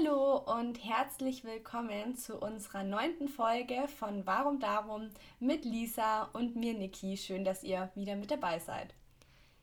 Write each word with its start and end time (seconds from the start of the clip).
Hallo 0.00 0.36
und 0.36 0.82
herzlich 0.82 1.44
willkommen 1.44 2.16
zu 2.16 2.38
unserer 2.38 2.84
neunten 2.84 3.28
Folge 3.28 3.86
von 3.98 4.24
Warum 4.24 4.58
Darum 4.58 5.10
mit 5.40 5.64
Lisa 5.64 6.24
und 6.32 6.56
mir 6.56 6.74
Niki. 6.74 7.16
Schön, 7.16 7.44
dass 7.44 7.62
ihr 7.62 7.90
wieder 7.94 8.16
mit 8.16 8.30
dabei 8.30 8.58
seid. 8.60 8.94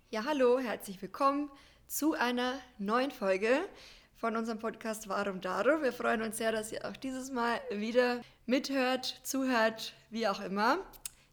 Ja, 0.10 0.26
hallo, 0.26 0.60
herzlich 0.60 1.02
willkommen 1.02 1.50
zu 1.88 2.14
einer 2.14 2.54
neuen 2.78 3.12
Folge 3.12 3.68
von 4.16 4.36
unserem 4.36 4.60
Podcast 4.60 5.10
Warum 5.10 5.42
Darum. 5.42 5.82
Wir 5.82 5.94
freuen 5.94 6.22
uns 6.22 6.38
sehr, 6.38 6.52
dass 6.52 6.72
ihr 6.72 6.86
auch 6.86 6.98
dieses 6.98 7.32
Mal 7.32 7.60
wieder 7.72 8.22
mithört, 8.46 9.20
zuhört, 9.24 9.94
wie 10.10 10.28
auch 10.28 10.42
immer. 10.42 10.80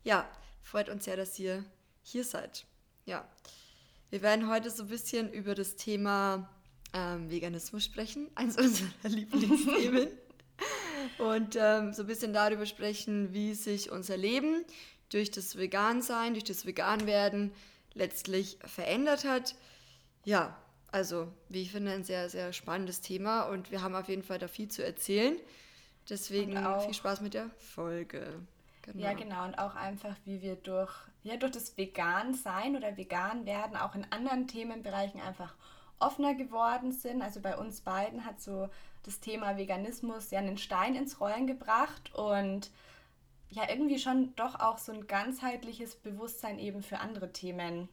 Ja, 0.03 0.27
freut 0.63 0.89
uns 0.89 1.05
sehr, 1.05 1.17
dass 1.17 1.39
ihr 1.39 1.65
hier 2.03 2.25
seid. 2.25 2.65
Ja, 3.05 3.29
wir 4.09 4.23
werden 4.23 4.49
heute 4.49 4.71
so 4.71 4.85
ein 4.85 4.89
bisschen 4.89 5.31
über 5.31 5.55
das 5.55 5.77
Thema 5.77 6.49
ähm, 6.95 7.31
Veganismus 7.31 7.85
sprechen, 7.85 8.31
eines 8.35 8.57
unserer 8.57 8.89
Lieblingsthemen. 9.09 10.09
und 11.19 11.57
ähm, 11.61 11.93
so 11.93 12.03
ein 12.03 12.07
bisschen 12.07 12.33
darüber 12.33 12.65
sprechen, 12.65 13.35
wie 13.35 13.55
sich 13.55 13.91
unser 13.91 14.17
Leben 14.17 14.65
durch 15.11 15.31
das 15.31 15.57
Vegansein, 15.57 16.33
durch 16.33 16.45
das 16.45 16.65
Veganwerden 16.65 17.53
letztlich 17.93 18.59
verändert 18.65 19.25
hat. 19.25 19.55
Ja, 20.25 20.57
also 20.91 21.29
wie 21.49 21.63
ich 21.63 21.73
finde, 21.73 21.93
ein 21.93 22.05
sehr, 22.05 22.31
sehr 22.31 22.53
spannendes 22.53 23.01
Thema 23.01 23.43
und 23.43 23.71
wir 23.71 23.83
haben 23.83 23.95
auf 23.95 24.09
jeden 24.09 24.23
Fall 24.23 24.39
da 24.39 24.49
viel 24.49 24.69
zu 24.69 24.85
erzählen. 24.85 25.37
Deswegen 26.09 26.57
viel 26.85 26.95
Spaß 26.95 27.21
mit 27.21 27.35
der 27.35 27.51
Folge. 27.59 28.41
Genau. 28.83 29.03
Ja, 29.03 29.15
genau. 29.15 29.45
Und 29.45 29.59
auch 29.59 29.75
einfach, 29.75 30.15
wie 30.25 30.43
wir 30.43 30.57
durch, 30.57 30.93
ja, 31.23 31.37
durch 31.37 31.53
das 31.53 31.77
Vegan-Sein 31.77 32.77
oder 32.77 32.97
Vegan-Werden 32.97 33.77
auch 33.77 33.95
in 33.95 34.07
anderen 34.11 34.47
Themenbereichen 34.47 35.21
einfach 35.21 35.55
offener 35.99 36.35
geworden 36.35 36.93
sind. 36.93 37.23
Also 37.23 37.41
bei 37.41 37.57
uns 37.57 37.81
beiden 37.81 38.25
hat 38.25 38.41
so 38.41 38.69
das 39.05 39.21
Thema 39.21 39.57
Veganismus 39.57 40.31
ja 40.31 40.39
einen 40.39 40.59
Stein 40.59 40.95
ins 40.95 41.21
Rollen 41.21 41.47
gebracht 41.47 42.15
und 42.15 42.71
ja 43.51 43.69
irgendwie 43.69 43.99
schon 43.99 44.35
doch 44.37 44.59
auch 44.61 44.79
so 44.79 44.93
ein 44.93 45.07
ganzheitliches 45.07 45.97
Bewusstsein 45.97 46.59
eben 46.59 46.83
für 46.83 46.99
andere 46.99 47.33
Themen. 47.33 47.89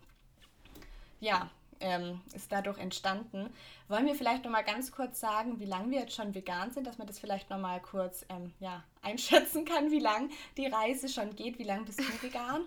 Ja, 1.19 1.49
ähm, 1.81 2.21
ist 2.33 2.51
dadurch 2.51 2.77
entstanden. 2.77 3.53
Wollen 3.87 4.05
wir 4.05 4.15
vielleicht 4.15 4.43
noch 4.43 4.51
mal 4.51 4.63
ganz 4.63 4.91
kurz 4.91 5.19
sagen, 5.19 5.59
wie 5.59 5.65
lange 5.65 5.91
wir 5.91 5.99
jetzt 5.99 6.15
schon 6.15 6.33
vegan 6.33 6.71
sind, 6.71 6.87
dass 6.87 6.97
man 6.97 7.07
das 7.07 7.19
vielleicht 7.19 7.49
noch 7.49 7.59
mal 7.59 7.81
kurz 7.81 8.25
ähm, 8.29 8.53
ja, 8.59 8.83
einschätzen 9.01 9.65
kann, 9.65 9.91
wie 9.91 9.99
lange 9.99 10.29
die 10.57 10.67
Reise 10.67 11.09
schon 11.09 11.35
geht. 11.35 11.59
Wie 11.59 11.63
lange 11.63 11.83
bist 11.83 11.99
du 11.99 12.23
vegan? 12.23 12.63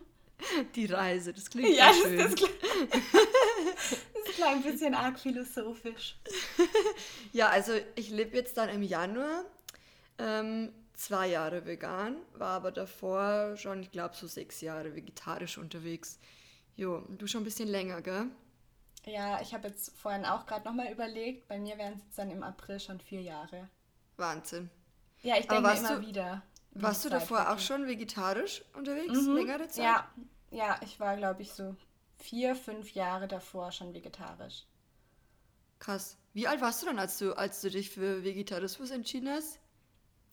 Die 0.74 0.86
Reise, 0.86 1.32
das 1.32 1.48
klingt 1.48 1.76
ja, 1.76 1.92
schön. 1.92 2.18
Das, 2.18 2.34
das, 2.34 2.50
das 2.90 4.34
klang 4.34 4.56
ein 4.56 4.62
bisschen 4.62 4.94
arg 4.94 5.18
philosophisch. 5.18 6.16
ja, 7.32 7.48
also 7.48 7.72
ich 7.94 8.10
lebe 8.10 8.36
jetzt 8.36 8.56
dann 8.56 8.68
im 8.68 8.82
Januar 8.82 9.44
ähm, 10.18 10.72
zwei 10.94 11.28
Jahre 11.28 11.66
vegan, 11.66 12.16
war 12.34 12.50
aber 12.50 12.72
davor 12.72 13.56
schon, 13.56 13.82
ich 13.82 13.90
glaube, 13.90 14.14
so 14.14 14.26
sechs 14.26 14.60
Jahre 14.60 14.94
vegetarisch 14.94 15.58
unterwegs. 15.58 16.18
Jo, 16.76 17.02
du 17.08 17.26
schon 17.26 17.42
ein 17.42 17.44
bisschen 17.44 17.68
länger, 17.68 18.02
gell? 18.02 18.26
Ja, 19.06 19.40
ich 19.40 19.52
habe 19.54 19.68
jetzt 19.68 19.96
vorhin 19.98 20.24
auch 20.24 20.46
gerade 20.46 20.64
nochmal 20.64 20.90
überlegt, 20.90 21.46
bei 21.46 21.58
mir 21.58 21.76
wären 21.78 21.94
es 21.94 22.16
dann 22.16 22.30
im 22.30 22.42
April 22.42 22.80
schon 22.80 23.00
vier 23.00 23.20
Jahre. 23.20 23.68
Wahnsinn. 24.16 24.70
Ja, 25.22 25.36
ich 25.38 25.46
denke 25.46 25.70
immer 25.70 25.96
du, 25.96 26.06
wieder. 26.06 26.42
Warst 26.74 27.04
du 27.04 27.08
davor 27.08 27.52
auch 27.52 27.58
schon 27.58 27.86
vegetarisch 27.86 28.64
unterwegs, 28.74 29.12
mhm. 29.12 29.36
längere 29.36 29.68
Zeit? 29.68 29.84
Ja, 29.84 30.08
ja, 30.50 30.80
ich 30.82 30.98
war, 30.98 31.16
glaube 31.16 31.42
ich, 31.42 31.52
so 31.52 31.76
vier, 32.18 32.56
fünf 32.56 32.92
Jahre 32.92 33.28
davor 33.28 33.70
schon 33.72 33.94
vegetarisch. 33.94 34.64
Krass. 35.78 36.16
Wie 36.32 36.48
alt 36.48 36.60
warst 36.60 36.82
du 36.82 36.86
dann, 36.86 36.98
als 36.98 37.18
du, 37.18 37.36
als 37.36 37.60
du 37.60 37.70
dich 37.70 37.90
für 37.90 38.24
Vegetarismus 38.24 38.90
entschieden 38.90 39.28
hast? 39.28 39.60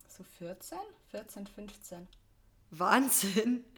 So 0.08 0.24
14? 0.24 0.78
14, 1.10 1.48
15. 1.48 2.08
Wahnsinn. 2.72 3.64
Ja. 3.66 3.66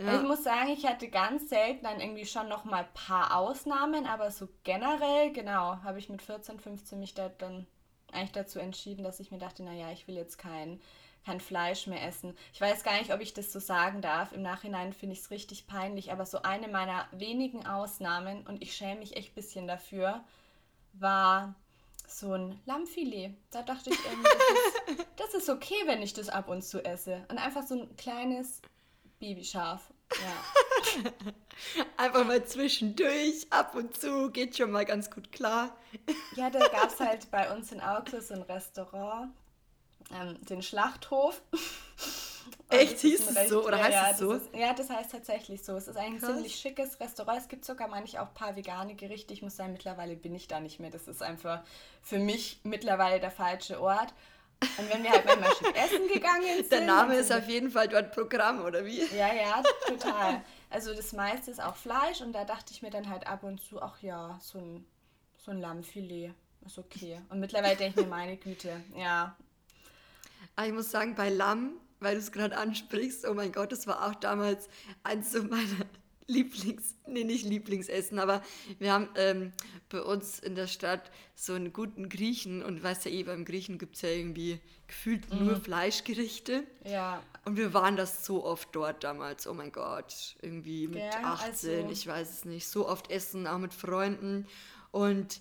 Ich 0.00 0.22
muss 0.22 0.44
sagen, 0.44 0.68
ich 0.70 0.86
hatte 0.86 1.08
ganz 1.08 1.48
selten 1.48 1.82
dann 1.82 2.00
irgendwie 2.00 2.24
schon 2.24 2.48
noch 2.48 2.64
mal 2.64 2.84
ein 2.84 2.94
paar 2.94 3.36
Ausnahmen, 3.36 4.06
aber 4.06 4.30
so 4.30 4.48
generell, 4.62 5.32
genau, 5.32 5.82
habe 5.82 5.98
ich 5.98 6.08
mit 6.08 6.22
14, 6.22 6.60
15 6.60 7.00
mich 7.00 7.14
da 7.14 7.28
dann 7.30 7.66
eigentlich 8.12 8.30
dazu 8.30 8.60
entschieden, 8.60 9.02
dass 9.02 9.18
ich 9.18 9.32
mir 9.32 9.38
dachte, 9.38 9.64
naja, 9.64 9.90
ich 9.90 10.06
will 10.06 10.14
jetzt 10.14 10.38
kein 10.38 10.80
kein 11.28 11.40
Fleisch 11.40 11.86
mehr 11.86 12.02
essen. 12.06 12.34
Ich 12.54 12.60
weiß 12.60 12.82
gar 12.84 12.98
nicht, 12.98 13.12
ob 13.12 13.20
ich 13.20 13.34
das 13.34 13.52
so 13.52 13.60
sagen 13.60 14.00
darf. 14.00 14.32
Im 14.32 14.40
Nachhinein 14.40 14.94
finde 14.94 15.12
ich 15.12 15.20
es 15.20 15.30
richtig 15.30 15.66
peinlich, 15.66 16.10
aber 16.10 16.24
so 16.24 16.40
eine 16.40 16.68
meiner 16.68 17.06
wenigen 17.12 17.66
Ausnahmen, 17.66 18.46
und 18.46 18.62
ich 18.62 18.74
schäme 18.74 19.00
mich 19.00 19.14
echt 19.14 19.32
ein 19.32 19.34
bisschen 19.34 19.66
dafür, 19.68 20.24
war 20.94 21.54
so 22.06 22.32
ein 22.32 22.58
Lammfilet. 22.64 23.34
Da 23.50 23.62
dachte 23.62 23.90
ich, 23.90 23.98
ähm, 24.06 24.24
das, 24.24 24.96
ist, 24.96 25.06
das 25.16 25.34
ist 25.34 25.50
okay, 25.50 25.76
wenn 25.84 26.00
ich 26.00 26.14
das 26.14 26.30
ab 26.30 26.48
und 26.48 26.62
zu 26.62 26.82
esse. 26.82 27.26
Und 27.28 27.36
einfach 27.36 27.66
so 27.66 27.74
ein 27.74 27.94
kleines 27.96 28.62
Babyschaf. 29.18 29.82
Ja. 30.10 31.02
Einfach 31.98 32.24
mal 32.24 32.42
zwischendurch, 32.44 33.46
ab 33.50 33.74
und 33.74 34.00
zu, 34.00 34.30
geht 34.30 34.56
schon 34.56 34.70
mal 34.70 34.86
ganz 34.86 35.10
gut 35.10 35.30
klar. 35.32 35.76
Ja, 36.36 36.48
da 36.48 36.60
gab 36.68 36.90
es 36.90 36.98
halt 36.98 37.30
bei 37.30 37.54
uns 37.54 37.72
in 37.72 37.82
Augsburg 37.82 38.22
so 38.22 38.32
ein 38.32 38.42
Restaurant, 38.42 39.30
ähm, 40.12 40.38
den 40.46 40.62
Schlachthof. 40.62 41.40
Echt 42.70 42.98
hieß 42.98 43.30
es 43.30 43.48
so 43.48 43.64
oder 43.64 43.78
ja, 43.78 43.84
heißt 43.84 43.94
ja, 43.94 44.10
es 44.10 44.18
so? 44.18 44.32
Ist, 44.32 44.54
ja, 44.54 44.74
das 44.74 44.90
heißt 44.90 45.10
tatsächlich 45.10 45.64
so. 45.64 45.76
Es 45.76 45.88
ist 45.88 45.96
ein 45.96 46.18
Krass. 46.18 46.34
ziemlich 46.34 46.54
schickes 46.54 47.00
Restaurant. 47.00 47.40
Es 47.40 47.48
gibt 47.48 47.64
sogar 47.64 47.88
manchmal 47.88 48.22
auch 48.22 48.28
ein 48.28 48.34
paar 48.34 48.56
vegane 48.56 48.94
Gerichte. 48.94 49.32
Ich 49.32 49.40
muss 49.40 49.56
sagen, 49.56 49.72
mittlerweile 49.72 50.16
bin 50.16 50.34
ich 50.34 50.48
da 50.48 50.60
nicht 50.60 50.78
mehr. 50.78 50.90
Das 50.90 51.08
ist 51.08 51.22
einfach 51.22 51.62
für 52.02 52.18
mich 52.18 52.60
mittlerweile 52.64 53.20
der 53.20 53.30
falsche 53.30 53.80
Ort. 53.80 54.12
Und 54.60 54.92
wenn 54.92 55.02
wir 55.02 55.10
halt 55.10 55.24
manchmal 55.24 55.54
schick 55.54 55.76
essen 55.82 56.08
gegangen 56.12 56.56
sind. 56.56 56.72
Der 56.72 56.80
Name 56.82 57.14
ist 57.16 57.32
auf 57.32 57.48
jeden 57.48 57.70
Fall 57.70 57.88
dort 57.88 58.12
Programm, 58.12 58.64
oder 58.64 58.84
wie? 58.84 59.04
Ja, 59.16 59.32
ja, 59.32 59.62
total. 59.86 60.42
Also 60.68 60.94
das 60.94 61.12
meiste 61.12 61.50
ist 61.50 61.62
auch 61.62 61.76
Fleisch 61.76 62.20
und 62.20 62.32
da 62.32 62.44
dachte 62.44 62.72
ich 62.72 62.82
mir 62.82 62.90
dann 62.90 63.08
halt 63.08 63.26
ab 63.26 63.44
und 63.44 63.60
zu, 63.60 63.80
ach 63.80 64.02
ja, 64.02 64.38
so 64.42 64.58
ein, 64.58 64.84
so 65.36 65.52
ein 65.52 65.60
Lammfilet 65.60 66.34
ist 66.66 66.78
okay. 66.78 67.20
Und 67.30 67.40
mittlerweile 67.40 67.76
denke 67.76 68.00
ich 68.00 68.06
mir, 68.06 68.10
meine 68.10 68.36
Güte, 68.36 68.82
ja, 68.96 69.36
aber 70.58 70.66
ich 70.66 70.72
muss 70.72 70.90
sagen, 70.90 71.14
bei 71.14 71.28
Lamm, 71.28 71.74
weil 72.00 72.14
du 72.14 72.20
es 72.20 72.32
gerade 72.32 72.56
ansprichst, 72.56 73.24
oh 73.28 73.32
mein 73.32 73.52
Gott, 73.52 73.70
das 73.70 73.86
war 73.86 74.08
auch 74.08 74.16
damals 74.16 74.68
eins 75.04 75.30
so 75.30 75.44
meiner 75.44 75.86
Lieblings, 76.26 76.96
nee, 77.06 77.22
nicht 77.22 77.44
Lieblingsessen, 77.44 78.18
aber 78.18 78.42
wir 78.80 78.92
haben 78.92 79.08
ähm, 79.14 79.52
bei 79.88 80.02
uns 80.02 80.40
in 80.40 80.56
der 80.56 80.66
Stadt 80.66 81.12
so 81.36 81.52
einen 81.52 81.72
guten 81.72 82.08
Griechen 82.08 82.64
und 82.64 82.82
weißt 82.82 83.04
ja 83.04 83.12
eh, 83.12 83.22
beim 83.22 83.44
Griechen 83.44 83.78
gibt 83.78 83.94
es 83.94 84.02
ja 84.02 84.08
irgendwie 84.08 84.58
gefühlt 84.88 85.32
mm. 85.32 85.44
nur 85.44 85.60
Fleischgerichte. 85.60 86.64
Ja. 86.84 87.22
Und 87.44 87.56
wir 87.56 87.72
waren 87.72 87.94
das 87.94 88.26
so 88.26 88.44
oft 88.44 88.70
dort 88.72 89.04
damals, 89.04 89.46
oh 89.46 89.54
mein 89.54 89.70
Gott, 89.70 90.36
irgendwie 90.42 90.88
mit 90.88 90.98
ja, 90.98 91.22
18, 91.22 91.84
also. 91.84 91.92
ich 91.92 92.04
weiß 92.04 92.30
es 92.30 92.44
nicht, 92.44 92.66
so 92.66 92.88
oft 92.88 93.12
essen, 93.12 93.46
auch 93.46 93.58
mit 93.58 93.74
Freunden 93.74 94.48
und 94.90 95.40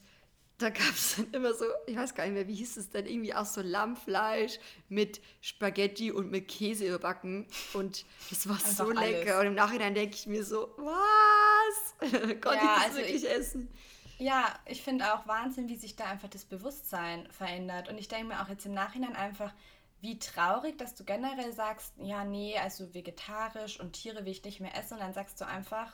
da 0.58 0.72
gab 0.72 0.94
es 0.94 1.18
dann 1.18 1.30
immer 1.32 1.54
so, 1.54 1.66
ich 1.86 1.96
weiß 1.96 2.16
gar 2.16 2.24
nicht 2.24 2.34
mehr, 2.34 2.48
wie 2.48 2.56
hieß 2.56 2.78
es 2.78 2.90
denn, 2.90 3.06
irgendwie 3.06 3.34
auch 3.34 3.46
so 3.46 3.62
Lammfleisch 3.62 4.60
mit 4.90 5.22
Spaghetti 5.40 6.12
und 6.12 6.32
mit 6.32 6.48
Käse 6.48 6.88
überbacken. 6.88 7.46
Und 7.74 8.06
das 8.30 8.48
war 8.48 8.56
Einfach 8.56 8.70
so 8.72 8.90
lecker. 8.90 9.36
Alles. 9.36 9.42
Und 9.42 9.48
im 9.48 9.54
Nachhinein 9.54 9.94
denke 9.94 10.16
ich 10.16 10.26
mir 10.26 10.44
so, 10.44 10.74
was? 10.78 12.12
Konnte 12.42 12.58
ja, 12.58 12.78
ich 12.78 12.84
das 12.84 12.86
also 12.86 12.98
wirklich 12.98 13.24
ich, 13.24 13.30
essen? 13.30 13.70
Ja, 14.18 14.58
ich 14.66 14.82
finde 14.82 15.14
auch 15.14 15.28
Wahnsinn, 15.28 15.70
wie 15.70 15.76
sich 15.76 15.96
da 15.96 16.06
einfach 16.06 16.30
das 16.30 16.46
Bewusstsein 16.46 17.28
verändert. 17.32 17.88
Und 17.88 18.00
ich 18.00 18.08
denke 18.08 18.28
mir 18.28 18.42
auch 18.42 18.50
jetzt 18.50 18.66
im 18.66 18.74
Nachhinein 18.74 19.16
einfach, 19.16 19.54
wie 20.02 20.18
traurig, 20.18 20.78
dass 20.80 20.96
du 20.96 21.04
generell 21.04 21.54
sagst, 21.54 21.94
ja, 21.98 22.24
nee, 22.24 22.58
also 22.58 22.96
vegetarisch 22.96 23.80
und 23.80 23.94
Tiere 23.94 24.26
will 24.26 24.32
ich 24.32 24.44
nicht 24.44 24.60
mehr 24.60 24.76
essen. 24.76 24.96
Und 24.96 25.02
dann 25.02 25.14
sagst 25.14 25.40
du 25.40 25.46
einfach, 25.46 25.92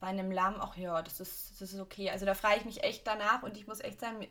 bei 0.00 0.08
einem 0.08 0.30
Lamm, 0.30 0.56
ach 0.60 0.76
ja, 0.76 1.00
das 1.02 1.20
ist, 1.20 1.60
das 1.60 1.72
ist 1.72 1.80
okay. 1.80 2.10
Also 2.10 2.26
da 2.26 2.34
frage 2.34 2.58
ich 2.58 2.64
mich 2.64 2.84
echt 2.84 3.06
danach 3.06 3.42
und 3.42 3.56
ich 3.56 3.66
muss 3.66 3.80
echt 3.80 4.00
sagen, 4.00 4.26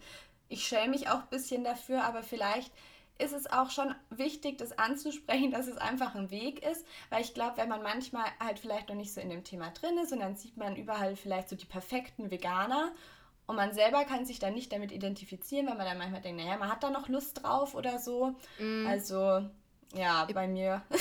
ich 0.48 0.68
schäme 0.68 0.90
mich 0.90 1.10
auch 1.10 1.22
ein 1.22 1.30
bisschen 1.30 1.64
dafür, 1.64 2.04
aber 2.04 2.24
vielleicht 2.24 2.72
ist 3.18 3.34
es 3.34 3.48
auch 3.48 3.72
schon 3.72 3.96
wichtig, 4.10 4.58
das 4.58 4.78
anzusprechen, 4.78 5.52
dass 5.52 5.68
es 5.68 5.78
einfach 5.78 6.16
ein 6.16 6.32
Weg 6.32 6.66
ist, 6.66 6.86
weil 7.10 7.22
ich 7.22 7.34
glaube, 7.34 7.58
wenn 7.58 7.70
man 7.70 7.82
manchmal 7.82 8.26
halt 8.40 8.60
vielleicht 8.60 8.90
noch 8.90 8.96
nicht 8.96 9.14
so 9.14 9.22
in 9.22 9.30
dem 9.30 9.44
Thema 9.44 9.72
drin 9.72 9.98
ist 9.98 10.12
und 10.12 10.20
dann 10.20 10.36
sieht 10.36 10.58
man 10.58 10.76
überall 10.76 11.16
vielleicht 11.16 11.50
so 11.50 11.56
die 11.56 11.66
perfekten 11.66 12.30
Veganer 12.30 12.92
und 13.48 13.56
man 13.56 13.74
selber 13.74 14.06
kann 14.06 14.26
sich 14.26 14.40
dann 14.40 14.54
nicht 14.54 14.72
damit 14.72 14.92
identifizieren, 14.92 15.68
weil 15.68 15.76
man 15.76 15.86
dann 15.86 15.98
manchmal 15.98 16.22
denkt, 16.22 16.42
naja, 16.44 16.58
man 16.58 16.72
hat 16.72 16.84
da 16.84 16.90
noch 16.90 17.10
Lust 17.10 17.44
drauf 17.44 17.76
oder 17.76 18.00
so. 18.00 18.36
Mm. 18.58 18.88
Also, 18.88 19.48
ja, 19.94 20.28
bei 20.34 20.48
mir. 20.48 20.82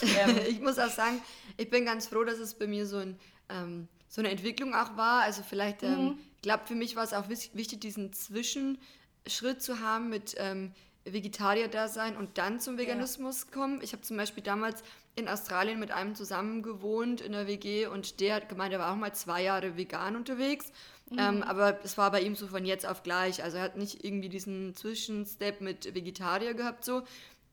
ich 0.48 0.60
muss 0.60 0.78
auch 0.78 0.90
sagen, 0.90 1.22
ich 1.58 1.68
bin 1.68 1.84
ganz 1.84 2.06
froh, 2.06 2.24
dass 2.24 2.38
es 2.38 2.54
bei 2.54 2.66
mir 2.66 2.86
so 2.86 2.98
ein 2.98 3.18
ähm, 3.48 3.88
so 4.08 4.20
eine 4.20 4.30
Entwicklung 4.30 4.74
auch 4.74 4.96
war. 4.96 5.22
Also 5.22 5.42
vielleicht, 5.42 5.82
ähm, 5.82 6.04
mhm. 6.04 6.18
ich 6.36 6.42
glaube, 6.42 6.64
für 6.66 6.74
mich 6.74 6.96
war 6.96 7.04
es 7.04 7.12
auch 7.12 7.28
wichtig, 7.28 7.80
diesen 7.80 8.12
Zwischenschritt 8.12 9.60
zu 9.62 9.80
haben 9.80 10.08
mit 10.08 10.34
ähm, 10.38 10.72
Vegetarier-Dasein 11.04 12.16
und 12.16 12.38
dann 12.38 12.60
zum 12.60 12.78
Veganismus 12.78 13.46
ja. 13.46 13.54
kommen. 13.54 13.80
Ich 13.82 13.92
habe 13.92 14.02
zum 14.02 14.16
Beispiel 14.16 14.42
damals 14.42 14.82
in 15.14 15.28
Australien 15.28 15.78
mit 15.78 15.92
einem 15.92 16.14
zusammen 16.14 16.62
gewohnt 16.62 17.20
in 17.20 17.32
der 17.32 17.46
WG 17.46 17.86
und 17.86 18.20
der 18.20 18.36
hat 18.36 18.48
gemeint, 18.48 18.72
er 18.72 18.80
war 18.80 18.92
auch 18.92 18.96
mal 18.96 19.14
zwei 19.14 19.42
Jahre 19.42 19.76
vegan 19.76 20.16
unterwegs. 20.16 20.72
Mhm. 21.10 21.18
Ähm, 21.18 21.42
aber 21.42 21.78
es 21.84 21.96
war 21.96 22.10
bei 22.10 22.20
ihm 22.20 22.34
so 22.34 22.48
von 22.48 22.64
jetzt 22.64 22.86
auf 22.86 23.02
gleich. 23.02 23.42
Also 23.42 23.56
er 23.58 23.62
hat 23.62 23.76
nicht 23.76 24.04
irgendwie 24.04 24.28
diesen 24.28 24.74
Zwischenstep 24.74 25.60
mit 25.60 25.94
Vegetarier 25.94 26.54
gehabt 26.54 26.84
so 26.84 27.02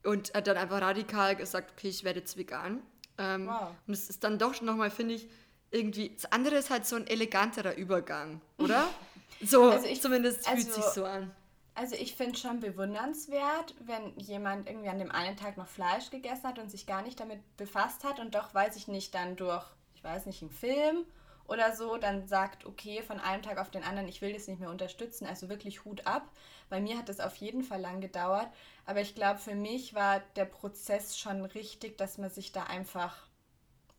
und 0.04 0.34
hat 0.34 0.48
dann 0.48 0.57
einfach 0.57 0.81
radikal 0.81 1.36
gesagt, 1.36 1.74
okay, 1.78 1.90
ich 1.90 2.04
werde 2.04 2.19
jetzt 2.19 2.36
vegan. 2.38 2.81
Ähm, 3.18 3.48
wow. 3.48 3.69
Und 3.88 3.94
es 3.94 4.10
ist 4.10 4.24
dann 4.24 4.40
doch 4.40 4.60
nochmal, 4.62 4.90
finde 4.90 5.16
ich, 5.16 5.28
irgendwie, 5.74 6.10
das 6.10 6.31
andere 6.31 6.56
ist 6.56 6.70
halt 6.70 6.86
so 6.86 6.96
ein 6.96 7.08
eleganterer 7.08 7.75
Übergang, 7.75 8.42
oder? 8.58 8.88
So, 9.46 9.72
also 9.72 9.88
ich, 9.88 10.02
zumindest 10.02 10.48
fühlt 10.48 10.68
also, 10.68 10.81
sich 10.81 10.92
so 10.94 11.04
an. 11.04 11.30
Also 11.75 11.96
ich 11.96 12.16
finde 12.16 12.38
schon 12.38 12.62
bewundernswert, 12.62 13.75
wenn 13.80 14.18
jemand 14.18 14.70
irgendwie 14.70 14.88
an 14.88 15.00
dem 15.00 15.12
einen 15.12 15.36
Tag 15.36 15.58
noch 15.58 15.68
Fleisch 15.68 16.12
gegessen 16.12 16.44
hat 16.44 16.60
und 16.60 16.72
sich 16.72 16.86
gar 16.86 17.02
nicht 17.02 17.20
damit 17.20 17.40
befasst 17.58 18.06
hat 18.06 18.22
und 18.22 18.36
doch, 18.36 18.54
weiß 18.54 18.78
ich 18.78 18.88
nicht, 18.88 19.14
dann 19.14 19.36
durch, 19.36 19.66
ich 19.96 20.04
weiß 20.04 20.28
nicht, 20.28 20.42
einen 20.44 20.52
Film 20.52 21.06
oder 21.46 21.76
so, 21.76 21.98
dann 21.98 22.26
sagt, 22.28 22.66
okay, 22.66 23.02
von 23.02 23.19
einem 23.19 23.42
Tag 23.42 23.58
auf 23.58 23.69
den 23.69 23.84
anderen, 23.84 24.08
ich 24.08 24.22
will 24.22 24.31
das 24.31 24.48
nicht 24.48 24.62
mehr 24.62 24.69
unterstützen, 24.69 25.26
also 25.26 25.50
wirklich 25.50 25.84
Hut 25.84 26.08
ab. 26.08 26.30
Bei 26.69 26.80
mir 26.80 26.98
hat 26.98 27.10
das 27.10 27.19
auf 27.19 27.36
jeden 27.36 27.64
Fall 27.64 27.81
lang 27.81 28.00
gedauert, 28.00 28.48
aber 28.86 29.02
ich 29.02 29.14
glaube, 29.14 29.40
für 29.40 29.56
mich 29.56 29.94
war 29.94 30.22
der 30.36 30.46
Prozess 30.46 31.18
schon 31.18 31.44
richtig, 31.44 31.98
dass 31.98 32.18
man 32.18 32.30
sich 32.30 32.54
da 32.54 32.64
einfach 32.64 33.28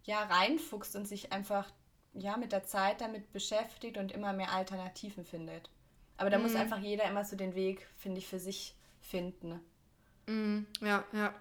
ja 0.05 0.23
reinfuchst 0.23 0.97
und 0.97 1.07
sich 1.07 1.33
einfach 1.33 1.71
ja 2.15 2.37
mit 2.37 2.53
der 2.53 2.65
Zeit 2.65 3.01
damit 3.01 3.33
beschäftigt 3.33 3.99
und 3.99 4.13
immer 4.13 4.33
mehr 4.33 4.53
Alternativen 4.53 5.25
findet. 5.25 5.71
Aber 6.17 6.31
da 6.31 6.39
mhm. 6.39 6.45
muss 6.45 6.55
einfach 6.55 6.79
jeder 6.79 7.05
immer 7.05 7.25
so 7.25 7.37
den 7.37 7.55
Weg, 7.55 7.87
finde 7.97 8.19
ich, 8.19 8.27
für 8.27 8.39
sich 8.39 8.75
finden. 9.01 9.61
Mhm. 10.27 10.67
Ja, 10.81 11.05
ja. 11.13 11.35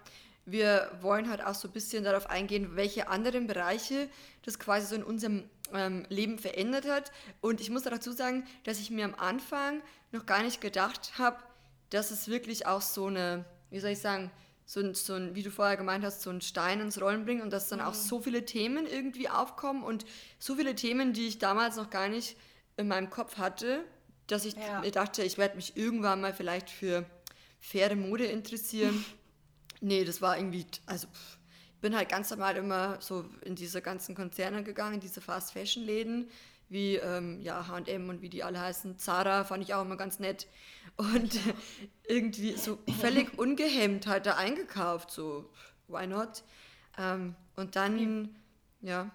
Wir 0.46 0.90
wollen 1.00 1.30
halt 1.30 1.42
auch 1.42 1.54
so 1.54 1.68
ein 1.68 1.72
bisschen 1.72 2.04
darauf 2.04 2.28
eingehen, 2.28 2.76
welche 2.76 3.08
anderen 3.08 3.46
Bereiche 3.46 4.10
das 4.42 4.58
quasi 4.58 4.86
so 4.86 4.94
in 4.94 5.02
unserem 5.02 5.48
ähm, 5.72 6.04
Leben 6.10 6.38
verändert 6.38 6.86
hat. 6.86 7.12
Und 7.40 7.62
ich 7.62 7.70
muss 7.70 7.84
dazu 7.84 8.12
sagen, 8.12 8.46
dass 8.64 8.78
ich 8.78 8.90
mir 8.90 9.06
am 9.06 9.14
Anfang 9.14 9.82
noch 10.12 10.26
gar 10.26 10.42
nicht 10.42 10.60
gedacht 10.60 11.12
habe, 11.16 11.38
dass 11.88 12.10
es 12.10 12.28
wirklich 12.28 12.66
auch 12.66 12.82
so 12.82 13.06
eine, 13.06 13.46
wie 13.70 13.80
soll 13.80 13.90
ich 13.90 14.00
sagen, 14.00 14.30
so 14.66 14.80
ein, 14.80 14.94
so 14.94 15.14
ein, 15.14 15.34
wie 15.34 15.42
du 15.42 15.50
vorher 15.50 15.76
gemeint 15.76 16.04
hast, 16.04 16.22
so 16.22 16.30
einen 16.30 16.40
Stein 16.40 16.80
ins 16.80 17.00
Rollen 17.00 17.24
bringt 17.24 17.42
und 17.42 17.52
dass 17.52 17.68
dann 17.68 17.80
mhm. 17.80 17.86
auch 17.86 17.94
so 17.94 18.20
viele 18.20 18.44
Themen 18.44 18.86
irgendwie 18.86 19.28
aufkommen 19.28 19.82
und 19.82 20.04
so 20.38 20.56
viele 20.56 20.74
Themen, 20.74 21.12
die 21.12 21.26
ich 21.26 21.38
damals 21.38 21.76
noch 21.76 21.90
gar 21.90 22.08
nicht 22.08 22.36
in 22.76 22.88
meinem 22.88 23.10
Kopf 23.10 23.36
hatte, 23.36 23.84
dass 24.26 24.44
ich 24.44 24.54
ja. 24.54 24.80
dachte, 24.90 25.22
ich 25.22 25.38
werde 25.38 25.56
mich 25.56 25.76
irgendwann 25.76 26.20
mal 26.20 26.32
vielleicht 26.32 26.70
für 26.70 27.04
faire 27.60 27.94
Mode 27.94 28.24
interessieren. 28.24 29.04
nee, 29.80 30.04
das 30.04 30.22
war 30.22 30.38
irgendwie, 30.38 30.66
also 30.86 31.08
ich 31.74 31.80
bin 31.80 31.94
halt 31.94 32.08
ganz 32.08 32.30
normal 32.30 32.56
immer 32.56 33.00
so 33.00 33.26
in 33.42 33.54
diese 33.54 33.82
ganzen 33.82 34.14
Konzerne 34.14 34.62
gegangen, 34.62 34.94
in 34.94 35.00
diese 35.00 35.20
Fast 35.20 35.52
Fashion 35.52 35.84
Läden, 35.84 36.30
wie 36.70 36.96
ähm, 36.96 37.40
ja, 37.42 37.68
H&M 37.68 38.08
und 38.08 38.22
wie 38.22 38.30
die 38.30 38.42
alle 38.42 38.58
heißen. 38.58 38.98
Zara 38.98 39.44
fand 39.44 39.62
ich 39.62 39.74
auch 39.74 39.82
immer 39.82 39.98
ganz 39.98 40.18
nett 40.18 40.46
und 40.96 41.38
irgendwie 42.08 42.56
so 42.56 42.78
völlig 43.00 43.38
ungehemmt 43.38 44.06
halt 44.06 44.26
da 44.26 44.36
eingekauft, 44.36 45.10
so 45.10 45.50
why 45.88 46.06
not? 46.06 46.42
Ähm, 46.98 47.34
und 47.56 47.76
dann, 47.76 48.34
ja. 48.80 49.10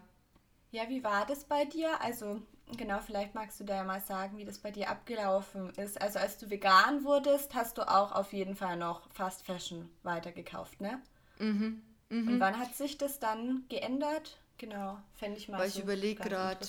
Ja, 0.71 0.87
wie 0.89 1.03
war 1.03 1.25
das 1.25 1.45
bei 1.45 1.65
dir? 1.65 2.01
Also 2.01 2.41
Genau, 2.77 2.99
vielleicht 2.99 3.33
magst 3.33 3.59
du 3.59 3.63
da 3.63 3.77
ja 3.77 3.83
mal 3.83 3.99
sagen, 3.99 4.37
wie 4.37 4.45
das 4.45 4.59
bei 4.59 4.71
dir 4.71 4.89
abgelaufen 4.89 5.71
ist. 5.71 5.99
Also 5.99 6.19
als 6.19 6.37
du 6.37 6.49
vegan 6.49 7.03
wurdest, 7.03 7.55
hast 7.55 7.77
du 7.77 7.89
auch 7.89 8.11
auf 8.11 8.31
jeden 8.31 8.55
Fall 8.55 8.77
noch 8.77 9.09
Fast 9.11 9.45
Fashion 9.45 9.89
weitergekauft, 10.03 10.79
ne? 10.79 11.01
Mhm. 11.39 11.81
mhm. 12.09 12.27
Und 12.27 12.39
wann 12.39 12.59
hat 12.59 12.75
sich 12.75 12.97
das 12.97 13.19
dann 13.19 13.63
geändert? 13.69 14.37
Genau, 14.57 14.99
fände 15.15 15.37
ich 15.37 15.49
mal 15.49 15.59
Weil 15.59 15.69
so 15.69 15.79
ich 15.79 15.83
überlege 15.83 16.21
gerade. 16.21 16.59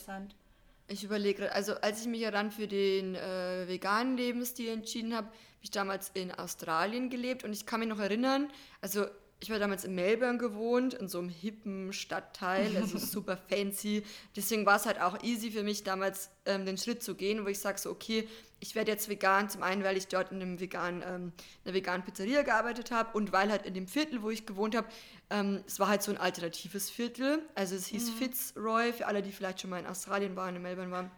Ich 0.91 1.05
überlege 1.05 1.53
also 1.53 1.75
als 1.75 2.01
ich 2.01 2.09
mich 2.09 2.21
ja 2.21 2.33
dann 2.33 2.51
für 2.51 2.67
den 2.67 3.15
äh, 3.15 3.69
veganen 3.69 4.17
Lebensstil 4.17 4.71
entschieden 4.71 5.15
habe, 5.15 5.29
habe 5.29 5.37
ich 5.63 5.71
damals 5.71 6.11
in 6.15 6.33
Australien 6.33 7.11
gelebt 7.11 7.45
und 7.45 7.53
ich 7.53 7.65
kann 7.65 7.79
mich 7.79 7.89
noch 7.89 8.01
erinnern, 8.01 8.51
also 8.81 9.07
ich 9.43 9.49
war 9.49 9.59
damals 9.59 9.85
in 9.85 9.95
Melbourne 9.95 10.37
gewohnt, 10.37 10.93
in 10.93 11.09
so 11.09 11.19
einem 11.19 11.31
hippen 11.31 11.95
Stadtteil, 11.95 12.77
also 12.77 12.99
super 12.99 13.39
fancy. 13.49 14.05
Deswegen 14.37 14.67
war 14.67 14.77
es 14.77 14.85
halt 14.85 15.01
auch 15.01 15.23
easy 15.23 15.51
für 15.51 15.63
mich 15.63 15.83
damals, 15.83 16.31
ähm, 16.45 16.67
den 16.67 16.77
Schritt 16.77 17.03
zu 17.03 17.15
gehen, 17.15 17.45
wo 17.45 17.49
ich 17.49 17.59
sage 17.59 17.79
so, 17.79 17.91
okay, 17.91 18.29
ich 18.61 18.75
werde 18.75 18.91
jetzt 18.91 19.09
vegan. 19.09 19.49
Zum 19.49 19.63
einen, 19.63 19.83
weil 19.83 19.97
ich 19.97 20.09
dort 20.09 20.31
in 20.31 20.43
einem 20.43 20.61
veganen, 20.61 21.03
ähm, 21.07 21.33
einer 21.65 21.75
veganen 21.75 22.05
Pizzeria 22.05 22.43
gearbeitet 22.43 22.91
habe 22.91 23.17
und 23.17 23.33
weil 23.33 23.51
halt 23.51 23.65
in 23.65 23.73
dem 23.73 23.89
Viertel, 23.89 24.21
wo 24.21 24.29
ich 24.29 24.45
gewohnt 24.45 24.77
habe, 24.77 24.89
ähm, 25.31 25.65
es 25.67 25.81
war 25.81 25.89
halt 25.89 26.03
so 26.03 26.13
ein 26.13 26.19
alternatives 26.19 26.91
Viertel. 26.91 27.43
Also 27.55 27.77
es 27.77 27.87
hieß 27.87 28.11
mhm. 28.11 28.17
Fitzroy, 28.17 28.93
für 28.93 29.07
alle, 29.07 29.23
die 29.23 29.33
vielleicht 29.33 29.63
schon 29.63 29.71
mal 29.71 29.81
in 29.81 29.87
Australien 29.87 30.37
waren, 30.37 30.55
in 30.55 30.63
Melbourne 30.63 30.93
waren 30.93 31.11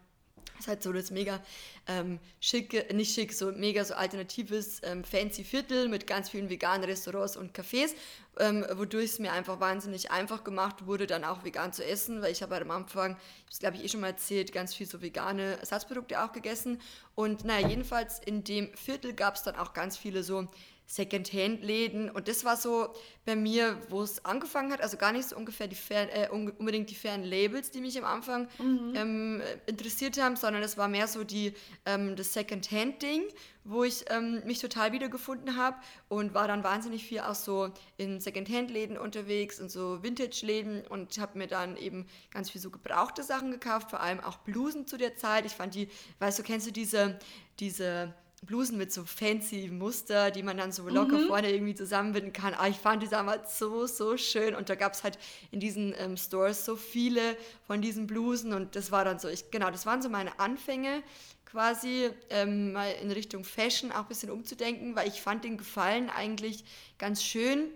ist 0.62 0.68
halt 0.68 0.82
so 0.82 0.92
das 0.92 1.10
mega 1.10 1.40
ähm, 1.88 2.18
schicke, 2.40 2.86
nicht 2.94 3.14
schick, 3.14 3.32
so 3.32 3.52
mega 3.52 3.84
so 3.84 3.94
alternatives 3.94 4.80
ähm, 4.84 5.04
fancy 5.04 5.44
Viertel 5.44 5.88
mit 5.88 6.06
ganz 6.06 6.30
vielen 6.30 6.48
veganen 6.48 6.84
Restaurants 6.84 7.36
und 7.36 7.56
Cafés, 7.56 7.94
ähm, 8.38 8.64
wodurch 8.74 9.06
es 9.06 9.18
mir 9.18 9.32
einfach 9.32 9.60
wahnsinnig 9.60 10.10
einfach 10.10 10.44
gemacht 10.44 10.86
wurde, 10.86 11.06
dann 11.06 11.24
auch 11.24 11.44
vegan 11.44 11.72
zu 11.72 11.84
essen, 11.84 12.22
weil 12.22 12.32
ich 12.32 12.42
habe 12.42 12.54
halt 12.54 12.62
am 12.62 12.70
Anfang, 12.70 13.16
das 13.48 13.58
glaube 13.58 13.76
ich 13.76 13.84
eh 13.84 13.88
schon 13.88 14.00
mal 14.00 14.08
erzählt, 14.08 14.52
ganz 14.52 14.74
viel 14.74 14.86
so 14.86 15.02
vegane 15.02 15.58
Ersatzprodukte 15.58 16.22
auch 16.22 16.32
gegessen. 16.32 16.80
Und 17.14 17.44
naja, 17.44 17.68
jedenfalls 17.68 18.20
in 18.20 18.44
dem 18.44 18.72
Viertel 18.74 19.12
gab 19.12 19.34
es 19.34 19.42
dann 19.42 19.56
auch 19.56 19.72
ganz 19.72 19.96
viele 19.96 20.22
so 20.22 20.46
Secondhand-Läden 20.92 22.10
und 22.10 22.28
das 22.28 22.44
war 22.44 22.58
so 22.58 22.88
bei 23.24 23.34
mir, 23.34 23.80
wo 23.88 24.02
es 24.02 24.26
angefangen 24.26 24.70
hat, 24.72 24.82
also 24.82 24.98
gar 24.98 25.12
nicht 25.12 25.26
so 25.26 25.36
ungefähr 25.36 25.66
die 25.66 25.74
fern, 25.74 26.08
äh, 26.10 26.28
unbedingt 26.28 26.90
die 26.90 26.94
fairen 26.94 27.24
Labels, 27.24 27.70
die 27.70 27.80
mich 27.80 27.96
am 27.96 28.04
Anfang 28.04 28.46
mhm. 28.58 28.92
ähm, 28.94 29.42
interessiert 29.64 30.20
haben, 30.20 30.36
sondern 30.36 30.62
es 30.62 30.76
war 30.76 30.88
mehr 30.88 31.08
so 31.08 31.24
die, 31.24 31.54
ähm, 31.86 32.14
das 32.14 32.34
Secondhand-Ding, 32.34 33.22
wo 33.64 33.84
ich 33.84 34.04
ähm, 34.10 34.42
mich 34.44 34.58
total 34.58 34.92
wiedergefunden 34.92 35.56
habe 35.56 35.78
und 36.08 36.34
war 36.34 36.46
dann 36.46 36.62
wahnsinnig 36.62 37.04
viel 37.04 37.20
auch 37.20 37.36
so 37.36 37.70
in 37.96 38.20
Secondhand-Läden 38.20 38.98
unterwegs 38.98 39.60
und 39.60 39.70
so 39.70 40.02
Vintage-Läden 40.02 40.86
und 40.88 41.16
habe 41.16 41.38
mir 41.38 41.46
dann 41.46 41.78
eben 41.78 42.06
ganz 42.30 42.50
viel 42.50 42.60
so 42.60 42.68
gebrauchte 42.68 43.22
Sachen 43.22 43.50
gekauft, 43.50 43.88
vor 43.88 44.00
allem 44.00 44.20
auch 44.20 44.36
Blusen 44.38 44.86
zu 44.86 44.98
der 44.98 45.16
Zeit. 45.16 45.46
Ich 45.46 45.52
fand 45.52 45.74
die, 45.74 45.88
weißt 46.18 46.38
du, 46.38 46.42
kennst 46.42 46.66
du 46.66 46.70
diese, 46.70 47.18
diese 47.60 48.12
Blusen 48.42 48.76
mit 48.76 48.92
so 48.92 49.04
fancy 49.04 49.68
Muster, 49.68 50.32
die 50.32 50.42
man 50.42 50.56
dann 50.56 50.72
so 50.72 50.88
locker 50.88 51.18
mhm. 51.18 51.26
vorne 51.28 51.50
irgendwie 51.50 51.76
zusammenbinden 51.76 52.32
kann. 52.32 52.54
Aber 52.54 52.64
ah, 52.64 52.68
ich 52.68 52.76
fand 52.76 53.02
die 53.02 53.08
damals 53.08 53.58
so, 53.58 53.86
so 53.86 54.16
schön 54.16 54.56
und 54.56 54.68
da 54.68 54.74
gab 54.74 54.94
es 54.94 55.04
halt 55.04 55.16
in 55.52 55.60
diesen 55.60 55.94
ähm, 55.96 56.16
Stores 56.16 56.64
so 56.64 56.74
viele 56.74 57.36
von 57.66 57.80
diesen 57.80 58.08
Blusen 58.08 58.52
und 58.52 58.74
das 58.74 58.90
war 58.90 59.04
dann 59.04 59.20
so, 59.20 59.28
ich, 59.28 59.50
genau, 59.52 59.70
das 59.70 59.86
waren 59.86 60.02
so 60.02 60.08
meine 60.08 60.40
Anfänge 60.40 61.02
quasi 61.44 62.10
ähm, 62.30 62.72
mal 62.72 62.90
in 62.90 63.12
Richtung 63.12 63.44
Fashion 63.44 63.92
auch 63.92 64.02
ein 64.02 64.08
bisschen 64.08 64.30
umzudenken, 64.30 64.96
weil 64.96 65.06
ich 65.06 65.22
fand 65.22 65.44
den 65.44 65.56
Gefallen 65.56 66.10
eigentlich 66.10 66.64
ganz 66.98 67.22
schön, 67.22 67.68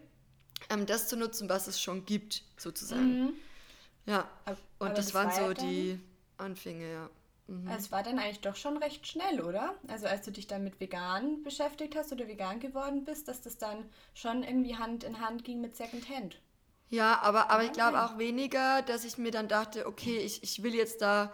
ähm, 0.69 0.87
das 0.87 1.09
zu 1.09 1.17
nutzen, 1.17 1.49
was 1.49 1.69
es 1.69 1.81
schon 1.81 2.05
gibt, 2.07 2.43
sozusagen. 2.57 3.27
Mhm. 3.27 3.33
Ja, 4.07 4.29
und 4.79 4.91
das, 4.91 5.07
das 5.07 5.15
waren 5.15 5.31
so 5.31 5.53
die 5.53 6.01
Anfänge, 6.39 6.91
ja. 6.91 7.11
Mhm. 7.49 7.69
Es 7.69 7.93
war 7.93 8.03
dann 8.03 8.19
eigentlich 8.19 8.41
doch 8.41 8.57
schon 8.57 8.77
recht 8.77 9.07
schnell, 9.07 9.41
oder? 9.41 9.75
Also 9.89 10.07
als 10.07 10.25
du 10.25 10.33
dich 10.33 10.47
dann 10.47 10.65
mit 10.65 10.81
vegan 10.81 11.43
beschäftigt 11.43 11.95
hast 11.97 12.13
oder 12.13 12.27
vegan 12.27 12.61
geworden 12.61 13.05
bist, 13.05 13.29
dass 13.29 13.41
das 13.41 13.59
dann 13.59 13.89
schon 14.15 14.43
irgendwie 14.43 14.77
Hand 14.77 15.05
in 15.05 15.21
Hand 15.21 15.45
ging 15.45 15.61
mit 15.61 15.77
Secondhand. 15.77 16.41
Ja, 16.89 17.21
aber, 17.23 17.51
aber 17.51 17.65
ich 17.65 17.73
glaube 17.73 18.03
auch 18.03 18.17
weniger, 18.19 18.83
dass 18.83 19.05
ich 19.05 19.19
mir 19.19 19.33
dann 19.33 19.49
dachte, 19.49 19.87
okay, 19.87 20.19
ich, 20.19 20.43
ich 20.45 20.63
will 20.63 20.75
jetzt 20.75 21.03
da, 21.03 21.33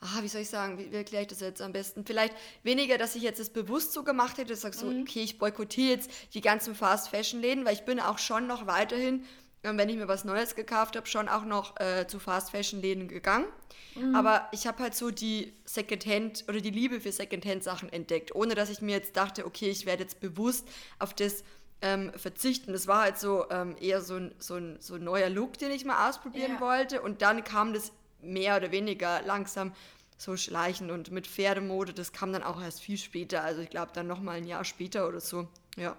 ah, 0.00 0.22
wie 0.22 0.28
soll 0.28 0.40
ich 0.40 0.48
sagen, 0.48 0.78
wie, 0.78 0.90
wie 0.90 0.96
erkläre 0.96 1.22
ich 1.22 1.28
das 1.28 1.40
jetzt 1.40 1.60
am 1.60 1.72
besten? 1.72 2.06
Vielleicht 2.06 2.34
weniger, 2.62 2.96
dass 2.96 3.14
ich 3.14 3.22
jetzt 3.22 3.38
das 3.38 3.50
bewusst 3.50 3.92
so 3.92 4.02
gemacht 4.02 4.38
hätte, 4.38 4.56
sag 4.56 4.72
so, 4.74 4.86
mhm. 4.86 5.02
okay, 5.02 5.22
ich 5.22 5.38
boykottiere 5.38 5.90
jetzt 5.90 6.10
die 6.32 6.40
ganzen 6.40 6.74
Fast-Fashion-Läden, 6.74 7.66
weil 7.66 7.74
ich 7.74 7.84
bin 7.84 8.00
auch 8.00 8.18
schon 8.18 8.46
noch 8.46 8.66
weiterhin 8.66 9.24
wenn 9.64 9.88
ich 9.88 9.96
mir 9.96 10.08
was 10.08 10.24
Neues 10.24 10.54
gekauft 10.54 10.96
habe, 10.96 11.06
schon 11.06 11.28
auch 11.28 11.44
noch 11.44 11.78
äh, 11.80 12.06
zu 12.06 12.18
Fast-Fashion-Läden 12.18 13.08
gegangen. 13.08 13.46
Mhm. 13.94 14.14
Aber 14.14 14.48
ich 14.52 14.66
habe 14.66 14.82
halt 14.82 14.94
so 14.94 15.10
die 15.10 15.52
Secondhand 15.64 16.44
oder 16.48 16.60
die 16.60 16.70
Liebe 16.70 17.00
für 17.00 17.12
Secondhand-Sachen 17.12 17.92
entdeckt, 17.92 18.34
ohne 18.34 18.54
dass 18.54 18.70
ich 18.70 18.80
mir 18.80 18.96
jetzt 18.96 19.16
dachte, 19.16 19.46
okay, 19.46 19.70
ich 19.70 19.86
werde 19.86 20.02
jetzt 20.02 20.20
bewusst 20.20 20.68
auf 20.98 21.14
das 21.14 21.44
ähm, 21.80 22.12
verzichten. 22.14 22.72
Das 22.72 22.86
war 22.86 23.02
halt 23.02 23.18
so 23.18 23.48
ähm, 23.50 23.76
eher 23.80 24.00
so 24.00 24.16
ein, 24.16 24.34
so, 24.38 24.56
ein, 24.56 24.76
so 24.80 24.94
ein 24.94 25.04
neuer 25.04 25.30
Look, 25.30 25.58
den 25.58 25.70
ich 25.70 25.84
mal 25.84 26.08
ausprobieren 26.08 26.52
ja. 26.54 26.60
wollte. 26.60 27.02
Und 27.02 27.22
dann 27.22 27.44
kam 27.44 27.72
das 27.72 27.92
mehr 28.20 28.56
oder 28.56 28.70
weniger 28.70 29.22
langsam 29.22 29.72
so 30.16 30.36
schleichend 30.36 30.90
und 30.90 31.10
mit 31.10 31.26
Pferdemode, 31.26 31.92
das 31.92 32.12
kam 32.12 32.32
dann 32.32 32.42
auch 32.42 32.62
erst 32.62 32.80
viel 32.80 32.96
später. 32.96 33.42
Also 33.42 33.60
ich 33.60 33.70
glaube 33.70 33.90
dann 33.94 34.06
nochmal 34.06 34.36
ein 34.36 34.46
Jahr 34.46 34.64
später 34.64 35.08
oder 35.08 35.20
so. 35.20 35.48
Ja. 35.76 35.96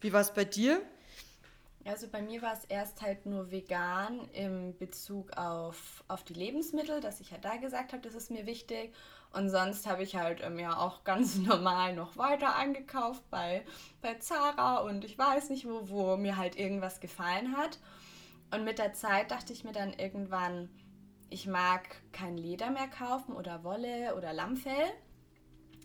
Wie 0.00 0.12
war 0.12 0.20
es 0.20 0.32
bei 0.32 0.44
dir? 0.44 0.82
Also 1.84 2.06
bei 2.08 2.22
mir 2.22 2.42
war 2.42 2.52
es 2.52 2.64
erst 2.64 3.02
halt 3.02 3.26
nur 3.26 3.50
vegan 3.50 4.28
im 4.32 4.76
Bezug 4.78 5.36
auf, 5.36 6.04
auf 6.06 6.22
die 6.22 6.34
Lebensmittel, 6.34 7.00
dass 7.00 7.20
ich 7.20 7.32
halt 7.32 7.44
da 7.44 7.56
gesagt 7.56 7.92
habe, 7.92 8.02
das 8.02 8.14
ist 8.14 8.30
mir 8.30 8.46
wichtig. 8.46 8.94
Und 9.32 9.50
sonst 9.50 9.86
habe 9.86 10.02
ich 10.02 10.14
halt 10.14 10.42
ähm, 10.42 10.58
ja 10.58 10.76
auch 10.76 11.02
ganz 11.04 11.36
normal 11.36 11.94
noch 11.94 12.16
weiter 12.16 12.54
eingekauft 12.54 13.28
bei, 13.30 13.64
bei 14.00 14.14
Zara 14.14 14.78
und 14.78 15.04
ich 15.04 15.18
weiß 15.18 15.50
nicht 15.50 15.66
wo, 15.66 15.88
wo 15.88 16.16
mir 16.16 16.36
halt 16.36 16.56
irgendwas 16.56 17.00
gefallen 17.00 17.56
hat. 17.56 17.78
Und 18.52 18.64
mit 18.64 18.78
der 18.78 18.92
Zeit 18.92 19.30
dachte 19.30 19.52
ich 19.52 19.64
mir 19.64 19.72
dann 19.72 19.92
irgendwann, 19.94 20.68
ich 21.30 21.46
mag 21.46 22.02
kein 22.12 22.36
Leder 22.36 22.70
mehr 22.70 22.88
kaufen 22.88 23.32
oder 23.32 23.64
Wolle 23.64 24.14
oder 24.16 24.32
Lammfell. 24.32 24.92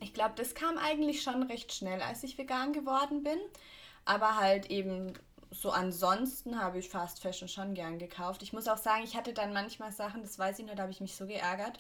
Ich 0.02 0.14
glaube, 0.14 0.36
das 0.36 0.54
kam 0.54 0.78
eigentlich 0.78 1.24
schon 1.24 1.44
recht 1.44 1.74
schnell, 1.74 2.02
als 2.02 2.24
ich 2.24 2.38
vegan 2.38 2.74
geworden 2.74 3.24
bin. 3.24 3.40
Aber 4.04 4.36
halt 4.36 4.70
eben 4.70 5.14
so 5.52 5.72
ansonsten 5.72 6.60
habe 6.60 6.80
ich 6.80 6.90
Fast 6.90 7.22
Fashion 7.22 7.48
schon 7.48 7.74
gern 7.74 8.00
gekauft. 8.00 8.44
Ich 8.44 8.54
muss 8.54 8.68
auch 8.68 8.78
sagen, 8.78 9.04
ich 9.04 9.16
hatte 9.16 9.34
dann 9.34 9.54
manchmal 9.54 9.92
Sachen, 9.92 10.22
das 10.22 10.38
weiß 10.38 10.60
ich 10.60 10.66
noch, 10.66 10.76
da 10.76 10.84
habe 10.84 10.92
ich 10.92 11.02
mich 11.02 11.16
so 11.16 11.26
geärgert. 11.26 11.80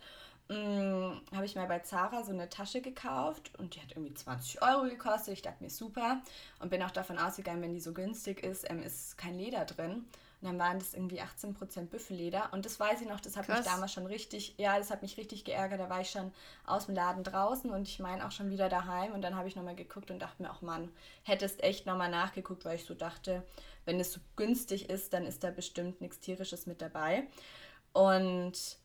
Hm, 0.49 1.19
habe 1.35 1.45
ich 1.45 1.55
mal 1.55 1.67
bei 1.67 1.79
Zara 1.79 2.23
so 2.23 2.31
eine 2.31 2.47
Tasche 2.47 2.81
gekauft 2.81 3.51
und 3.57 3.75
die 3.75 3.81
hat 3.81 3.91
irgendwie 3.91 4.13
20 4.13 4.61
Euro 4.61 4.83
gekostet. 4.83 5.33
Ich 5.33 5.41
dachte 5.41 5.61
mir 5.61 5.69
super 5.69 6.21
und 6.59 6.69
bin 6.69 6.81
auch 6.83 6.91
davon 6.91 7.17
ausgegangen, 7.17 7.61
wenn 7.61 7.73
die 7.73 7.81
so 7.81 7.93
günstig 7.93 8.43
ist, 8.43 8.69
ähm, 8.69 8.81
ist 8.81 9.17
kein 9.17 9.37
Leder 9.37 9.65
drin. 9.65 10.05
Und 10.39 10.49
dann 10.49 10.59
waren 10.59 10.77
das 10.77 10.93
irgendwie 10.93 11.21
18% 11.21 11.87
Büffelleder. 11.87 12.53
Und 12.53 12.65
das 12.65 12.79
weiß 12.79 13.01
ich 13.01 13.07
noch, 13.07 13.19
das 13.19 13.35
hat 13.37 13.47
Krass. 13.47 13.59
mich 13.59 13.67
damals 13.67 13.91
schon 13.91 14.05
richtig, 14.05 14.53
ja, 14.57 14.77
das 14.77 14.91
hat 14.91 15.01
mich 15.01 15.17
richtig 15.17 15.45
geärgert. 15.45 15.79
Da 15.79 15.89
war 15.89 16.01
ich 16.01 16.11
schon 16.11 16.31
aus 16.63 16.85
dem 16.85 16.93
Laden 16.93 17.23
draußen 17.23 17.71
und 17.71 17.87
ich 17.87 17.97
meine 17.97 18.25
auch 18.25 18.31
schon 18.31 18.51
wieder 18.51 18.69
daheim. 18.69 19.13
Und 19.13 19.23
dann 19.23 19.35
habe 19.35 19.47
ich 19.47 19.55
nochmal 19.55 19.75
geguckt 19.75 20.11
und 20.11 20.19
dachte 20.19 20.43
mir, 20.43 20.51
auch 20.51 20.61
Mann, 20.61 20.91
hättest 21.23 21.63
echt 21.63 21.87
nochmal 21.87 22.11
nachgeguckt, 22.11 22.65
weil 22.65 22.75
ich 22.75 22.85
so 22.85 22.93
dachte, 22.93 23.43
wenn 23.85 23.99
es 23.99 24.13
so 24.13 24.19
günstig 24.35 24.91
ist, 24.91 25.11
dann 25.13 25.25
ist 25.25 25.43
da 25.43 25.49
bestimmt 25.49 26.01
nichts 26.01 26.19
Tierisches 26.19 26.67
mit 26.67 26.83
dabei. 26.83 27.25
Und 27.93 28.77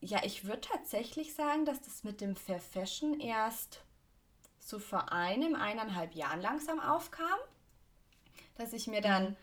ja, 0.00 0.20
ich 0.24 0.44
würde 0.44 0.60
tatsächlich 0.60 1.34
sagen, 1.34 1.64
dass 1.64 1.80
das 1.80 2.04
mit 2.04 2.20
dem 2.20 2.36
Fair 2.36 2.60
Fashion 2.60 3.18
erst 3.18 3.80
so 4.58 4.78
vor 4.78 5.10
einem, 5.10 5.54
eineinhalb 5.54 6.14
Jahren 6.14 6.42
langsam 6.42 6.80
aufkam. 6.80 7.38
Dass 8.56 8.74
ich 8.74 8.86
mir 8.88 9.00
dann 9.00 9.30
mhm 9.30 9.36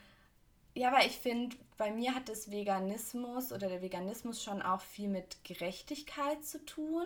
ja, 0.80 0.88
aber 0.88 1.06
ich 1.06 1.18
finde, 1.18 1.58
bei 1.78 1.92
mir 1.92 2.16
hat 2.16 2.30
das 2.30 2.52
Veganismus 2.52 3.52
oder 3.52 3.68
der 3.68 3.82
Veganismus 3.82 4.42
schon 4.42 4.62
auch 4.62 4.80
viel 4.80 5.10
mit 5.10 5.44
Gerechtigkeit 5.44 6.46
zu 6.46 6.64
tun 6.64 7.06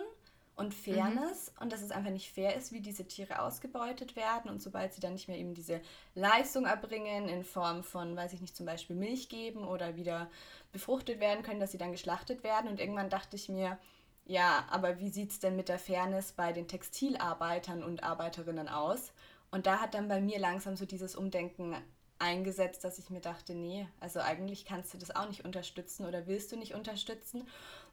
und 0.54 0.72
Fairness 0.72 1.50
mhm. 1.50 1.62
und 1.62 1.72
dass 1.72 1.82
es 1.82 1.90
einfach 1.90 2.12
nicht 2.12 2.32
fair 2.32 2.54
ist, 2.54 2.70
wie 2.70 2.80
diese 2.80 3.08
Tiere 3.08 3.42
ausgebeutet 3.42 4.14
werden 4.14 4.48
und 4.48 4.62
sobald 4.62 4.94
sie 4.94 5.00
dann 5.00 5.14
nicht 5.14 5.26
mehr 5.26 5.38
eben 5.38 5.54
diese 5.54 5.80
Leistung 6.14 6.66
erbringen 6.66 7.28
in 7.28 7.42
Form 7.42 7.82
von, 7.82 8.14
weiß 8.14 8.32
ich 8.34 8.40
nicht, 8.40 8.56
zum 8.56 8.64
Beispiel 8.64 8.94
Milch 8.94 9.28
geben 9.28 9.66
oder 9.66 9.96
wieder 9.96 10.30
befruchtet 10.70 11.18
werden 11.18 11.42
können, 11.42 11.58
dass 11.58 11.72
sie 11.72 11.78
dann 11.78 11.90
geschlachtet 11.90 12.44
werden 12.44 12.70
und 12.70 12.78
irgendwann 12.78 13.10
dachte 13.10 13.34
ich 13.34 13.48
mir, 13.48 13.76
ja, 14.24 14.66
aber 14.70 15.00
wie 15.00 15.10
sieht 15.10 15.32
es 15.32 15.40
denn 15.40 15.56
mit 15.56 15.68
der 15.68 15.80
Fairness 15.80 16.30
bei 16.30 16.52
den 16.52 16.68
Textilarbeitern 16.68 17.82
und 17.82 18.04
Arbeiterinnen 18.04 18.68
aus? 18.68 19.12
Und 19.50 19.66
da 19.66 19.80
hat 19.80 19.94
dann 19.94 20.08
bei 20.08 20.20
mir 20.20 20.38
langsam 20.38 20.76
so 20.76 20.86
dieses 20.86 21.16
Umdenken 21.16 21.76
eingesetzt, 22.18 22.84
dass 22.84 22.98
ich 22.98 23.10
mir 23.10 23.20
dachte, 23.20 23.54
nee, 23.54 23.86
also 24.00 24.20
eigentlich 24.20 24.64
kannst 24.64 24.94
du 24.94 24.98
das 24.98 25.14
auch 25.14 25.28
nicht 25.28 25.44
unterstützen 25.44 26.06
oder 26.06 26.26
willst 26.26 26.52
du 26.52 26.56
nicht 26.56 26.74
unterstützen. 26.74 27.46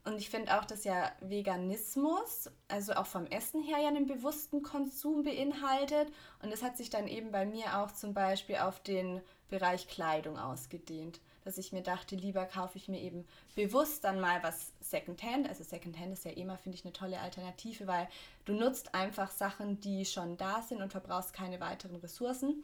Und 0.03 0.17
ich 0.17 0.29
finde 0.29 0.57
auch, 0.57 0.65
dass 0.65 0.83
ja 0.83 1.11
Veganismus, 1.21 2.49
also 2.67 2.93
auch 2.93 3.05
vom 3.05 3.27
Essen 3.27 3.61
her 3.61 3.77
ja 3.79 3.87
einen 3.87 4.07
bewussten 4.07 4.63
Konsum 4.63 5.23
beinhaltet. 5.23 6.11
Und 6.41 6.51
das 6.51 6.63
hat 6.63 6.75
sich 6.77 6.89
dann 6.89 7.07
eben 7.07 7.31
bei 7.31 7.45
mir 7.45 7.77
auch 7.79 7.91
zum 7.91 8.13
Beispiel 8.13 8.57
auf 8.57 8.79
den 8.79 9.21
Bereich 9.49 9.87
Kleidung 9.87 10.39
ausgedehnt. 10.39 11.19
Dass 11.43 11.57
ich 11.57 11.71
mir 11.71 11.81
dachte, 11.83 12.15
lieber 12.15 12.45
kaufe 12.45 12.77
ich 12.77 12.87
mir 12.87 12.99
eben 12.99 13.27
bewusst 13.55 14.03
dann 14.03 14.19
mal 14.19 14.41
was 14.41 14.73
Secondhand. 14.79 15.47
Also 15.47 15.63
Secondhand 15.63 16.13
ist 16.13 16.25
ja 16.25 16.31
immer, 16.31 16.57
finde 16.57 16.77
ich, 16.77 16.85
eine 16.85 16.93
tolle 16.93 17.19
Alternative, 17.19 17.85
weil 17.85 18.07
du 18.45 18.53
nutzt 18.53 18.95
einfach 18.95 19.29
Sachen, 19.29 19.79
die 19.81 20.05
schon 20.05 20.37
da 20.37 20.63
sind 20.63 20.81
und 20.81 20.91
verbrauchst 20.91 21.33
keine 21.33 21.59
weiteren 21.59 21.97
Ressourcen. 21.97 22.63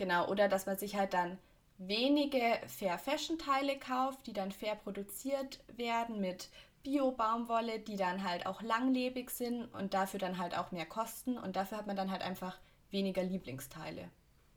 Genau, 0.00 0.28
oder 0.28 0.48
dass 0.48 0.64
man 0.64 0.78
sich 0.78 0.96
halt 0.96 1.12
dann 1.12 1.36
wenige 1.76 2.58
Fair 2.68 2.96
Fashion 2.96 3.38
Teile 3.38 3.78
kauft, 3.78 4.26
die 4.26 4.32
dann 4.32 4.50
fair 4.50 4.74
produziert 4.74 5.60
werden 5.76 6.22
mit 6.22 6.48
Bio-Baumwolle, 6.84 7.80
die 7.80 7.96
dann 7.96 8.24
halt 8.24 8.46
auch 8.46 8.62
langlebig 8.62 9.28
sind 9.28 9.66
und 9.74 9.92
dafür 9.92 10.18
dann 10.18 10.38
halt 10.38 10.56
auch 10.56 10.72
mehr 10.72 10.86
kosten 10.86 11.36
und 11.36 11.54
dafür 11.54 11.76
hat 11.76 11.86
man 11.86 11.96
dann 11.96 12.10
halt 12.10 12.22
einfach 12.22 12.56
weniger 12.90 13.22
Lieblingsteile. 13.22 14.08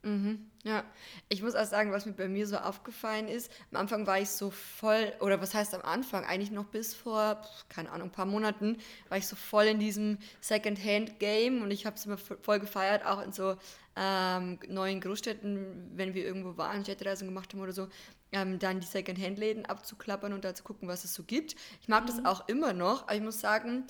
Mhm, 0.05 0.51
ja, 0.65 0.83
ich 1.29 1.41
muss 1.41 1.55
auch 1.55 1.65
sagen, 1.65 1.93
was 1.93 2.05
mir 2.05 2.11
bei 2.11 2.27
mir 2.27 2.45
so 2.45 2.57
aufgefallen 2.57 3.29
ist, 3.29 3.49
am 3.71 3.79
Anfang 3.79 4.05
war 4.05 4.19
ich 4.19 4.29
so 4.29 4.49
voll, 4.51 5.13
oder 5.21 5.39
was 5.39 5.53
heißt 5.53 5.73
am 5.73 5.81
Anfang, 5.81 6.25
eigentlich 6.25 6.51
noch 6.51 6.65
bis 6.65 6.93
vor, 6.93 7.41
keine 7.69 7.89
Ahnung, 7.89 8.09
ein 8.09 8.11
paar 8.11 8.25
Monaten, 8.25 8.77
war 9.07 9.17
ich 9.17 9.27
so 9.27 9.37
voll 9.37 9.63
in 9.63 9.79
diesem 9.79 10.17
Second-Hand-Game 10.41 11.61
und 11.61 11.71
ich 11.71 11.85
habe 11.85 11.95
es 11.95 12.05
immer 12.05 12.17
voll 12.17 12.59
gefeiert, 12.59 13.05
auch 13.05 13.21
in 13.23 13.31
so 13.31 13.55
ähm, 13.95 14.59
neuen 14.67 14.99
Großstädten, 14.99 15.91
wenn 15.95 16.13
wir 16.13 16.25
irgendwo 16.25 16.57
waren, 16.57 16.83
Städtereisen 16.83 17.29
gemacht 17.29 17.53
haben 17.53 17.61
oder 17.61 17.71
so, 17.71 17.87
ähm, 18.33 18.59
dann 18.59 18.81
die 18.81 18.87
Second-Hand-Läden 18.87 19.65
abzuklappern 19.65 20.33
und 20.33 20.43
da 20.43 20.53
zu 20.53 20.63
gucken, 20.63 20.89
was 20.89 21.05
es 21.05 21.13
so 21.13 21.23
gibt. 21.23 21.55
Ich 21.81 21.87
mag 21.87 22.03
mhm. 22.03 22.07
das 22.07 22.25
auch 22.25 22.49
immer 22.49 22.73
noch, 22.73 23.03
aber 23.03 23.15
ich 23.15 23.21
muss 23.21 23.39
sagen, 23.39 23.85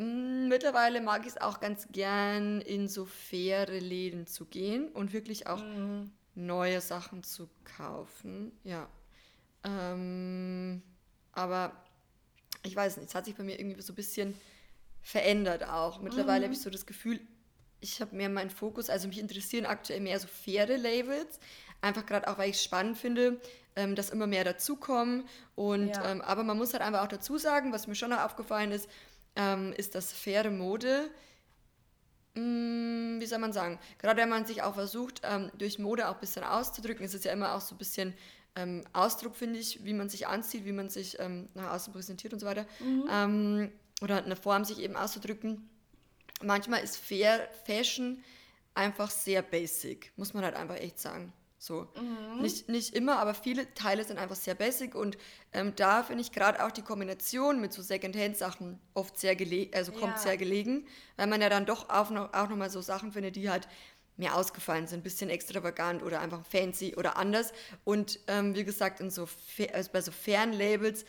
mittlerweile 0.00 1.00
mag 1.00 1.22
ich 1.22 1.34
es 1.34 1.40
auch 1.40 1.60
ganz 1.60 1.88
gern, 1.92 2.60
in 2.62 2.88
so 2.88 3.04
faire 3.04 3.78
Läden 3.78 4.26
zu 4.26 4.46
gehen 4.46 4.88
und 4.88 5.12
wirklich 5.12 5.46
auch 5.46 5.62
mhm. 5.62 6.10
neue 6.34 6.80
Sachen 6.80 7.22
zu 7.22 7.48
kaufen. 7.76 8.52
Ja. 8.64 8.88
Ähm, 9.62 10.82
aber 11.32 11.72
ich 12.62 12.74
weiß 12.74 12.96
nicht, 12.96 13.10
es 13.10 13.14
hat 13.14 13.26
sich 13.26 13.36
bei 13.36 13.44
mir 13.44 13.58
irgendwie 13.58 13.82
so 13.82 13.92
ein 13.92 13.96
bisschen 13.96 14.34
verändert 15.02 15.68
auch. 15.68 16.00
Mittlerweile 16.00 16.40
mhm. 16.40 16.44
habe 16.44 16.54
ich 16.54 16.60
so 16.60 16.70
das 16.70 16.86
Gefühl, 16.86 17.20
ich 17.80 18.00
habe 18.00 18.16
mehr 18.16 18.28
meinen 18.28 18.50
Fokus, 18.50 18.90
also 18.90 19.08
mich 19.08 19.18
interessieren 19.18 19.66
aktuell 19.66 20.00
mehr 20.00 20.18
so 20.18 20.28
faire 20.28 20.78
Labels. 20.78 21.40
Einfach 21.82 22.04
gerade 22.04 22.28
auch, 22.28 22.36
weil 22.38 22.50
ich 22.50 22.56
es 22.56 22.64
spannend 22.64 22.98
finde, 22.98 23.40
ähm, 23.76 23.94
dass 23.94 24.10
immer 24.10 24.26
mehr 24.26 24.44
dazukommen. 24.44 25.24
Und 25.54 25.88
ja. 25.88 26.10
ähm, 26.10 26.20
aber 26.20 26.42
man 26.42 26.58
muss 26.58 26.72
halt 26.72 26.82
einfach 26.82 27.02
auch 27.02 27.08
dazu 27.08 27.38
sagen, 27.38 27.72
was 27.72 27.86
mir 27.86 27.94
schon 27.94 28.10
noch 28.10 28.20
aufgefallen 28.20 28.72
ist, 28.72 28.88
ähm, 29.36 29.72
ist 29.76 29.94
das 29.94 30.12
faire 30.12 30.50
Mode. 30.50 31.10
Hm, 32.34 33.16
wie 33.20 33.26
soll 33.26 33.38
man 33.38 33.52
sagen? 33.52 33.78
Gerade 33.98 34.20
wenn 34.20 34.28
man 34.28 34.46
sich 34.46 34.62
auch 34.62 34.74
versucht, 34.74 35.22
ähm, 35.24 35.50
durch 35.58 35.78
Mode 35.78 36.08
auch 36.08 36.14
ein 36.14 36.20
bisschen 36.20 36.44
auszudrücken, 36.44 37.04
ist 37.04 37.14
es 37.14 37.24
ja 37.24 37.32
immer 37.32 37.54
auch 37.54 37.60
so 37.60 37.74
ein 37.74 37.78
bisschen 37.78 38.14
ähm, 38.56 38.84
Ausdruck, 38.92 39.36
finde 39.36 39.58
ich, 39.58 39.84
wie 39.84 39.94
man 39.94 40.08
sich 40.08 40.26
anzieht, 40.26 40.64
wie 40.64 40.72
man 40.72 40.88
sich 40.88 41.18
ähm, 41.20 41.48
nach 41.54 41.72
außen 41.72 41.92
präsentiert 41.92 42.32
und 42.32 42.40
so 42.40 42.46
weiter. 42.46 42.66
Mhm. 42.80 43.70
Oder 44.02 44.24
eine 44.24 44.36
Form, 44.36 44.64
sich 44.64 44.80
eben 44.80 44.96
auszudrücken. 44.96 45.68
Manchmal 46.42 46.82
ist 46.82 46.96
Fair 46.96 47.48
Fashion 47.66 48.22
einfach 48.74 49.10
sehr 49.10 49.42
basic, 49.42 50.12
muss 50.16 50.32
man 50.32 50.44
halt 50.44 50.56
einfach 50.56 50.76
echt 50.76 50.98
sagen. 50.98 51.32
So. 51.62 51.88
Mhm. 51.94 52.40
Nicht, 52.40 52.70
nicht 52.70 52.94
immer, 52.94 53.18
aber 53.18 53.34
viele 53.34 53.72
Teile 53.74 54.02
sind 54.04 54.18
einfach 54.18 54.34
sehr 54.34 54.54
basic 54.54 54.94
und 54.94 55.18
ähm, 55.52 55.74
da 55.76 56.02
finde 56.02 56.22
ich 56.22 56.32
gerade 56.32 56.64
auch 56.64 56.70
die 56.70 56.80
Kombination 56.80 57.60
mit 57.60 57.74
so 57.74 57.82
Secondhand-Sachen 57.82 58.80
oft 58.94 59.20
sehr 59.20 59.36
gelegen, 59.36 59.70
also 59.74 59.92
kommt 59.92 60.14
ja. 60.14 60.16
sehr 60.16 60.38
gelegen, 60.38 60.86
weil 61.16 61.26
man 61.26 61.42
ja 61.42 61.50
dann 61.50 61.66
doch 61.66 61.90
auch 61.90 62.08
noch, 62.08 62.32
auch 62.32 62.48
noch 62.48 62.56
mal 62.56 62.70
so 62.70 62.80
Sachen 62.80 63.12
findet, 63.12 63.36
die 63.36 63.50
halt 63.50 63.68
mehr 64.16 64.36
ausgefallen 64.36 64.86
sind, 64.86 65.00
ein 65.00 65.02
bisschen 65.02 65.28
extravagant 65.28 66.02
oder 66.02 66.20
einfach 66.20 66.46
fancy 66.46 66.96
oder 66.96 67.18
anders. 67.18 67.52
Und 67.84 68.20
ähm, 68.26 68.54
wie 68.54 68.64
gesagt, 68.64 69.00
in 69.00 69.10
so, 69.10 69.28
also 69.74 69.90
bei 69.92 70.00
so 70.00 70.12
fairen 70.12 70.54
Labels, 70.54 71.04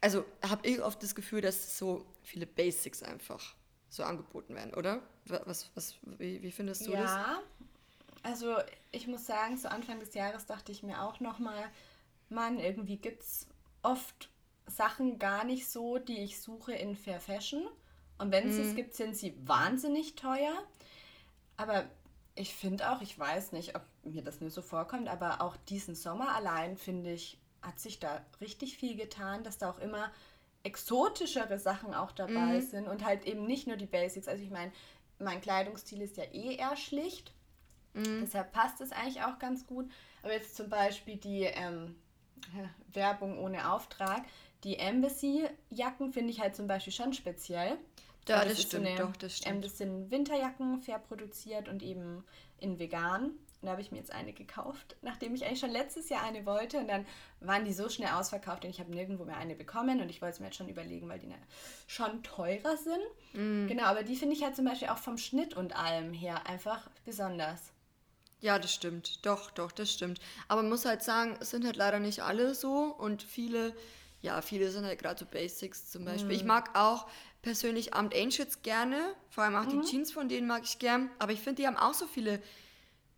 also 0.00 0.24
habe 0.44 0.66
ich 0.68 0.82
oft 0.82 1.00
das 1.04 1.14
Gefühl, 1.14 1.40
dass 1.40 1.78
so 1.78 2.04
viele 2.24 2.46
Basics 2.46 3.04
einfach 3.04 3.54
so 3.88 4.02
angeboten 4.02 4.56
werden, 4.56 4.74
oder? 4.74 5.02
Was, 5.26 5.70
was, 5.76 5.96
wie, 6.18 6.42
wie 6.42 6.50
findest 6.50 6.86
du 6.86 6.92
ja, 6.92 7.02
das? 7.02 7.10
Ja, 7.12 7.42
also 8.22 8.56
ich 8.90 9.06
muss 9.06 9.26
sagen, 9.26 9.58
zu 9.58 9.70
Anfang 9.70 10.00
des 10.00 10.14
Jahres 10.14 10.46
dachte 10.46 10.72
ich 10.72 10.82
mir 10.82 11.02
auch 11.02 11.20
nochmal, 11.20 11.64
Mann, 12.28 12.58
irgendwie 12.58 12.96
gibt 12.96 13.22
es 13.22 13.46
oft 13.82 14.30
Sachen 14.66 15.18
gar 15.18 15.44
nicht 15.44 15.68
so, 15.68 15.98
die 15.98 16.18
ich 16.18 16.40
suche 16.40 16.72
in 16.72 16.96
Fair 16.96 17.20
Fashion. 17.20 17.66
Und 18.18 18.30
wenn 18.30 18.48
es 18.48 18.56
mhm. 18.56 18.68
es 18.68 18.76
gibt, 18.76 18.94
sind 18.94 19.16
sie 19.16 19.34
wahnsinnig 19.46 20.14
teuer. 20.14 20.54
Aber 21.56 21.84
ich 22.34 22.54
finde 22.54 22.90
auch, 22.90 23.00
ich 23.02 23.18
weiß 23.18 23.52
nicht, 23.52 23.74
ob 23.74 23.82
mir 24.04 24.22
das 24.22 24.40
nur 24.40 24.50
so 24.50 24.62
vorkommt, 24.62 25.08
aber 25.08 25.40
auch 25.40 25.56
diesen 25.68 25.94
Sommer 25.94 26.34
allein, 26.34 26.76
finde 26.76 27.12
ich, 27.12 27.38
hat 27.60 27.78
sich 27.78 28.00
da 28.00 28.24
richtig 28.40 28.76
viel 28.76 28.96
getan, 28.96 29.44
dass 29.44 29.58
da 29.58 29.70
auch 29.70 29.78
immer 29.78 30.10
exotischere 30.64 31.58
Sachen 31.58 31.94
auch 31.94 32.12
dabei 32.12 32.60
mhm. 32.60 32.60
sind 32.60 32.88
und 32.88 33.04
halt 33.04 33.24
eben 33.26 33.46
nicht 33.46 33.66
nur 33.66 33.76
die 33.76 33.86
Basics. 33.86 34.28
Also 34.28 34.42
ich 34.42 34.50
meine, 34.50 34.72
mein 35.18 35.40
Kleidungsstil 35.40 36.00
ist 36.00 36.16
ja 36.16 36.24
eh 36.24 36.56
eher 36.56 36.76
schlicht. 36.76 37.32
Mhm. 37.94 38.20
Deshalb 38.22 38.52
passt 38.52 38.80
es 38.80 38.92
eigentlich 38.92 39.22
auch 39.22 39.38
ganz 39.38 39.66
gut. 39.66 39.90
Aber 40.22 40.32
jetzt 40.32 40.56
zum 40.56 40.68
Beispiel 40.68 41.16
die 41.16 41.42
ähm, 41.42 41.96
Werbung 42.92 43.38
ohne 43.38 43.72
Auftrag, 43.72 44.24
die 44.64 44.78
Embassy-Jacken 44.78 46.12
finde 46.12 46.30
ich 46.30 46.40
halt 46.40 46.54
zum 46.54 46.66
Beispiel 46.66 46.92
schon 46.92 47.12
speziell. 47.12 47.78
Ja, 48.28 48.44
das, 48.44 48.54
das 48.54 48.62
stimmt, 48.62 48.88
so 48.96 49.06
doch, 49.06 49.16
das 49.16 49.38
stimmt. 49.38 49.56
Ähm, 49.56 49.62
das 49.62 49.78
sind 49.78 50.10
Winterjacken, 50.10 50.80
fair 50.80 51.00
produziert 51.00 51.68
und 51.68 51.82
eben 51.82 52.24
in 52.58 52.78
vegan. 52.78 53.24
Und 53.62 53.66
da 53.66 53.72
habe 53.72 53.80
ich 53.80 53.92
mir 53.92 53.98
jetzt 53.98 54.12
eine 54.12 54.32
gekauft, 54.32 54.96
nachdem 55.02 55.34
ich 55.34 55.44
eigentlich 55.44 55.60
schon 55.60 55.70
letztes 55.70 56.08
Jahr 56.08 56.22
eine 56.22 56.46
wollte. 56.46 56.78
Und 56.78 56.88
dann 56.88 57.06
waren 57.40 57.64
die 57.64 57.72
so 57.72 57.88
schnell 57.88 58.10
ausverkauft 58.10 58.64
und 58.64 58.70
ich 58.70 58.80
habe 58.80 58.90
nirgendwo 58.90 59.24
mehr 59.24 59.36
eine 59.36 59.54
bekommen. 59.54 60.00
Und 60.00 60.08
ich 60.08 60.20
wollte 60.20 60.34
es 60.34 60.40
mir 60.40 60.46
jetzt 60.46 60.56
schon 60.56 60.68
überlegen, 60.68 61.08
weil 61.08 61.18
die 61.18 61.28
ne, 61.28 61.38
schon 61.86 62.22
teurer 62.22 62.76
sind. 62.76 63.02
Mm. 63.34 63.68
Genau, 63.68 63.84
aber 63.84 64.02
die 64.02 64.16
finde 64.16 64.34
ich 64.34 64.42
halt 64.42 64.56
zum 64.56 64.64
Beispiel 64.64 64.88
auch 64.88 64.98
vom 64.98 65.16
Schnitt 65.16 65.54
und 65.54 65.76
allem 65.76 66.12
her 66.12 66.46
einfach 66.46 66.90
besonders. 67.04 67.72
Ja, 68.42 68.58
das 68.58 68.74
stimmt. 68.74 69.24
Doch, 69.24 69.50
doch, 69.50 69.72
das 69.72 69.90
stimmt. 69.90 70.20
Aber 70.48 70.60
man 70.60 70.70
muss 70.70 70.84
halt 70.84 71.02
sagen, 71.02 71.36
es 71.40 71.50
sind 71.50 71.64
halt 71.64 71.76
leider 71.76 72.00
nicht 72.00 72.20
alle 72.20 72.54
so 72.54 72.94
und 72.98 73.22
viele 73.22 73.74
Ja, 74.20 74.40
viele 74.40 74.70
sind 74.70 74.84
halt 74.84 75.00
gerade 75.00 75.18
so 75.18 75.26
Basics 75.26 75.90
zum 75.90 76.04
Beispiel. 76.04 76.26
Mhm. 76.26 76.40
Ich 76.40 76.44
mag 76.44 76.76
auch 76.78 77.08
persönlich 77.42 77.92
Armed 77.92 78.14
Angels 78.14 78.62
gerne, 78.62 79.14
vor 79.30 79.44
allem 79.44 79.56
auch 79.56 79.64
mhm. 79.64 79.82
die 79.82 79.88
Jeans 79.88 80.12
von 80.12 80.28
denen 80.28 80.46
mag 80.46 80.62
ich 80.64 80.78
gern, 80.78 81.10
aber 81.18 81.32
ich 81.32 81.40
finde, 81.40 81.62
die 81.62 81.66
haben 81.66 81.76
auch 81.76 81.94
so 81.94 82.06
viele 82.06 82.40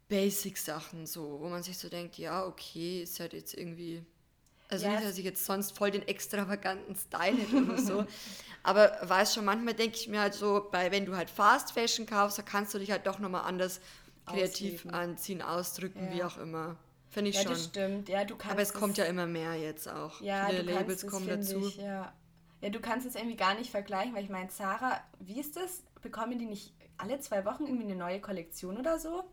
Basic-Sachen, 0.08 1.06
so, 1.06 1.40
wo 1.40 1.48
man 1.48 1.62
sich 1.62 1.76
so 1.78 1.88
denkt, 1.88 2.16
ja, 2.18 2.46
okay, 2.46 3.02
ist 3.02 3.20
halt 3.20 3.32
jetzt 3.32 3.54
irgendwie. 3.54 4.04
Also 4.70 4.86
yes. 4.86 4.94
nicht, 4.94 5.08
dass 5.08 5.18
ich 5.18 5.24
jetzt 5.24 5.44
sonst 5.44 5.76
voll 5.76 5.90
den 5.90 6.08
extravaganten 6.08 6.96
Style 6.96 7.36
hätte 7.36 7.64
oder 7.64 7.78
so. 7.78 8.06
Aber 8.62 8.98
weiß 9.02 9.34
schon, 9.34 9.44
manchmal 9.44 9.74
denke 9.74 9.96
ich 9.98 10.08
mir 10.08 10.20
halt 10.20 10.32
so, 10.32 10.68
bei, 10.72 10.90
wenn 10.90 11.04
du 11.04 11.14
halt 11.14 11.28
Fast 11.28 11.72
Fashion 11.72 12.06
kaufst, 12.06 12.38
da 12.38 12.42
kannst 12.42 12.72
du 12.72 12.78
dich 12.78 12.90
halt 12.90 13.06
doch 13.06 13.18
nochmal 13.18 13.42
anders 13.42 13.80
kreativ 14.26 14.86
Ausleben. 14.86 14.90
anziehen, 14.94 15.42
ausdrücken, 15.42 16.06
ja. 16.06 16.14
wie 16.14 16.24
auch 16.24 16.38
immer. 16.38 16.76
Finde 17.10 17.30
ich 17.30 17.36
ja, 17.36 17.42
schon. 17.42 17.52
Das 17.52 17.64
stimmt, 17.64 18.08
ja, 18.08 18.24
du 18.24 18.36
kannst. 18.36 18.52
Aber 18.52 18.62
es 18.62 18.74
kommt 18.74 18.98
ja 18.98 19.04
immer 19.04 19.26
mehr 19.26 19.54
jetzt 19.54 19.88
auch. 19.88 20.20
Ja, 20.20 20.46
Viele 20.48 20.62
Labels 20.62 21.04
es, 21.04 21.10
kommen 21.10 21.28
dazu. 21.28 21.68
Ich, 21.68 21.76
ja. 21.76 22.12
ja, 22.60 22.70
du 22.70 22.80
kannst 22.80 23.06
es 23.06 23.14
irgendwie 23.14 23.36
gar 23.36 23.54
nicht 23.54 23.70
vergleichen, 23.70 24.14
weil 24.14 24.24
ich 24.24 24.30
meine, 24.30 24.50
Sarah, 24.50 25.00
wie 25.20 25.38
ist 25.38 25.56
das? 25.56 25.84
Bekommen 26.02 26.38
die 26.38 26.46
nicht 26.46 26.72
alle 26.98 27.20
zwei 27.20 27.44
Wochen 27.44 27.66
irgendwie 27.66 27.84
eine 27.84 27.96
neue 27.96 28.20
Kollektion 28.20 28.78
oder 28.78 28.98
so? 28.98 29.24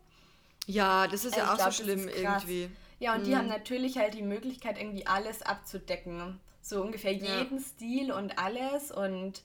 Ja, 0.66 1.08
das 1.08 1.24
ist 1.24 1.34
also 1.34 1.46
ja 1.46 1.52
auch 1.52 1.56
glaub, 1.56 1.72
so 1.72 1.82
schlimm 1.82 2.08
irgendwie. 2.08 2.70
Ja, 3.00 3.14
und 3.14 3.22
mhm. 3.22 3.24
die 3.24 3.36
haben 3.36 3.48
natürlich 3.48 3.98
halt 3.98 4.14
die 4.14 4.22
Möglichkeit, 4.22 4.78
irgendwie 4.78 5.06
alles 5.06 5.42
abzudecken. 5.42 6.38
So 6.60 6.80
ungefähr 6.80 7.12
jeden 7.12 7.58
ja. 7.58 7.64
Stil 7.64 8.12
und 8.12 8.38
alles 8.38 8.92
und. 8.92 9.42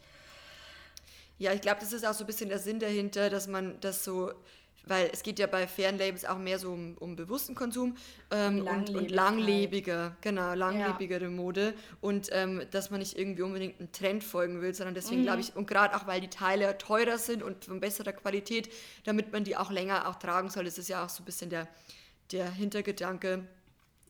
Ja, 1.40 1.54
ich 1.54 1.62
glaube, 1.62 1.80
das 1.80 1.92
ist 1.92 2.06
auch 2.06 2.14
so 2.14 2.24
ein 2.24 2.28
bisschen 2.28 2.50
der 2.50 2.60
Sinn 2.60 2.80
dahinter, 2.80 3.30
dass 3.30 3.48
man 3.48 3.80
das 3.80 4.04
so 4.04 4.32
weil 4.90 5.10
es 5.12 5.24
geht 5.24 5.40
ja 5.40 5.48
bei 5.48 5.68
fairen 5.68 5.98
Labels 5.98 6.26
auch 6.26 6.38
mehr 6.38 6.60
so 6.60 6.72
um, 6.72 6.98
um 6.98 7.16
bewussten 7.16 7.56
Konsum 7.56 7.96
ähm, 8.32 8.68
und, 8.68 8.90
und 8.90 9.12
langlebiger, 9.12 10.16
genau, 10.22 10.54
langlebigere 10.54 11.26
ja. 11.26 11.30
Mode 11.30 11.74
und 12.02 12.30
ähm, 12.32 12.64
dass 12.72 12.90
man 12.90 13.00
nicht 13.00 13.18
irgendwie 13.18 13.42
unbedingt 13.42 13.80
einen 13.80 13.92
Trend 13.92 14.24
folgen 14.24 14.62
will, 14.62 14.74
sondern 14.74 14.96
deswegen 14.96 15.22
mhm. 15.22 15.26
glaube 15.26 15.42
ich, 15.42 15.56
und 15.56 15.68
gerade 15.68 15.96
auch 15.96 16.08
weil 16.08 16.22
die 16.22 16.30
Teile 16.30 16.78
teurer 16.78 17.18
sind 17.18 17.44
und 17.44 17.66
von 17.66 17.80
besserer 17.80 18.14
Qualität, 18.14 18.70
damit 19.04 19.32
man 19.32 19.44
die 19.44 19.58
auch 19.58 19.72
länger 19.72 20.08
auch 20.08 20.16
tragen 20.16 20.50
soll, 20.50 20.66
das 20.66 20.78
ist 20.78 20.90
ja 20.90 21.06
auch 21.06 21.10
so 21.10 21.24
ein 21.24 21.26
bisschen 21.26 21.50
der, 21.50 21.68
der 22.32 22.50
Hintergedanke 22.52 23.48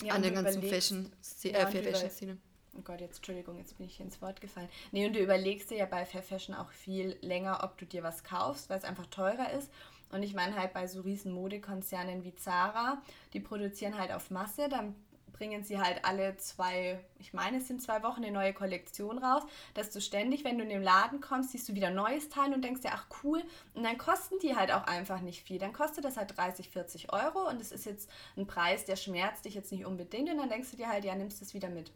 ja, 0.04 0.14
an 0.14 0.22
der 0.22 0.32
ganzen 0.32 0.62
Fashion, 0.62 1.12
äh, 1.44 1.66
Fair 1.66 1.84
Fashion 1.84 2.10
Szene. 2.10 2.38
Oh 2.78 2.82
Gott, 2.84 3.02
jetzt 3.02 3.18
Entschuldigung, 3.18 3.58
jetzt 3.58 3.78
bin 3.78 3.88
ich 3.88 3.98
hier 3.98 4.06
ins 4.06 4.22
Wort 4.22 4.40
gefallen. 4.40 4.70
Nee, 4.92 5.08
und 5.08 5.14
du 5.14 5.20
überlegst 5.20 5.72
dir 5.72 5.78
ja 5.78 5.86
bei 5.88 6.06
Fair 6.06 6.22
Fashion 6.22 6.54
auch 6.54 6.70
viel 6.72 7.18
länger, 7.22 7.64
ob 7.64 7.78
du 7.80 7.86
dir 7.86 8.04
was 8.04 8.24
kaufst, 8.24 8.70
weil 8.70 8.78
es 8.78 8.84
einfach 8.84 9.08
teurer 9.08 9.52
ist 9.54 9.72
und 10.12 10.24
ich 10.24 10.34
meine 10.34 10.56
halt 10.56 10.74
bei 10.74 10.88
so 10.88 11.02
riesen 11.02 11.32
Modekonzernen 11.32 12.24
wie 12.24 12.36
Zara, 12.36 13.02
die 13.34 13.40
produzieren 13.40 13.98
halt 13.98 14.12
auf 14.12 14.32
Masse, 14.32 14.70
dann 14.70 14.96
bringen 15.38 15.64
sie 15.64 15.80
halt 15.80 16.04
alle 16.04 16.36
zwei, 16.38 17.00
ich 17.20 17.34
meine, 17.34 17.58
es 17.58 17.68
sind 17.68 17.82
zwei 17.82 18.02
Wochen 18.04 18.24
eine 18.24 18.32
neue 18.32 18.54
Kollektion 18.54 19.20
raus, 19.20 19.44
dass 19.74 19.92
du 19.92 20.02
ständig, 20.02 20.44
wenn 20.44 20.58
du 20.58 20.64
in 20.64 20.70
den 20.70 20.82
Laden 20.82 21.22
kommst, 21.22 21.52
siehst 21.52 21.70
du 21.70 21.76
wieder 21.76 21.92
neues 21.92 22.30
Teil 22.30 22.54
und 22.54 22.64
denkst 22.64 22.82
dir, 22.82 22.92
ach 22.94 23.06
cool, 23.24 23.44
und 23.76 23.84
dann 23.84 23.98
kosten 23.98 24.40
die 24.42 24.56
halt 24.56 24.72
auch 24.72 24.86
einfach 24.86 25.22
nicht 25.22 25.44
viel. 25.44 25.60
Dann 25.60 25.74
kostet 25.74 26.06
das 26.06 26.18
halt 26.18 26.36
30, 26.36 26.70
40 26.70 27.14
Euro 27.14 27.48
und 27.48 27.62
es 27.62 27.72
ist 27.72 27.86
jetzt 27.86 28.10
ein 28.36 28.48
Preis, 28.48 28.86
der 28.86 28.96
schmerzt 28.96 29.46
dich 29.46 29.54
jetzt 29.54 29.72
nicht 29.72 29.86
unbedingt 29.86 30.30
und 30.30 30.38
dann 30.38 30.50
denkst 30.50 30.72
du 30.72 30.78
dir 30.78 30.90
halt, 30.90 31.06
ja, 31.06 31.16
nimmst 31.16 31.42
es 31.42 31.54
wieder 31.54 31.70
mit. 31.70 31.92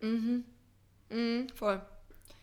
Mhm. 0.00 0.44
Mhm, 1.10 1.48
voll. 1.54 1.80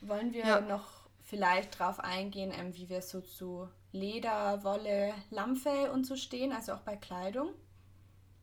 Wollen 0.02 0.34
wir 0.34 0.46
ja. 0.46 0.62
noch 0.62 1.06
vielleicht 1.24 1.80
drauf 1.80 2.00
eingehen, 2.00 2.52
ähm, 2.58 2.76
wie 2.76 2.90
wir 2.90 3.02
so 3.02 3.22
zu 3.22 3.70
Leder, 3.96 4.64
Wolle, 4.64 5.14
Lammfell 5.32 5.90
und 5.90 6.06
so 6.06 6.16
stehen, 6.16 6.52
also 6.52 6.74
auch 6.74 6.82
bei 6.82 6.98
Kleidung. 6.98 7.50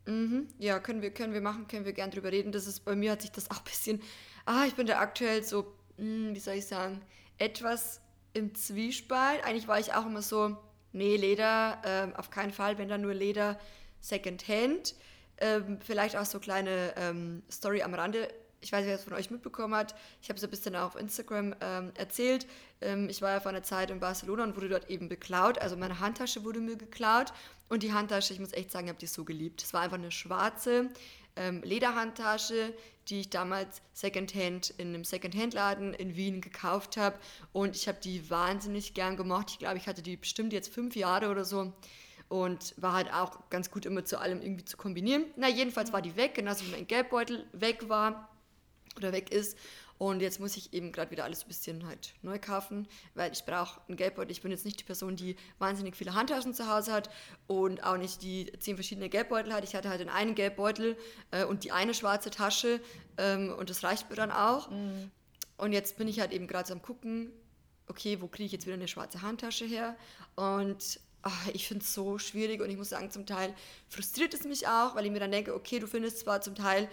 Mhm. 0.06 0.48
Ja, 0.58 0.80
können 0.80 1.02
wir, 1.02 1.12
können 1.12 1.34
wir 1.34 1.40
machen, 1.40 1.68
können 1.68 1.84
wir 1.84 1.92
gern 1.92 2.10
drüber 2.10 2.32
reden. 2.32 2.52
Das 2.52 2.66
ist, 2.66 2.80
bei 2.80 2.96
mir 2.96 3.12
hat 3.12 3.22
sich 3.22 3.30
das 3.30 3.50
auch 3.50 3.58
ein 3.58 3.64
bisschen, 3.64 4.02
ah, 4.46 4.64
ich 4.66 4.74
bin 4.74 4.86
da 4.86 4.98
aktuell 4.98 5.44
so, 5.44 5.74
hm, 5.96 6.34
wie 6.34 6.40
soll 6.40 6.54
ich 6.54 6.66
sagen, 6.66 7.02
etwas 7.38 8.00
im 8.32 8.54
Zwiespalt. 8.54 9.44
Eigentlich 9.44 9.68
war 9.68 9.78
ich 9.78 9.92
auch 9.94 10.06
immer 10.06 10.22
so, 10.22 10.56
nee, 10.92 11.16
Leder, 11.16 11.80
ähm, 11.84 12.16
auf 12.16 12.30
keinen 12.30 12.52
Fall, 12.52 12.78
wenn 12.78 12.88
da 12.88 12.98
nur 12.98 13.14
Leder 13.14 13.58
Secondhand. 14.00 14.94
Ähm, 15.38 15.78
vielleicht 15.80 16.16
auch 16.16 16.24
so 16.24 16.40
kleine 16.40 16.94
ähm, 16.96 17.42
Story 17.50 17.82
am 17.82 17.94
Rande 17.94 18.28
ich 18.62 18.72
weiß 18.72 18.80
nicht, 18.80 18.88
wer 18.88 18.94
es 18.94 19.04
von 19.04 19.12
euch 19.12 19.30
mitbekommen 19.30 19.74
hat, 19.74 19.94
ich 20.22 20.28
habe 20.28 20.38
es 20.38 20.44
ein 20.44 20.50
bisschen 20.50 20.76
auf 20.76 20.96
Instagram 20.96 21.54
ähm, 21.60 21.92
erzählt. 21.96 22.46
Ähm, 22.80 23.08
ich 23.10 23.20
war 23.20 23.32
ja 23.32 23.40
vor 23.40 23.50
einer 23.50 23.62
Zeit 23.62 23.90
in 23.90 24.00
Barcelona 24.00 24.44
und 24.44 24.56
wurde 24.56 24.68
dort 24.68 24.88
eben 24.88 25.08
beklaut. 25.08 25.58
Also 25.58 25.76
meine 25.76 26.00
Handtasche 26.00 26.44
wurde 26.44 26.60
mir 26.60 26.76
geklaut. 26.76 27.32
Und 27.68 27.82
die 27.82 27.92
Handtasche, 27.92 28.32
ich 28.32 28.40
muss 28.40 28.52
echt 28.52 28.70
sagen, 28.70 28.86
ich 28.86 28.90
habe 28.90 28.98
die 28.98 29.06
so 29.06 29.24
geliebt. 29.24 29.62
Es 29.62 29.74
war 29.74 29.82
einfach 29.82 29.98
eine 29.98 30.10
schwarze 30.10 30.88
ähm, 31.36 31.62
Lederhandtasche, 31.62 32.74
die 33.08 33.20
ich 33.20 33.30
damals 33.30 33.82
Secondhand 33.92 34.70
in 34.70 34.88
einem 34.88 35.04
Secondhand-Laden 35.04 35.94
in 35.94 36.14
Wien 36.16 36.40
gekauft 36.40 36.96
habe. 36.96 37.18
Und 37.52 37.74
ich 37.74 37.88
habe 37.88 37.98
die 38.02 38.30
wahnsinnig 38.30 38.94
gern 38.94 39.16
gemocht. 39.16 39.50
Ich 39.50 39.58
glaube, 39.58 39.76
ich 39.76 39.86
hatte 39.86 40.02
die 40.02 40.16
bestimmt 40.16 40.52
jetzt 40.52 40.72
fünf 40.72 40.94
Jahre 40.94 41.30
oder 41.30 41.44
so 41.44 41.72
und 42.28 42.74
war 42.78 42.94
halt 42.94 43.12
auch 43.12 43.50
ganz 43.50 43.70
gut 43.70 43.84
immer 43.84 44.04
zu 44.04 44.18
allem 44.18 44.40
irgendwie 44.40 44.64
zu 44.64 44.78
kombinieren. 44.78 45.24
Na, 45.36 45.48
jedenfalls 45.48 45.92
war 45.92 46.00
die 46.00 46.16
weg, 46.16 46.34
genauso 46.34 46.64
wie 46.66 46.70
mein 46.70 46.86
Geldbeutel 46.86 47.46
weg 47.52 47.88
war 47.90 48.31
oder 48.96 49.12
weg 49.12 49.30
ist. 49.30 49.56
Und 49.98 50.20
jetzt 50.20 50.40
muss 50.40 50.56
ich 50.56 50.72
eben 50.72 50.90
gerade 50.90 51.12
wieder 51.12 51.22
alles 51.22 51.44
ein 51.44 51.48
bisschen 51.48 51.86
halt 51.86 52.14
neu 52.22 52.38
kaufen, 52.38 52.88
weil 53.14 53.30
ich 53.30 53.44
brauche 53.44 53.80
einen 53.86 53.96
Geldbeutel. 53.96 54.32
Ich 54.32 54.42
bin 54.42 54.50
jetzt 54.50 54.64
nicht 54.64 54.80
die 54.80 54.84
Person, 54.84 55.14
die 55.14 55.36
wahnsinnig 55.60 55.96
viele 55.96 56.14
Handtaschen 56.14 56.54
zu 56.54 56.68
Hause 56.68 56.92
hat 56.92 57.08
und 57.46 57.84
auch 57.84 57.96
nicht 57.96 58.20
die 58.22 58.50
zehn 58.58 58.74
verschiedene 58.74 59.08
Geldbeutel 59.08 59.52
hat. 59.52 59.62
Ich 59.62 59.76
hatte 59.76 59.88
halt 59.88 60.00
den 60.00 60.08
einen 60.08 60.34
Geldbeutel 60.34 60.96
äh, 61.30 61.44
und 61.44 61.62
die 61.62 61.70
eine 61.70 61.94
schwarze 61.94 62.30
Tasche 62.30 62.80
ähm, 63.16 63.54
und 63.56 63.70
das 63.70 63.84
reicht 63.84 64.10
mir 64.10 64.16
dann 64.16 64.32
auch. 64.32 64.70
Mhm. 64.70 65.12
Und 65.56 65.72
jetzt 65.72 65.96
bin 65.98 66.08
ich 66.08 66.18
halt 66.18 66.32
eben 66.32 66.48
gerade 66.48 66.66
so 66.66 66.74
am 66.74 66.82
gucken, 66.82 67.30
okay, 67.86 68.20
wo 68.20 68.26
kriege 68.26 68.46
ich 68.46 68.52
jetzt 68.52 68.66
wieder 68.66 68.74
eine 68.74 68.88
schwarze 68.88 69.22
Handtasche 69.22 69.66
her? 69.66 69.96
Und 70.34 70.98
ach, 71.22 71.48
ich 71.52 71.68
finde 71.68 71.84
es 71.84 71.94
so 71.94 72.18
schwierig 72.18 72.60
und 72.60 72.70
ich 72.70 72.76
muss 72.76 72.88
sagen, 72.88 73.10
zum 73.10 73.26
Teil 73.26 73.54
frustriert 73.88 74.34
es 74.34 74.44
mich 74.44 74.66
auch, 74.66 74.96
weil 74.96 75.04
ich 75.04 75.12
mir 75.12 75.20
dann 75.20 75.30
denke, 75.30 75.54
okay, 75.54 75.78
du 75.78 75.86
findest 75.86 76.18
zwar 76.18 76.40
zum 76.40 76.56
Teil 76.56 76.88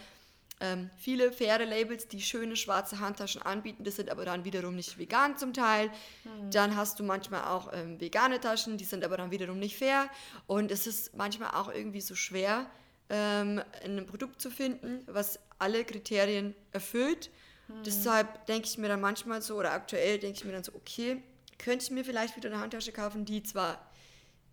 ähm, 0.62 0.89
viele 0.98 1.32
faire 1.32 1.65
Labels, 1.65 2.08
die 2.08 2.22
schöne 2.22 2.56
schwarze 2.56 3.00
Handtaschen 3.00 3.41
anbieten, 3.41 3.84
das 3.84 3.95
sind 3.95 4.10
aber 4.10 4.26
dann 4.26 4.43
wiederum 4.43 4.76
nicht 4.76 4.98
vegan 4.98 5.38
zum 5.38 5.54
Teil. 5.54 5.89
Mhm. 6.24 6.52
Dann 6.52 6.76
hast 6.76 7.00
du 7.00 7.04
manchmal 7.04 7.45
auch 7.45 7.72
ähm, 7.74 8.00
vegane 8.00 8.39
Taschen, 8.39 8.78
die 8.78 8.84
sind 8.84 9.04
aber 9.06 9.17
dann 9.17 9.32
wiederum 9.32 9.60
nicht 9.60 9.78
fair. 9.78 10.10
Und 10.48 10.72
es 10.72 10.86
ist 10.86 11.15
manchmal 11.15 11.52
auch 11.52 11.74
irgendwie 11.74 12.02
so 12.02 12.15
schwer, 12.15 12.69
ähm, 13.10 13.62
ein 13.84 14.06
Produkt 14.06 14.41
zu 14.41 14.52
finden, 14.52 15.02
was 15.08 15.39
alle 15.60 15.86
Kriterien 15.86 16.56
erfüllt. 16.72 17.30
Mhm. 17.67 17.84
Deshalb 17.84 18.45
denke 18.48 18.67
ich 18.67 18.78
mir 18.78 18.89
dann 18.89 19.02
manchmal 19.02 19.41
so, 19.41 19.56
oder 19.56 19.72
aktuell 19.72 20.19
denke 20.19 20.38
ich 20.38 20.45
mir 20.45 20.52
dann 20.52 20.63
so, 20.63 20.74
okay, 20.76 21.24
könnte 21.58 21.84
ich 21.84 21.91
mir 21.91 22.04
vielleicht 22.04 22.36
wieder 22.36 22.50
eine 22.50 22.60
Handtasche 22.60 22.91
kaufen, 22.91 23.26
die 23.26 23.43
zwar 23.43 23.88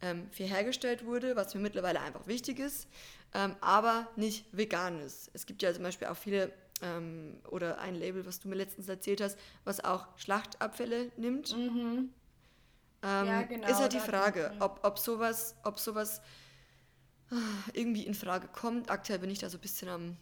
ähm, 0.03 0.29
fair 0.31 0.47
hergestellt 0.47 1.05
wurde, 1.05 1.37
was 1.37 1.55
mir 1.55 1.61
mittlerweile 1.61 2.01
einfach 2.01 2.27
wichtig 2.27 2.59
ist, 2.59 2.89
ähm, 3.35 3.57
aber 3.61 4.09
nicht 4.17 4.47
vegan 4.53 5.01
ist. 5.01 5.31
Es 5.33 5.47
gibt 5.47 5.63
ja 5.63 5.73
zum 5.73 5.83
Beispiel 5.83 6.09
auch 6.09 6.17
viele 6.17 6.53
ähm, 6.83 7.41
oder 7.49 7.79
ein 7.79 7.95
Label, 7.95 8.27
was 8.27 8.41
du 8.41 8.49
mir 8.49 8.57
letztens 8.57 8.89
erzählt 8.89 9.21
hast, 9.21 9.39
was 9.65 9.83
auch 9.85 10.07
Schlachtabfälle 10.17 11.11
nimmt. 11.17 11.57
Mhm. 11.57 12.11
Ähm, 13.03 13.27
ja, 13.27 13.43
genau, 13.43 13.69
ist 13.69 13.81
halt 13.81 13.93
die 13.93 14.01
Frage, 14.01 14.53
ob, 14.61 14.81
ob 14.83 14.99
sowas, 14.99 15.55
ob 15.65 15.79
sowas 15.79 16.21
ah, 17.31 17.37
irgendwie 17.73 18.07
in 18.07 18.15
Frage 18.15 18.49
kommt. 18.49 18.91
Aktuell 18.91 19.19
bin 19.19 19.31
ich 19.31 19.39
da 19.39 19.49
so 19.49 19.59
ein 19.59 19.61
bisschen 19.61 19.89
am 19.89 20.17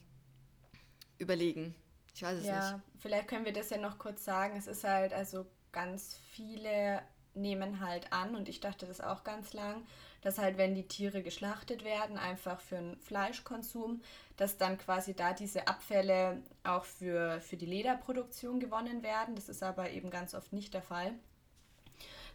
überlegen. 1.18 1.74
Ich 2.14 2.22
weiß 2.22 2.38
es 2.38 2.46
ja, 2.46 2.72
nicht. 2.72 2.84
Vielleicht 2.98 3.28
können 3.28 3.44
wir 3.44 3.52
das 3.52 3.70
ja 3.70 3.78
noch 3.78 3.98
kurz 3.98 4.24
sagen. 4.24 4.56
Es 4.56 4.66
ist 4.66 4.84
halt, 4.84 5.12
also 5.12 5.46
ganz 5.72 6.16
viele 6.30 7.02
nehmen 7.34 7.80
halt 7.80 8.12
an, 8.12 8.34
und 8.34 8.48
ich 8.48 8.60
dachte 8.60 8.86
das 8.86 9.00
auch 9.00 9.24
ganz 9.24 9.52
lang, 9.52 9.84
dass 10.22 10.38
halt, 10.38 10.56
wenn 10.56 10.74
die 10.74 10.88
Tiere 10.88 11.22
geschlachtet 11.22 11.84
werden, 11.84 12.16
einfach 12.16 12.60
für 12.60 12.76
den 12.76 12.96
Fleischkonsum, 12.98 14.00
dass 14.36 14.56
dann 14.56 14.78
quasi 14.78 15.14
da 15.14 15.32
diese 15.34 15.68
Abfälle 15.68 16.42
auch 16.64 16.84
für, 16.84 17.40
für 17.40 17.56
die 17.56 17.66
Lederproduktion 17.66 18.58
gewonnen 18.58 19.02
werden. 19.02 19.34
Das 19.34 19.48
ist 19.48 19.62
aber 19.62 19.90
eben 19.90 20.10
ganz 20.10 20.34
oft 20.34 20.52
nicht 20.52 20.72
der 20.72 20.82
Fall. 20.82 21.12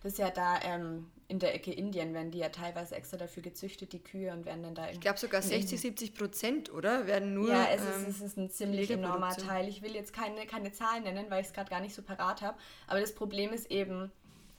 Das 0.02 0.14
ist 0.14 0.20
ja 0.20 0.30
da 0.30 0.60
ähm, 0.64 1.12
in 1.28 1.40
der 1.40 1.54
Ecke 1.54 1.74
Indien, 1.74 2.14
werden 2.14 2.32
die 2.32 2.38
ja 2.38 2.50
teilweise 2.50 2.96
extra 2.96 3.18
dafür 3.18 3.44
gezüchtet, 3.44 3.92
die 3.92 4.00
Kühe, 4.00 4.32
und 4.32 4.46
werden 4.46 4.64
dann 4.64 4.76
da. 4.76 4.90
Ich 4.90 5.02
glaube 5.02 5.20
sogar 5.20 5.42
60, 5.42 5.82
70 5.82 6.14
Prozent, 6.16 6.74
oder? 6.74 7.06
Werden 7.06 7.34
nur. 7.34 7.50
Ja, 7.50 7.68
es, 7.70 7.82
ähm, 7.82 8.08
ist, 8.08 8.16
es 8.16 8.22
ist 8.22 8.38
ein 8.38 8.50
ziemlich 8.50 8.90
enormer 8.90 9.36
Teil. 9.36 9.68
Ich 9.68 9.82
will 9.82 9.94
jetzt 9.94 10.14
keine, 10.14 10.46
keine 10.46 10.72
Zahlen 10.72 11.04
nennen, 11.04 11.26
weil 11.30 11.42
ich 11.42 11.48
es 11.48 11.54
gerade 11.54 11.70
gar 11.70 11.82
nicht 11.82 11.96
so 11.96 12.02
parat 12.02 12.42
habe. 12.42 12.58
Aber 12.88 13.02
das 13.02 13.14
Problem 13.14 13.52
ist 13.52 13.70
eben, 13.72 14.10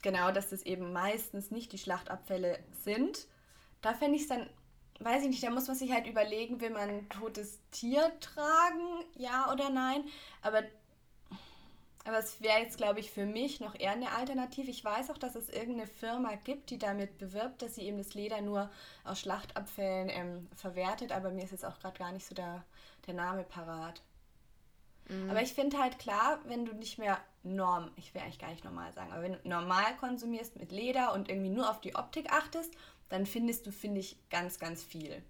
genau, 0.01 0.31
dass 0.31 0.49
das 0.49 0.63
eben 0.63 0.93
meistens 0.93 1.51
nicht 1.51 1.71
die 1.71 1.77
Schlachtabfälle 1.77 2.59
sind. 2.83 3.27
Da 3.81 3.93
fände 3.93 4.15
ich 4.15 4.23
es 4.23 4.27
dann, 4.27 4.49
weiß 4.99 5.23
ich 5.23 5.29
nicht, 5.29 5.43
da 5.43 5.49
muss 5.49 5.67
man 5.67 5.75
sich 5.75 5.91
halt 5.91 6.07
überlegen, 6.07 6.61
will 6.61 6.71
man 6.71 6.89
ein 6.89 7.09
totes 7.09 7.59
Tier 7.71 8.11
tragen, 8.19 9.05
ja 9.15 9.51
oder 9.51 9.69
nein. 9.69 10.03
Aber, 10.41 10.63
aber 12.05 12.19
es 12.19 12.41
wäre 12.41 12.59
jetzt, 12.59 12.77
glaube 12.77 12.99
ich, 12.99 13.11
für 13.11 13.25
mich 13.25 13.59
noch 13.59 13.79
eher 13.79 13.91
eine 13.91 14.11
Alternative. 14.11 14.69
Ich 14.69 14.83
weiß 14.83 15.09
auch, 15.09 15.17
dass 15.17 15.35
es 15.35 15.49
irgendeine 15.49 15.87
Firma 15.87 16.35
gibt, 16.35 16.69
die 16.69 16.77
damit 16.77 17.17
bewirbt, 17.17 17.61
dass 17.61 17.75
sie 17.75 17.83
eben 17.83 17.97
das 17.97 18.13
Leder 18.13 18.41
nur 18.41 18.69
aus 19.03 19.19
Schlachtabfällen 19.21 20.09
ähm, 20.09 20.47
verwertet, 20.55 21.11
aber 21.11 21.31
mir 21.31 21.43
ist 21.43 21.51
jetzt 21.51 21.65
auch 21.65 21.79
gerade 21.79 21.97
gar 21.97 22.11
nicht 22.11 22.25
so 22.25 22.35
der, 22.35 22.63
der 23.07 23.13
Name 23.13 23.43
parat. 23.43 24.01
Mhm. 25.11 25.29
Aber 25.29 25.41
ich 25.41 25.53
finde 25.53 25.77
halt 25.77 25.99
klar, 25.99 26.39
wenn 26.45 26.65
du 26.65 26.73
nicht 26.73 26.97
mehr 26.97 27.19
norm, 27.43 27.91
ich 27.95 28.13
will 28.13 28.21
eigentlich 28.21 28.39
gar 28.39 28.49
nicht 28.49 28.63
normal 28.63 28.93
sagen, 28.93 29.11
aber 29.11 29.23
wenn 29.23 29.33
du 29.33 29.39
normal 29.43 29.95
konsumierst 29.99 30.55
mit 30.57 30.71
Leder 30.71 31.13
und 31.13 31.29
irgendwie 31.29 31.49
nur 31.49 31.69
auf 31.69 31.81
die 31.81 31.95
Optik 31.95 32.31
achtest, 32.31 32.73
dann 33.09 33.25
findest 33.25 33.67
du, 33.67 33.71
finde 33.71 33.99
ich, 33.99 34.17
ganz, 34.29 34.57
ganz 34.57 34.83
viel. 34.83 35.21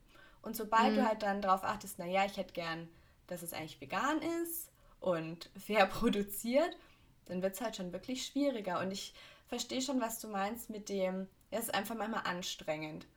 Und 0.42 0.56
sobald 0.56 0.92
mhm. 0.92 0.96
du 0.98 1.08
halt 1.08 1.24
dann 1.24 1.42
darauf 1.42 1.64
achtest, 1.64 2.00
naja, 2.00 2.26
ich 2.26 2.38
hätte 2.38 2.54
gern, 2.54 2.88
dass 3.28 3.42
es 3.42 3.54
eigentlich 3.54 3.82
vegan 3.82 4.22
ist 4.44 4.70
und 5.00 5.50
fair 5.60 5.88
produziert, 5.88 6.78
dann 7.26 7.42
wird 7.42 7.56
es 7.56 7.62
halt 7.62 7.76
schon 7.76 7.94
wirklich 7.94 8.26
schwieriger. 8.26 8.80
Und 8.80 8.92
ich 8.92 9.14
verstehe 9.48 9.82
schon, 9.82 10.00
was 10.00 10.20
du 10.20 10.28
meinst 10.28 10.70
mit 10.70 10.90
dem, 10.90 11.28
ja, 11.50 11.60
es 11.60 11.66
ist 11.66 11.74
einfach 11.74 11.96
manchmal 11.96 12.26
anstrengend. 12.26 13.08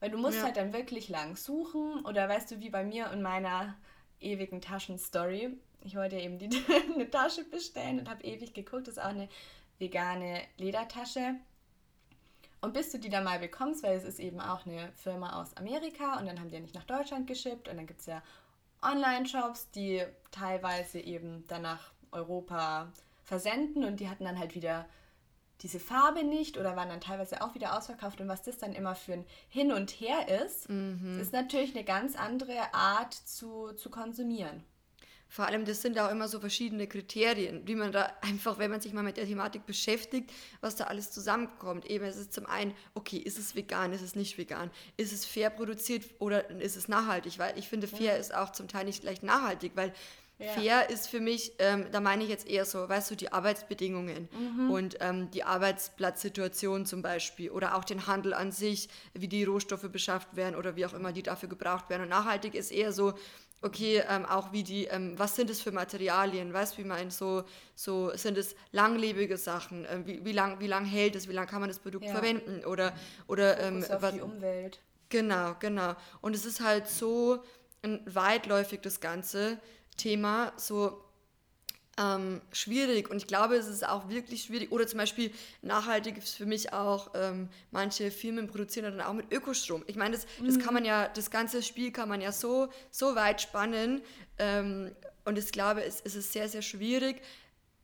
Weil 0.00 0.10
du 0.10 0.18
musst 0.18 0.38
ja. 0.38 0.44
halt 0.44 0.56
dann 0.56 0.72
wirklich 0.72 1.08
lang 1.08 1.36
suchen 1.36 2.04
oder 2.04 2.28
weißt 2.28 2.50
du, 2.50 2.60
wie 2.60 2.70
bei 2.70 2.84
mir 2.84 3.10
und 3.10 3.22
meiner 3.22 3.76
ewigen 4.20 4.60
Taschenstory. 4.60 5.56
Ich 5.86 5.94
wollte 5.94 6.16
eben 6.16 6.38
die, 6.38 6.50
eine 6.94 7.08
Tasche 7.08 7.44
bestellen 7.44 8.00
und 8.00 8.10
habe 8.10 8.24
ewig 8.24 8.52
geguckt. 8.52 8.88
Das 8.88 8.96
ist 8.96 9.02
auch 9.02 9.10
eine 9.10 9.28
vegane 9.78 10.42
Ledertasche. 10.58 11.36
Und 12.60 12.72
bis 12.72 12.90
du 12.90 12.98
die 12.98 13.10
dann 13.10 13.24
mal 13.24 13.38
bekommst, 13.38 13.84
weil 13.84 13.96
es 13.96 14.04
ist 14.04 14.18
eben 14.18 14.40
auch 14.40 14.66
eine 14.66 14.90
Firma 14.96 15.40
aus 15.40 15.56
Amerika 15.56 16.18
und 16.18 16.26
dann 16.26 16.40
haben 16.40 16.48
die 16.48 16.56
ja 16.56 16.60
nicht 16.60 16.74
nach 16.74 16.84
Deutschland 16.84 17.26
geschippt 17.26 17.68
und 17.68 17.76
dann 17.76 17.86
gibt 17.86 18.00
es 18.00 18.06
ja 18.06 18.22
Online-Shops, 18.82 19.70
die 19.70 20.02
teilweise 20.32 20.98
eben 20.98 21.46
dann 21.46 21.62
nach 21.62 21.92
Europa 22.10 22.90
versenden 23.22 23.84
und 23.84 24.00
die 24.00 24.08
hatten 24.08 24.24
dann 24.24 24.38
halt 24.38 24.54
wieder 24.54 24.86
diese 25.62 25.78
Farbe 25.78 26.24
nicht 26.24 26.58
oder 26.58 26.76
waren 26.76 26.88
dann 26.88 27.00
teilweise 27.00 27.42
auch 27.42 27.54
wieder 27.54 27.76
ausverkauft 27.76 28.20
und 28.20 28.28
was 28.28 28.42
das 28.42 28.58
dann 28.58 28.72
immer 28.72 28.94
für 28.94 29.12
ein 29.12 29.26
Hin 29.48 29.72
und 29.72 29.90
Her 29.90 30.44
ist, 30.44 30.68
mhm. 30.68 31.20
ist 31.20 31.32
natürlich 31.32 31.74
eine 31.74 31.84
ganz 31.84 32.16
andere 32.16 32.74
Art 32.74 33.14
zu, 33.14 33.72
zu 33.74 33.90
konsumieren. 33.90 34.64
Vor 35.28 35.46
allem, 35.46 35.64
das 35.64 35.82
sind 35.82 35.98
auch 35.98 36.10
immer 36.10 36.28
so 36.28 36.40
verschiedene 36.40 36.86
Kriterien, 36.86 37.66
wie 37.66 37.74
man 37.74 37.92
da 37.92 38.12
einfach, 38.22 38.58
wenn 38.58 38.70
man 38.70 38.80
sich 38.80 38.92
mal 38.92 39.02
mit 39.02 39.16
der 39.16 39.26
Thematik 39.26 39.66
beschäftigt, 39.66 40.32
was 40.60 40.76
da 40.76 40.84
alles 40.84 41.10
zusammenkommt. 41.10 41.86
Eben, 41.86 42.04
es 42.04 42.16
ist 42.16 42.32
zum 42.32 42.46
einen, 42.46 42.74
okay, 42.94 43.18
ist 43.18 43.38
es 43.38 43.54
vegan, 43.54 43.92
ist 43.92 44.02
es 44.02 44.14
nicht 44.14 44.38
vegan? 44.38 44.70
Ist 44.96 45.12
es 45.12 45.24
fair 45.24 45.50
produziert 45.50 46.04
oder 46.20 46.48
ist 46.50 46.76
es 46.76 46.88
nachhaltig? 46.88 47.38
Weil 47.38 47.58
ich 47.58 47.68
finde, 47.68 47.88
fair 47.88 48.14
ja. 48.14 48.16
ist 48.16 48.34
auch 48.34 48.52
zum 48.52 48.68
Teil 48.68 48.84
nicht 48.84 49.02
gleich 49.02 49.22
nachhaltig, 49.22 49.72
weil 49.74 49.92
ja. 50.38 50.52
Fair 50.52 50.90
ist 50.90 51.08
für 51.08 51.20
mich, 51.20 51.54
ähm, 51.58 51.86
da 51.92 52.00
meine 52.00 52.22
ich 52.22 52.28
jetzt 52.28 52.46
eher 52.46 52.66
so, 52.66 52.88
weißt 52.88 53.10
du, 53.10 53.14
die 53.14 53.32
Arbeitsbedingungen 53.32 54.28
mhm. 54.32 54.70
und 54.70 54.96
ähm, 55.00 55.30
die 55.30 55.44
Arbeitsplatzsituation 55.44 56.84
zum 56.84 57.00
Beispiel 57.00 57.50
oder 57.50 57.74
auch 57.74 57.84
den 57.84 58.06
Handel 58.06 58.34
an 58.34 58.52
sich, 58.52 58.88
wie 59.14 59.28
die 59.28 59.44
Rohstoffe 59.44 59.88
beschafft 59.90 60.36
werden 60.36 60.54
oder 60.54 60.76
wie 60.76 60.84
auch 60.84 60.92
immer 60.92 61.12
die 61.12 61.22
dafür 61.22 61.48
gebraucht 61.48 61.88
werden. 61.88 62.02
Und 62.02 62.10
nachhaltig 62.10 62.54
ist 62.54 62.70
eher 62.70 62.92
so, 62.92 63.14
okay, 63.62 64.02
ähm, 64.08 64.26
auch 64.26 64.52
wie 64.52 64.62
die, 64.62 64.84
ähm, 64.84 65.18
was 65.18 65.36
sind 65.36 65.48
es 65.48 65.62
für 65.62 65.72
Materialien, 65.72 66.52
weißt 66.52 66.74
du, 66.74 66.82
wie 66.82 66.86
man 66.86 67.10
so, 67.10 67.44
so 67.74 68.14
sind 68.14 68.36
es 68.36 68.54
langlebige 68.72 69.38
Sachen, 69.38 69.86
äh, 69.86 70.02
wie, 70.04 70.24
wie 70.24 70.32
lang, 70.32 70.60
wie 70.60 70.66
lang 70.66 70.84
hält 70.84 71.16
es, 71.16 71.28
wie 71.28 71.32
lang 71.32 71.46
kann 71.46 71.60
man 71.60 71.68
das 71.68 71.78
Produkt 71.78 72.04
ja. 72.04 72.12
verwenden 72.12 72.64
oder, 72.64 72.94
oder 73.26 73.58
ähm, 73.60 73.84
was, 73.88 74.12
die 74.12 74.20
Umwelt. 74.20 74.80
Genau, 75.08 75.54
genau. 75.60 75.94
Und 76.20 76.34
es 76.34 76.44
ist 76.44 76.60
halt 76.60 76.88
so 76.88 77.42
weitläufig 78.06 78.80
das 78.80 79.00
Ganze, 79.00 79.58
Thema 79.96 80.52
so 80.56 81.02
ähm, 81.98 82.42
schwierig 82.52 83.10
und 83.10 83.16
ich 83.16 83.26
glaube, 83.26 83.56
es 83.56 83.68
ist 83.68 83.86
auch 83.86 84.08
wirklich 84.08 84.42
schwierig. 84.44 84.70
Oder 84.70 84.86
zum 84.86 84.98
Beispiel 84.98 85.30
nachhaltig 85.62 86.18
ist 86.18 86.36
für 86.36 86.46
mich 86.46 86.72
auch, 86.72 87.10
ähm, 87.14 87.48
manche 87.70 88.10
Firmen 88.10 88.48
produzieren 88.48 88.96
dann 88.96 89.06
auch 89.06 89.14
mit 89.14 89.32
Ökostrom. 89.32 89.82
Ich 89.86 89.96
meine, 89.96 90.16
das, 90.16 90.26
das 90.44 90.58
kann 90.58 90.74
man 90.74 90.82
mhm. 90.82 90.88
ja, 90.88 91.08
das 91.08 91.30
ganze 91.30 91.62
Spiel 91.62 91.92
kann 91.92 92.08
man 92.08 92.20
ja 92.20 92.32
so, 92.32 92.68
so 92.90 93.14
weit 93.14 93.40
spannen. 93.40 94.02
Ähm, 94.38 94.92
und 95.24 95.38
ich 95.38 95.50
glaube, 95.52 95.84
es, 95.84 96.02
es 96.04 96.14
ist 96.14 96.32
sehr, 96.32 96.48
sehr 96.48 96.62
schwierig, 96.62 97.22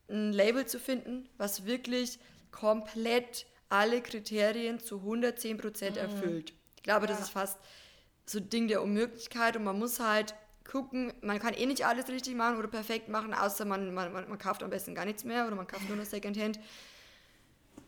ein 0.09 0.33
Label 0.33 0.66
zu 0.66 0.79
finden, 0.79 1.29
was 1.38 1.64
wirklich 1.64 2.18
komplett 2.51 3.46
alle 3.70 4.03
Kriterien 4.03 4.79
zu 4.79 4.98
110 4.98 5.57
Prozent 5.57 5.96
mhm. 5.96 6.03
erfüllt. 6.03 6.53
Ich 6.77 6.83
glaube, 6.83 7.07
ja. 7.07 7.12
das 7.12 7.20
ist 7.20 7.31
fast 7.31 7.59
so 8.27 8.38
ein 8.38 8.51
Ding 8.51 8.68
der 8.68 8.83
Unmöglichkeit 8.83 9.57
und 9.57 9.64
man 9.64 9.79
muss 9.79 9.98
halt 9.98 10.35
gucken, 10.64 11.12
man 11.22 11.38
kann 11.38 11.55
eh 11.55 11.66
nicht 11.66 11.85
alles 11.87 12.09
richtig 12.09 12.35
machen 12.35 12.59
oder 12.59 12.68
perfekt 12.68 13.09
machen, 13.09 13.35
außer 13.35 13.64
man, 13.64 13.92
man, 13.92 14.12
man, 14.12 14.38
kauft 14.38 14.62
am 14.62 14.70
besten 14.70 14.94
gar 14.94 15.05
nichts 15.05 15.25
mehr 15.25 15.46
oder 15.46 15.57
man 15.57 15.66
kauft 15.66 15.88
nur 15.88 15.96
noch 15.96 16.05
Secondhand. 16.05 16.59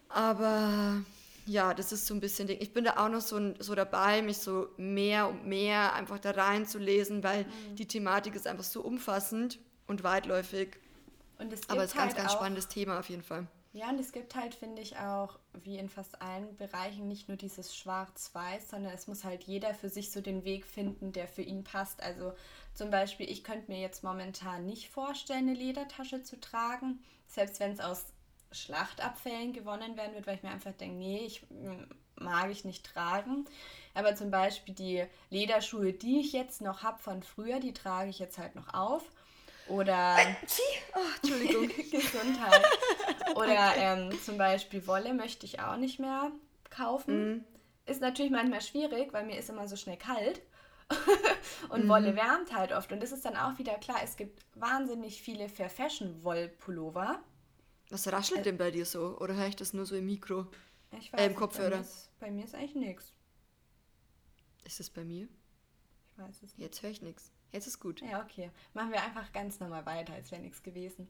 Aber 0.08 1.02
ja, 1.46 1.74
das 1.74 1.92
ist 1.92 2.06
so 2.06 2.14
ein 2.14 2.20
bisschen 2.20 2.46
Ding. 2.46 2.58
Ich 2.60 2.72
bin 2.72 2.84
da 2.84 2.96
auch 3.04 3.08
noch 3.08 3.20
so, 3.20 3.54
so 3.58 3.74
dabei, 3.74 4.22
mich 4.22 4.38
so 4.38 4.68
mehr 4.76 5.28
und 5.28 5.46
mehr 5.46 5.94
einfach 5.94 6.18
da 6.18 6.30
reinzulesen, 6.30 7.22
weil 7.22 7.44
mhm. 7.44 7.76
die 7.76 7.86
Thematik 7.86 8.34
ist 8.34 8.46
einfach 8.46 8.64
so 8.64 8.80
umfassend 8.80 9.58
und 9.86 10.02
weitläufig. 10.02 10.78
Und 11.38 11.52
es 11.52 11.68
Aber 11.68 11.82
es 11.82 11.90
ist 11.90 11.96
ein 11.96 12.02
halt 12.02 12.16
ganz, 12.16 12.22
ganz 12.22 12.32
spannendes 12.32 12.68
Thema 12.68 12.98
auf 12.98 13.08
jeden 13.08 13.22
Fall. 13.22 13.46
Ja, 13.74 13.90
und 13.90 13.98
es 13.98 14.12
gibt 14.12 14.36
halt, 14.36 14.54
finde 14.54 14.80
ich, 14.80 14.98
auch, 14.98 15.36
wie 15.64 15.78
in 15.78 15.88
fast 15.88 16.22
allen 16.22 16.56
Bereichen, 16.56 17.08
nicht 17.08 17.26
nur 17.26 17.36
dieses 17.36 17.76
Schwarz-Weiß, 17.76 18.70
sondern 18.70 18.92
es 18.92 19.08
muss 19.08 19.24
halt 19.24 19.42
jeder 19.42 19.74
für 19.74 19.88
sich 19.88 20.12
so 20.12 20.20
den 20.20 20.44
Weg 20.44 20.64
finden, 20.64 21.10
der 21.10 21.26
für 21.26 21.42
ihn 21.42 21.64
passt. 21.64 22.00
Also 22.00 22.34
zum 22.74 22.90
Beispiel, 22.90 23.30
ich 23.30 23.44
könnte 23.44 23.70
mir 23.70 23.80
jetzt 23.80 24.02
momentan 24.02 24.66
nicht 24.66 24.90
vorstellen, 24.90 25.48
eine 25.48 25.54
Ledertasche 25.54 26.22
zu 26.22 26.40
tragen, 26.40 27.02
selbst 27.26 27.60
wenn 27.60 27.72
es 27.72 27.80
aus 27.80 28.06
Schlachtabfällen 28.52 29.52
gewonnen 29.52 29.96
werden 29.96 30.14
wird, 30.14 30.26
weil 30.26 30.36
ich 30.36 30.42
mir 30.42 30.50
einfach 30.50 30.72
denke, 30.72 30.96
nee, 30.96 31.24
ich 31.24 31.44
mag 32.16 32.50
ich 32.50 32.64
nicht 32.64 32.84
tragen. 32.84 33.46
Aber 33.94 34.14
zum 34.14 34.30
Beispiel 34.30 34.74
die 34.74 35.04
Lederschuhe, 35.30 35.92
die 35.92 36.20
ich 36.20 36.32
jetzt 36.32 36.60
noch 36.60 36.82
habe 36.82 36.98
von 36.98 37.22
früher, 37.22 37.60
die 37.60 37.72
trage 37.72 38.10
ich 38.10 38.18
jetzt 38.18 38.38
halt 38.38 38.54
noch 38.54 38.74
auf. 38.74 39.02
Oder. 39.68 40.16
Oh, 40.94 40.98
Entschuldigung. 41.22 41.68
Gesundheit. 41.90 42.62
Oder 43.34 43.76
ähm, 43.76 44.22
zum 44.22 44.36
Beispiel 44.36 44.86
Wolle 44.86 45.14
möchte 45.14 45.46
ich 45.46 45.60
auch 45.60 45.76
nicht 45.76 45.98
mehr 45.98 46.30
kaufen. 46.70 47.36
Mm. 47.36 47.44
Ist 47.86 48.00
natürlich 48.00 48.30
manchmal 48.30 48.60
schwierig, 48.60 49.12
weil 49.12 49.24
mir 49.24 49.38
ist 49.38 49.48
immer 49.48 49.66
so 49.66 49.76
schnell 49.76 49.96
kalt. 49.96 50.42
und 51.70 51.86
mm. 51.86 51.88
Wolle 51.88 52.16
wärmt 52.16 52.54
halt 52.54 52.72
oft. 52.72 52.92
Und 52.92 53.02
das 53.02 53.12
ist 53.12 53.24
dann 53.24 53.36
auch 53.36 53.58
wieder 53.58 53.74
klar, 53.74 53.98
es 54.02 54.16
gibt 54.16 54.44
wahnsinnig 54.54 55.20
viele 55.22 55.48
Fair 55.48 55.70
Fashion 55.70 56.22
Wollpullover. 56.22 57.22
Was 57.90 58.10
raschelt 58.10 58.40
äh, 58.40 58.42
denn 58.44 58.58
bei 58.58 58.70
dir 58.70 58.86
so? 58.86 59.18
Oder 59.18 59.34
höre 59.34 59.48
ich 59.48 59.56
das 59.56 59.72
nur 59.72 59.86
so 59.86 59.96
im 59.96 60.06
Mikro? 60.06 60.46
Ich 60.98 61.12
weiß, 61.12 61.20
äh, 61.20 61.26
im 61.26 61.34
Kopfhörer? 61.34 61.70
Bei 61.70 61.76
mir, 61.76 61.82
ist, 61.82 62.10
bei 62.20 62.30
mir 62.30 62.44
ist 62.44 62.54
eigentlich 62.54 62.74
nichts. 62.74 63.12
Ist 64.64 64.80
es 64.80 64.90
bei 64.90 65.04
mir? 65.04 65.28
Ich 66.12 66.22
weiß 66.22 66.36
es 66.36 66.42
nicht. 66.42 66.58
Jetzt 66.58 66.82
höre 66.82 66.90
ich 66.90 67.02
nichts. 67.02 67.32
Jetzt 67.52 67.66
ist 67.66 67.78
gut. 67.78 68.00
Ja, 68.00 68.22
okay. 68.22 68.50
Machen 68.72 68.90
wir 68.90 69.02
einfach 69.02 69.32
ganz 69.32 69.60
normal 69.60 69.86
weiter, 69.86 70.14
als 70.14 70.30
wäre 70.30 70.42
nichts 70.42 70.62
gewesen. 70.62 71.08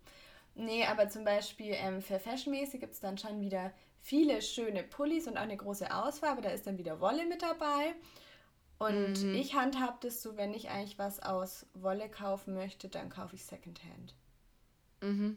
Nee, 0.54 0.84
aber 0.84 1.08
zum 1.08 1.24
Beispiel 1.24 1.72
ähm, 1.72 2.00
für 2.00 2.20
Fashionmäßig 2.20 2.80
gibt 2.80 2.94
es 2.94 3.00
dann 3.00 3.18
schon 3.18 3.40
wieder 3.40 3.72
viele 3.98 4.40
schöne 4.42 4.82
Pullis 4.82 5.26
und 5.26 5.36
auch 5.36 5.42
eine 5.42 5.56
große 5.56 5.92
Auswahl, 5.92 6.30
aber 6.30 6.42
da 6.42 6.50
ist 6.50 6.66
dann 6.66 6.78
wieder 6.78 7.00
Wolle 7.00 7.26
mit 7.26 7.42
dabei. 7.42 7.94
Und 8.84 9.22
mhm. 9.22 9.34
ich 9.34 9.54
handhab 9.54 10.00
das 10.00 10.22
so, 10.22 10.36
wenn 10.36 10.54
ich 10.54 10.70
eigentlich 10.70 10.98
was 10.98 11.20
aus 11.20 11.66
Wolle 11.74 12.08
kaufen 12.08 12.54
möchte, 12.54 12.88
dann 12.88 13.08
kaufe 13.08 13.36
ich 13.36 13.44
Secondhand. 13.44 14.14
Mhm. 15.00 15.36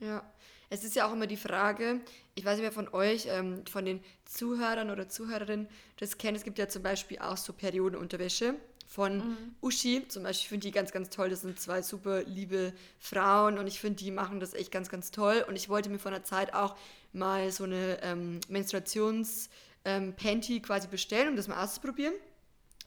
Ja. 0.00 0.22
Es 0.70 0.84
ist 0.84 0.94
ja 0.94 1.08
auch 1.08 1.14
immer 1.14 1.26
die 1.26 1.38
Frage, 1.38 2.02
ich 2.34 2.44
weiß 2.44 2.58
nicht, 2.58 2.64
wer 2.64 2.72
von 2.72 2.88
euch, 2.88 3.26
ähm, 3.30 3.64
von 3.66 3.86
den 3.86 4.02
Zuhörern 4.26 4.90
oder 4.90 5.08
Zuhörerinnen 5.08 5.66
das 5.96 6.18
kennt. 6.18 6.36
Es 6.36 6.44
gibt 6.44 6.58
ja 6.58 6.68
zum 6.68 6.82
Beispiel 6.82 7.20
auch 7.20 7.38
so 7.38 7.54
Periodenunterwäsche 7.54 8.54
von 8.86 9.16
mhm. 9.18 9.54
Uschi. 9.62 10.06
Zum 10.08 10.24
Beispiel, 10.24 10.44
ich 10.44 10.48
finde 10.48 10.66
die 10.66 10.72
ganz, 10.72 10.92
ganz 10.92 11.08
toll. 11.08 11.30
Das 11.30 11.40
sind 11.40 11.58
zwei 11.58 11.80
super 11.80 12.22
liebe 12.24 12.74
Frauen 12.98 13.56
und 13.58 13.66
ich 13.66 13.80
finde, 13.80 13.96
die 13.96 14.10
machen 14.10 14.40
das 14.40 14.52
echt 14.52 14.70
ganz, 14.70 14.90
ganz 14.90 15.10
toll. 15.10 15.42
Und 15.48 15.56
ich 15.56 15.70
wollte 15.70 15.88
mir 15.88 15.98
vor 15.98 16.12
einer 16.12 16.24
Zeit 16.24 16.52
auch 16.52 16.76
mal 17.14 17.50
so 17.50 17.64
eine 17.64 18.02
ähm, 18.02 18.40
Menstruations-Panty 18.48 20.56
ähm, 20.56 20.62
quasi 20.62 20.88
bestellen, 20.88 21.30
um 21.30 21.36
das 21.36 21.48
mal 21.48 21.64
auszuprobieren. 21.64 22.12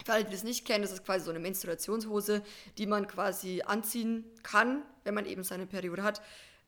Für 0.04 0.14
alle, 0.14 0.24
die 0.24 0.32
das 0.32 0.42
nicht 0.42 0.66
kennen, 0.66 0.82
das 0.82 0.92
ist 0.92 1.04
quasi 1.04 1.24
so 1.24 1.30
eine 1.30 1.38
Menstruationshose, 1.38 2.42
die 2.78 2.86
man 2.86 3.06
quasi 3.06 3.62
anziehen 3.64 4.24
kann, 4.42 4.82
wenn 5.04 5.14
man 5.14 5.26
eben 5.26 5.44
seine 5.44 5.66
Periode 5.66 6.02
hat 6.02 6.20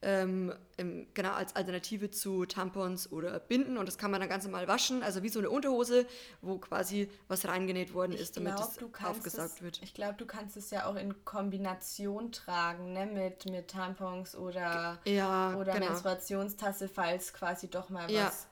ähm, 0.05 0.53
im, 0.77 1.07
genau 1.13 1.31
als 1.31 1.55
Alternative 1.55 2.11
zu 2.11 2.45
Tampons 2.45 3.11
oder 3.11 3.39
Binden 3.39 3.77
und 3.77 3.87
das 3.87 3.97
kann 3.97 4.11
man 4.11 4.19
dann 4.19 4.29
ganz 4.29 4.43
normal 4.43 4.67
waschen, 4.67 5.01
also 5.01 5.23
wie 5.23 5.29
so 5.29 5.39
eine 5.39 5.49
Unterhose, 5.49 6.05
wo 6.41 6.59
quasi 6.59 7.09
was 7.27 7.47
reingenäht 7.47 7.93
worden 7.93 8.13
ich 8.13 8.21
ist, 8.21 8.37
damit 8.37 8.53
es 8.53 8.77
aufgesaugt 9.03 9.53
es, 9.55 9.61
wird. 9.61 9.79
Ich 9.81 9.95
glaube, 9.95 10.13
du 10.13 10.25
kannst 10.25 10.57
es 10.57 10.69
ja 10.69 10.85
auch 10.85 10.95
in 10.95 11.25
Kombination 11.25 12.31
tragen, 12.31 12.93
ne, 12.93 13.07
mit, 13.07 13.49
mit 13.49 13.69
Tampons 13.69 14.35
oder, 14.35 14.99
ja, 15.05 15.55
oder 15.55 15.73
genau. 15.73 15.87
Menstruationstasse, 15.87 16.87
falls 16.87 17.33
quasi 17.33 17.67
doch 17.67 17.89
mal 17.89 18.09
ja. 18.11 18.27
was 18.27 18.47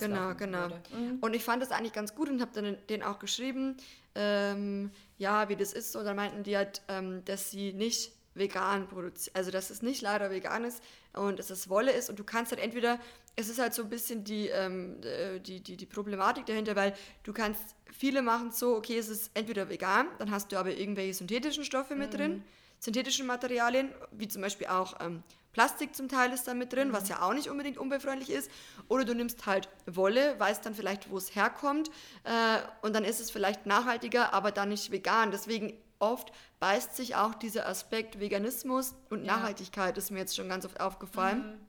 Genau, 0.00 0.34
genau. 0.34 0.68
Mhm. 0.92 1.16
Und 1.22 1.34
ich 1.34 1.42
fand 1.42 1.62
das 1.62 1.70
eigentlich 1.70 1.94
ganz 1.94 2.14
gut 2.14 2.28
und 2.28 2.42
habe 2.42 2.50
dann 2.52 2.76
den 2.90 3.02
auch 3.02 3.18
geschrieben, 3.18 3.78
ähm, 4.18 4.90
ja, 5.16 5.48
wie 5.48 5.56
das 5.56 5.72
ist. 5.72 5.94
Und 5.96 6.04
dann 6.04 6.16
meinten 6.16 6.42
die 6.42 6.56
halt, 6.56 6.82
ähm, 6.88 7.24
dass 7.24 7.50
sie 7.50 7.72
nicht 7.72 8.12
vegan 8.34 8.88
produziert. 8.88 9.34
Also 9.36 9.50
dass 9.50 9.70
es 9.70 9.80
nicht 9.80 10.02
leider 10.02 10.30
vegan 10.30 10.64
ist 10.64 10.82
und 11.14 11.38
dass 11.38 11.50
es 11.50 11.68
Wolle 11.68 11.92
ist 11.92 12.10
und 12.10 12.18
du 12.18 12.24
kannst 12.24 12.52
halt 12.52 12.60
entweder, 12.60 12.98
es 13.36 13.48
ist 13.48 13.58
halt 13.58 13.74
so 13.74 13.82
ein 13.82 13.88
bisschen 13.88 14.24
die, 14.24 14.48
ähm, 14.48 15.00
äh, 15.02 15.38
die, 15.40 15.60
die, 15.60 15.76
die 15.76 15.86
Problematik 15.86 16.46
dahinter, 16.46 16.76
weil 16.76 16.94
du 17.22 17.32
kannst, 17.32 17.62
viele 17.92 18.22
machen 18.22 18.50
so, 18.50 18.76
okay, 18.76 18.98
es 18.98 19.08
ist 19.08 19.30
entweder 19.34 19.68
vegan, 19.68 20.06
dann 20.18 20.30
hast 20.30 20.52
du 20.52 20.56
aber 20.56 20.70
irgendwelche 20.70 21.14
synthetischen 21.14 21.64
Stoffe 21.64 21.94
mit 21.94 22.12
mhm. 22.12 22.16
drin, 22.16 22.44
synthetischen 22.80 23.26
Materialien, 23.26 23.92
wie 24.12 24.28
zum 24.28 24.42
Beispiel 24.42 24.66
auch 24.68 24.94
ähm, 25.00 25.22
Plastik 25.52 25.94
zum 25.94 26.08
Teil 26.08 26.32
ist 26.32 26.46
da 26.46 26.54
mit 26.54 26.72
drin, 26.72 26.88
mhm. 26.88 26.92
was 26.92 27.08
ja 27.08 27.22
auch 27.22 27.32
nicht 27.32 27.48
unbedingt 27.48 27.78
umweltfreundlich 27.78 28.30
ist. 28.30 28.50
Oder 28.88 29.04
du 29.04 29.14
nimmst 29.14 29.46
halt 29.46 29.68
Wolle, 29.86 30.38
weißt 30.38 30.64
dann 30.64 30.74
vielleicht, 30.74 31.10
wo 31.10 31.16
es 31.16 31.34
herkommt 31.34 31.90
äh, 32.24 32.58
und 32.82 32.94
dann 32.94 33.04
ist 33.04 33.20
es 33.20 33.30
vielleicht 33.30 33.66
nachhaltiger, 33.66 34.32
aber 34.32 34.52
dann 34.52 34.68
nicht 34.68 34.90
vegan. 34.90 35.30
Deswegen 35.30 35.74
oft 35.98 36.32
beißt 36.60 36.96
sich 36.96 37.16
auch 37.16 37.34
dieser 37.34 37.66
Aspekt 37.68 38.20
Veganismus 38.20 38.94
und 39.10 39.24
ja. 39.24 39.36
Nachhaltigkeit, 39.36 39.96
ist 39.98 40.10
mir 40.10 40.18
jetzt 40.18 40.36
schon 40.36 40.48
ganz 40.48 40.64
oft 40.64 40.80
aufgefallen. 40.80 41.38
Mhm. 41.38 41.68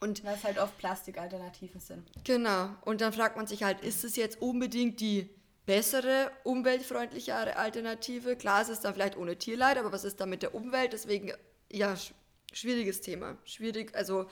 Und 0.00 0.24
Weil 0.24 0.34
es 0.34 0.44
halt 0.44 0.58
oft 0.58 0.76
Plastikalternativen 0.78 1.80
sind. 1.80 2.10
Genau. 2.24 2.70
Und 2.82 3.02
dann 3.02 3.12
fragt 3.12 3.36
man 3.36 3.46
sich 3.46 3.62
halt, 3.62 3.82
ist 3.82 4.02
es 4.02 4.16
jetzt 4.16 4.40
unbedingt 4.40 5.00
die 5.00 5.28
bessere, 5.66 6.30
umweltfreundlichere 6.42 7.56
Alternative? 7.56 8.34
Klar, 8.36 8.62
es 8.62 8.70
ist 8.70 8.80
dann 8.80 8.94
vielleicht 8.94 9.18
ohne 9.18 9.36
Tierleid, 9.36 9.76
aber 9.76 9.92
was 9.92 10.04
ist 10.04 10.18
dann 10.20 10.30
mit 10.30 10.42
der 10.42 10.54
Umwelt? 10.54 10.94
Deswegen, 10.94 11.32
ja, 11.70 11.94
schwieriges 12.52 13.00
Thema. 13.00 13.36
Schwierig, 13.44 13.94
also 13.94 14.26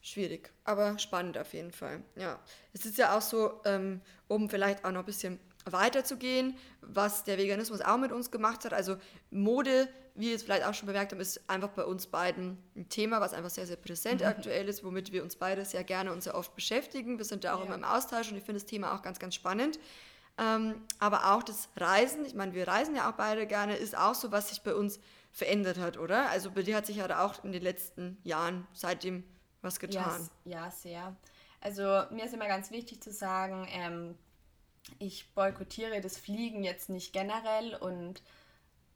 schwierig, 0.00 0.50
aber 0.64 0.98
spannend 0.98 1.38
auf 1.38 1.52
jeden 1.52 1.72
Fall. 1.72 2.02
Ja, 2.16 2.40
es 2.72 2.84
ist 2.86 2.98
ja 2.98 3.16
auch 3.16 3.22
so, 3.22 3.60
ähm, 3.64 4.00
um 4.28 4.48
vielleicht 4.48 4.84
auch 4.84 4.92
noch 4.92 5.00
ein 5.00 5.06
bisschen 5.06 5.38
weiterzugehen, 5.66 6.56
was 6.80 7.24
der 7.24 7.36
Veganismus 7.36 7.80
auch 7.80 7.98
mit 7.98 8.12
uns 8.12 8.30
gemacht 8.30 8.64
hat. 8.64 8.72
Also 8.72 8.96
Mode, 9.30 9.88
wie 10.14 10.28
wir 10.28 10.36
es 10.36 10.42
vielleicht 10.42 10.64
auch 10.64 10.74
schon 10.74 10.86
bemerkt 10.86 11.12
haben, 11.12 11.20
ist 11.20 11.48
einfach 11.48 11.68
bei 11.68 11.84
uns 11.84 12.06
beiden 12.06 12.56
ein 12.76 12.88
Thema, 12.88 13.20
was 13.20 13.34
einfach 13.34 13.50
sehr, 13.50 13.66
sehr 13.66 13.76
präsent 13.76 14.22
mhm. 14.22 14.28
aktuell 14.28 14.68
ist, 14.68 14.82
womit 14.84 15.12
wir 15.12 15.22
uns 15.22 15.36
beide 15.36 15.64
sehr 15.64 15.84
gerne 15.84 16.12
und 16.12 16.22
sehr 16.22 16.34
oft 16.34 16.54
beschäftigen. 16.54 17.18
Wir 17.18 17.24
sind 17.24 17.44
da 17.44 17.54
auch 17.54 17.60
ja. 17.60 17.66
immer 17.66 17.74
im 17.74 17.84
Austausch 17.84 18.30
und 18.30 18.38
ich 18.38 18.44
finde 18.44 18.60
das 18.60 18.66
Thema 18.66 18.94
auch 18.94 19.02
ganz, 19.02 19.18
ganz 19.18 19.34
spannend. 19.34 19.78
Ähm, 20.38 20.80
aber 20.98 21.34
auch 21.34 21.42
das 21.42 21.68
Reisen, 21.76 22.24
ich 22.24 22.34
meine, 22.34 22.54
wir 22.54 22.66
reisen 22.66 22.96
ja 22.96 23.10
auch 23.10 23.14
beide 23.14 23.46
gerne, 23.46 23.76
ist 23.76 23.96
auch 23.96 24.14
so, 24.14 24.32
was 24.32 24.48
sich 24.48 24.62
bei 24.62 24.74
uns 24.74 24.98
verändert 25.32 25.78
hat, 25.78 25.96
oder? 25.96 26.28
Also 26.30 26.50
bei 26.50 26.62
dir 26.62 26.76
hat 26.76 26.86
sich 26.86 26.96
ja 26.96 27.24
auch 27.24 27.44
in 27.44 27.52
den 27.52 27.62
letzten 27.62 28.18
Jahren 28.24 28.66
seitdem 28.72 29.24
was 29.62 29.78
getan. 29.78 30.28
Ja, 30.44 30.64
ja 30.64 30.70
sehr. 30.70 31.16
Also 31.60 31.82
mir 32.10 32.24
ist 32.24 32.34
immer 32.34 32.48
ganz 32.48 32.70
wichtig 32.70 33.02
zu 33.02 33.12
sagen, 33.12 33.68
ähm, 33.70 34.16
ich 34.98 35.32
boykottiere 35.34 36.00
das 36.00 36.18
Fliegen 36.18 36.64
jetzt 36.64 36.88
nicht 36.88 37.12
generell 37.12 37.74
und 37.74 38.22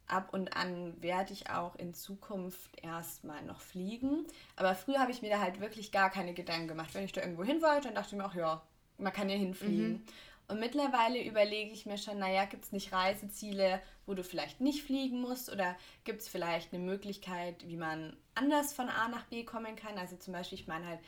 ab 0.06 0.32
und 0.32 0.56
an 0.56 1.00
werde 1.02 1.32
ich 1.32 1.50
auch 1.50 1.76
in 1.76 1.94
Zukunft 1.94 2.70
erstmal 2.82 3.42
noch 3.42 3.60
fliegen. 3.60 4.26
Aber 4.56 4.74
früher 4.74 4.98
habe 4.98 5.12
ich 5.12 5.22
mir 5.22 5.30
da 5.30 5.40
halt 5.40 5.60
wirklich 5.60 5.92
gar 5.92 6.10
keine 6.10 6.34
Gedanken 6.34 6.68
gemacht. 6.68 6.94
Wenn 6.94 7.04
ich 7.04 7.12
da 7.12 7.20
irgendwo 7.20 7.44
hin 7.44 7.62
wollte, 7.62 7.88
dann 7.88 7.94
dachte 7.94 8.14
ich 8.14 8.18
mir 8.18 8.26
auch, 8.26 8.34
ja, 8.34 8.62
man 8.98 9.12
kann 9.12 9.28
ja 9.28 9.36
hinfliegen. 9.36 9.92
Mhm. 9.92 10.04
Und 10.46 10.60
mittlerweile 10.60 11.22
überlege 11.24 11.70
ich 11.72 11.86
mir 11.86 11.96
schon, 11.96 12.18
naja, 12.18 12.44
gibt 12.44 12.64
es 12.64 12.72
nicht 12.72 12.92
Reiseziele, 12.92 13.80
wo 14.04 14.12
du 14.12 14.22
vielleicht 14.22 14.60
nicht 14.60 14.82
fliegen 14.82 15.20
musst 15.20 15.50
oder 15.50 15.74
gibt 16.04 16.20
es 16.20 16.28
vielleicht 16.28 16.74
eine 16.74 16.82
Möglichkeit, 16.82 17.66
wie 17.66 17.76
man 17.76 18.16
anders 18.34 18.74
von 18.74 18.90
A 18.90 19.08
nach 19.08 19.24
B 19.24 19.44
kommen 19.44 19.74
kann? 19.74 19.96
Also 19.96 20.16
zum 20.16 20.34
Beispiel, 20.34 20.58
ich 20.58 20.66
meine 20.66 20.86
halt 20.86 21.00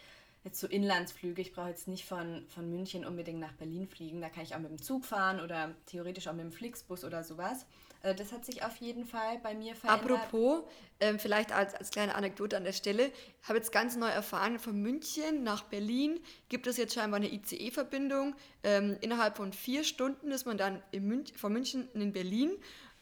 jetzt 0.43 0.61
so 0.61 0.67
Inlandsflüge, 0.67 1.43
ich 1.43 1.53
brauche 1.53 1.69
jetzt 1.69 1.89
nicht 1.89 2.07
von, 2.07 2.47
von 2.49 2.71
München 2.71 3.05
unbedingt 3.05 3.41
nach 3.41 3.53
Berlin 3.53 3.87
fliegen, 3.89 4.21
da 4.21 4.31
kann 4.31 4.45
ich 4.45 4.55
auch 4.55 4.61
mit 4.61 4.71
dem 4.71 4.81
Zug 4.81 5.05
fahren 5.05 5.41
oder 5.41 5.75
theoretisch 5.87 6.29
auch 6.29 6.33
mit 6.33 6.45
dem 6.45 6.53
Flixbus 6.53 7.05
oder 7.05 7.23
sowas. 7.25 7.67
Also 8.03 8.23
das 8.23 8.33
hat 8.33 8.45
sich 8.45 8.65
auf 8.65 8.77
jeden 8.77 9.05
Fall 9.05 9.39
bei 9.43 9.55
mir 9.55 9.75
verändert. 9.75 10.11
Apropos, 10.11 10.65
ähm, 11.01 11.19
vielleicht 11.19 11.53
als, 11.53 11.75
als 11.75 11.91
kleine 11.91 12.15
Anekdote 12.15 12.57
an 12.57 12.65
der 12.65 12.73
Stelle, 12.73 13.11
ich 13.43 13.49
habe 13.49 13.59
jetzt 13.59 13.73
ganz 13.73 13.97
neu 13.97 14.09
erfahren, 14.09 14.59
von 14.59 14.81
München 14.81 15.43
nach 15.43 15.65
Berlin 15.65 16.21
gibt 16.49 16.67
es 16.67 16.77
jetzt 16.77 16.95
scheinbar 16.95 17.19
eine 17.19 17.33
ICE-Verbindung. 17.33 18.35
Ähm, 18.63 18.97
innerhalb 19.01 19.37
von 19.37 19.53
vier 19.53 19.85
Stunden 19.85 20.31
ist 20.31 20.47
man 20.47 20.59
dann 20.59 20.83
Münch, 20.93 21.33
von 21.37 21.53
München 21.53 21.89
in 21.95 22.13
Berlin 22.13 22.53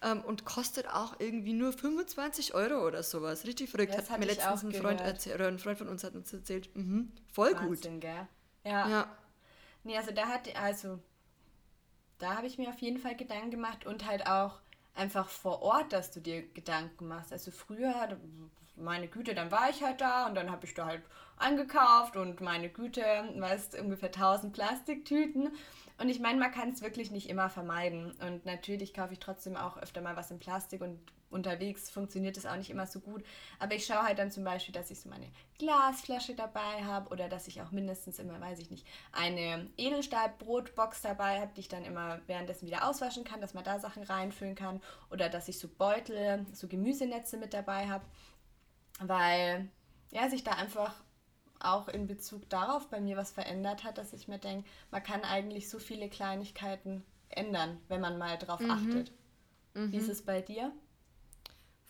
ähm, 0.03 0.23
und 0.23 0.45
kostet 0.45 0.89
auch 0.89 1.19
irgendwie 1.19 1.53
nur 1.53 1.73
25 1.73 2.55
Euro 2.55 2.87
oder 2.87 3.03
sowas. 3.03 3.47
Richtig 3.47 3.71
verrückt. 3.71 3.95
Das 3.95 4.11
hat 4.11 4.21
mir 4.21 4.27
letztens 4.27 4.63
ein 4.63 4.73
Freund, 4.73 5.01
erzählt, 5.01 5.41
ein 5.41 5.59
Freund 5.59 5.79
von 5.79 5.89
uns 5.89 6.05
hat 6.05 6.15
uns 6.15 6.33
erzählt. 6.33 6.75
Mhm, 6.75 7.13
voll 7.33 7.55
Wahnsinn, 7.55 7.95
gut. 7.95 8.01
Gell? 8.01 8.29
Ja. 8.65 8.89
ja. 8.89 9.17
Nee, 9.83 9.97
also 9.97 10.13
da 10.13 10.27
hat, 10.27 10.55
also 10.57 10.99
da 12.19 12.37
habe 12.37 12.47
ich 12.47 12.59
mir 12.59 12.69
auf 12.69 12.79
jeden 12.79 12.99
Fall 12.99 13.17
Gedanken 13.17 13.51
gemacht 13.51 13.87
und 13.87 14.07
halt 14.07 14.27
auch 14.27 14.61
einfach 14.95 15.29
vor 15.29 15.63
Ort, 15.63 15.93
dass 15.93 16.11
du 16.11 16.21
dir 16.21 16.43
Gedanken 16.53 17.09
machst. 17.09 17.33
Also 17.33 17.51
früher, 17.51 18.17
meine 18.77 19.09
Güte, 19.09 19.35
dann 19.35 19.51
war 19.51 19.71
ich 19.71 19.83
halt 19.83 20.01
da 20.01 20.27
und 20.27 20.35
dann 20.35 20.51
habe 20.51 20.67
ich 20.67 20.75
da 20.75 20.87
halt 20.87 21.03
angekauft 21.37 22.17
und 22.17 22.41
meine 22.41 22.69
Güte, 22.69 23.03
weißt 23.37 23.79
ungefähr 23.81 24.11
1000 24.11 24.53
Plastiktüten. 24.53 25.51
Und 25.99 26.09
ich 26.09 26.21
meine, 26.21 26.41
man 26.41 26.51
kann 26.51 26.71
es 26.71 26.83
wirklich 26.83 27.11
nicht 27.11 27.29
immer 27.29 27.49
vermeiden. 27.51 28.13
Und 28.21 28.45
natürlich 28.47 28.95
kaufe 28.95 29.13
ich 29.13 29.21
trotzdem 29.21 29.57
auch 29.57 29.77
öfter 29.77 30.01
mal 30.01 30.17
was 30.17 30.31
in 30.31 30.39
Plastik 30.39 30.81
und 30.81 30.99
unterwegs 31.35 31.91
funktioniert 31.91 32.37
das 32.37 32.47
auch 32.47 32.57
nicht 32.57 32.71
immer 32.71 32.87
so 32.87 33.01
gut. 33.01 33.25
Aber 33.59 33.75
ich 33.75 33.85
schaue 33.85 34.03
halt 34.03 34.19
dann 34.19 34.31
zum 34.31 34.45
Beispiel, 34.45 34.73
dass 34.73 34.91
ich 34.91 35.01
so 35.01 35.09
meine 35.09 35.31
Glasflasche 35.59 36.35
dabei 36.35 36.85
habe 36.85 37.11
oder 37.11 37.29
dass 37.29 37.49
ich 37.49 37.61
auch 37.61 37.73
mindestens 37.73 38.19
immer, 38.19 38.41
weiß 38.41 38.61
ich 38.61 38.71
nicht, 38.71 38.87
eine 39.13 39.69
Edelstahlbrotbox 39.77 41.03
dabei 41.03 41.41
habe, 41.41 41.53
die 41.55 41.61
ich 41.61 41.69
dann 41.69 41.85
immer 41.85 42.21
währenddessen 42.27 42.67
wieder 42.67 42.89
auswaschen 42.89 43.25
kann, 43.25 43.41
dass 43.41 43.55
man 43.55 43.65
da 43.65 43.79
Sachen 43.79 44.03
reinfüllen 44.05 44.55
kann. 44.55 44.81
Oder 45.11 45.29
dass 45.29 45.49
ich 45.49 45.59
so 45.59 45.69
Beutel, 45.69 46.47
so 46.53 46.69
Gemüsenetze 46.69 47.37
mit 47.37 47.53
dabei 47.53 47.89
habe. 47.89 48.05
Weil 49.01 49.69
ja, 50.13 50.31
sich 50.31 50.45
da 50.45 50.53
einfach 50.53 50.95
auch 51.59 51.89
in 51.89 52.07
Bezug 52.07 52.49
darauf 52.49 52.89
bei 52.89 53.01
mir 53.01 53.17
was 53.17 53.33
verändert 53.33 53.85
hat, 53.85 53.99
dass 53.99 54.13
ich 54.13 54.29
mir 54.29 54.39
denke, 54.39 54.69
man 54.91 55.03
kann 55.03 55.23
eigentlich 55.23 55.69
so 55.69 55.79
viele 55.79 56.09
Kleinigkeiten 56.09 57.05
ändern, 57.29 57.81
wenn 57.89 58.01
man 58.01 58.19
mal 58.19 58.37
drauf 58.39 58.61
mhm. 58.61 58.71
achtet. 58.71 59.13
Mhm. 59.75 59.93
Wie 59.93 59.97
ist 59.97 60.09
es 60.09 60.23
bei 60.23 60.41
dir? 60.41 60.73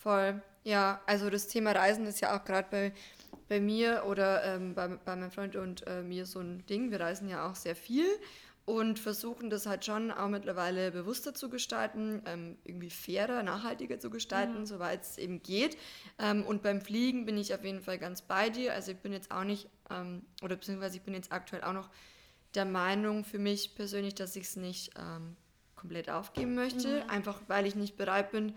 Voll. 0.04 0.42
Ja, 0.64 1.00
also 1.06 1.30
das 1.30 1.48
Thema 1.48 1.72
Reisen 1.72 2.04
ist 2.04 2.20
ja 2.20 2.36
auch 2.36 2.44
gerade 2.44 2.68
bei, 2.70 2.92
bei 3.48 3.58
mir 3.58 4.04
oder 4.06 4.44
ähm, 4.44 4.74
bei, 4.74 4.88
bei 4.88 5.16
meinem 5.16 5.30
Freund 5.30 5.56
und 5.56 5.86
äh, 5.86 6.02
mir 6.02 6.26
so 6.26 6.40
ein 6.40 6.64
Ding. 6.66 6.90
Wir 6.90 7.00
reisen 7.00 7.26
ja 7.26 7.50
auch 7.50 7.56
sehr 7.56 7.74
viel 7.74 8.04
und 8.66 8.98
versuchen 8.98 9.48
das 9.48 9.64
halt 9.64 9.86
schon 9.86 10.10
auch 10.10 10.28
mittlerweile 10.28 10.90
bewusster 10.90 11.32
zu 11.32 11.48
gestalten, 11.48 12.20
ähm, 12.26 12.58
irgendwie 12.64 12.90
fairer, 12.90 13.42
nachhaltiger 13.42 13.98
zu 13.98 14.10
gestalten, 14.10 14.60
mhm. 14.60 14.66
soweit 14.66 15.00
es 15.00 15.16
eben 15.16 15.42
geht. 15.42 15.78
Ähm, 16.18 16.44
und 16.44 16.62
beim 16.62 16.82
Fliegen 16.82 17.24
bin 17.24 17.38
ich 17.38 17.54
auf 17.54 17.64
jeden 17.64 17.80
Fall 17.80 17.98
ganz 17.98 18.20
bei 18.20 18.50
dir. 18.50 18.74
Also 18.74 18.92
ich 18.92 18.98
bin 18.98 19.14
jetzt 19.14 19.30
auch 19.30 19.44
nicht, 19.44 19.70
ähm, 19.90 20.20
oder 20.42 20.56
beziehungsweise 20.56 20.98
ich 20.98 21.02
bin 21.02 21.14
jetzt 21.14 21.32
aktuell 21.32 21.64
auch 21.64 21.72
noch 21.72 21.88
der 22.54 22.66
Meinung 22.66 23.24
für 23.24 23.38
mich 23.38 23.74
persönlich, 23.74 24.14
dass 24.14 24.36
ich 24.36 24.44
es 24.44 24.56
nicht 24.56 24.90
ähm, 24.98 25.34
komplett 25.76 26.10
aufgeben 26.10 26.54
möchte, 26.54 27.04
mhm. 27.04 27.10
einfach 27.10 27.40
weil 27.48 27.64
ich 27.64 27.74
nicht 27.74 27.96
bereit 27.96 28.32
bin, 28.32 28.54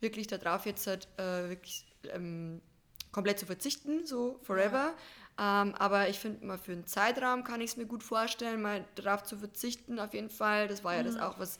wirklich 0.00 0.26
darauf 0.26 0.66
jetzt 0.66 0.86
halt, 0.86 1.08
äh, 1.16 1.48
wirklich 1.48 1.86
ähm, 2.12 2.60
komplett 3.12 3.38
zu 3.38 3.46
verzichten, 3.46 4.06
so 4.06 4.38
forever. 4.42 4.94
Ja. 5.38 5.62
Ähm, 5.62 5.74
aber 5.74 6.08
ich 6.08 6.18
finde 6.18 6.46
mal 6.46 6.58
für 6.58 6.72
einen 6.72 6.86
Zeitraum 6.86 7.44
kann 7.44 7.60
ich 7.60 7.72
es 7.72 7.76
mir 7.76 7.86
gut 7.86 8.02
vorstellen, 8.02 8.62
mal 8.62 8.84
darauf 8.94 9.22
zu 9.22 9.36
verzichten, 9.36 9.98
auf 9.98 10.14
jeden 10.14 10.30
Fall. 10.30 10.68
Das 10.68 10.82
war 10.82 10.94
ja 10.94 11.02
mhm. 11.02 11.06
das 11.06 11.18
auch, 11.18 11.38
was, 11.38 11.58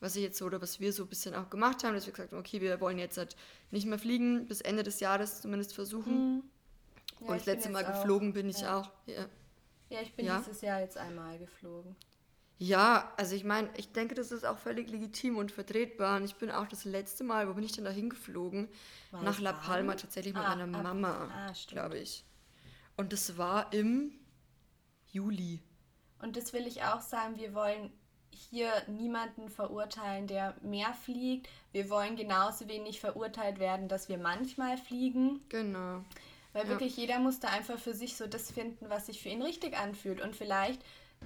was 0.00 0.16
ich 0.16 0.22
jetzt 0.22 0.38
so 0.38 0.46
oder 0.46 0.62
was 0.62 0.80
wir 0.80 0.92
so 0.92 1.04
ein 1.04 1.08
bisschen 1.08 1.34
auch 1.34 1.50
gemacht 1.50 1.84
haben, 1.84 1.94
dass 1.94 2.06
wir 2.06 2.12
gesagt 2.12 2.32
haben, 2.32 2.38
okay, 2.38 2.60
wir 2.60 2.80
wollen 2.80 2.98
jetzt 2.98 3.18
halt 3.18 3.36
nicht 3.70 3.86
mehr 3.86 3.98
fliegen, 3.98 4.46
bis 4.46 4.60
Ende 4.60 4.82
des 4.82 5.00
Jahres 5.00 5.40
zumindest 5.40 5.74
versuchen. 5.74 6.36
Mhm. 6.36 6.42
Ja, 7.20 7.26
Und 7.26 7.36
das 7.36 7.46
letzte 7.46 7.70
Mal 7.70 7.84
geflogen 7.84 8.30
auch, 8.30 8.34
bin 8.34 8.48
ich 8.48 8.60
ja. 8.60 8.78
auch. 8.78 8.90
Ja. 9.06 9.26
ja, 9.90 10.00
ich 10.00 10.14
bin 10.14 10.26
dieses 10.26 10.60
Jahr 10.60 10.80
jetzt 10.80 10.96
einmal 10.96 11.38
geflogen. 11.38 11.96
Ja, 12.58 13.12
also 13.16 13.36
ich 13.36 13.44
meine, 13.44 13.70
ich 13.76 13.92
denke, 13.92 14.16
das 14.16 14.32
ist 14.32 14.44
auch 14.44 14.58
völlig 14.58 14.90
legitim 14.90 15.36
und 15.36 15.52
vertretbar. 15.52 16.16
Und 16.16 16.24
ich 16.24 16.34
bin 16.34 16.50
auch 16.50 16.66
das 16.66 16.84
letzte 16.84 17.22
Mal, 17.22 17.48
wo 17.48 17.54
bin 17.54 17.62
ich 17.62 17.72
denn 17.72 17.84
da 17.84 17.90
hingeflogen? 17.90 18.68
Nach 19.12 19.38
La 19.38 19.52
Palma, 19.52 19.94
tatsächlich 19.94 20.34
mit 20.34 20.42
ah, 20.42 20.56
meiner 20.56 20.66
Mama, 20.66 21.30
ah, 21.32 21.52
glaube 21.68 21.98
ich. 21.98 22.24
Und 22.96 23.12
das 23.12 23.38
war 23.38 23.72
im 23.72 24.12
Juli. 25.06 25.62
Und 26.20 26.36
das 26.36 26.52
will 26.52 26.66
ich 26.66 26.82
auch 26.82 27.00
sagen, 27.00 27.38
wir 27.38 27.54
wollen 27.54 27.92
hier 28.30 28.70
niemanden 28.88 29.48
verurteilen, 29.48 30.26
der 30.26 30.56
mehr 30.62 30.92
fliegt. 30.94 31.48
Wir 31.70 31.88
wollen 31.90 32.16
genauso 32.16 32.68
wenig 32.68 32.98
verurteilt 32.98 33.60
werden, 33.60 33.86
dass 33.88 34.08
wir 34.08 34.18
manchmal 34.18 34.78
fliegen. 34.78 35.40
Genau. 35.48 36.04
Weil 36.52 36.64
ja. 36.64 36.68
wirklich 36.70 36.96
jeder 36.96 37.20
muss 37.20 37.38
da 37.38 37.48
einfach 37.48 37.78
für 37.78 37.94
sich 37.94 38.16
so 38.16 38.26
das 38.26 38.50
finden, 38.50 38.90
was 38.90 39.06
sich 39.06 39.22
für 39.22 39.28
ihn 39.28 39.42
richtig 39.42 39.76
anfühlt. 39.76 40.20
Und 40.20 40.34
vielleicht 40.34 40.82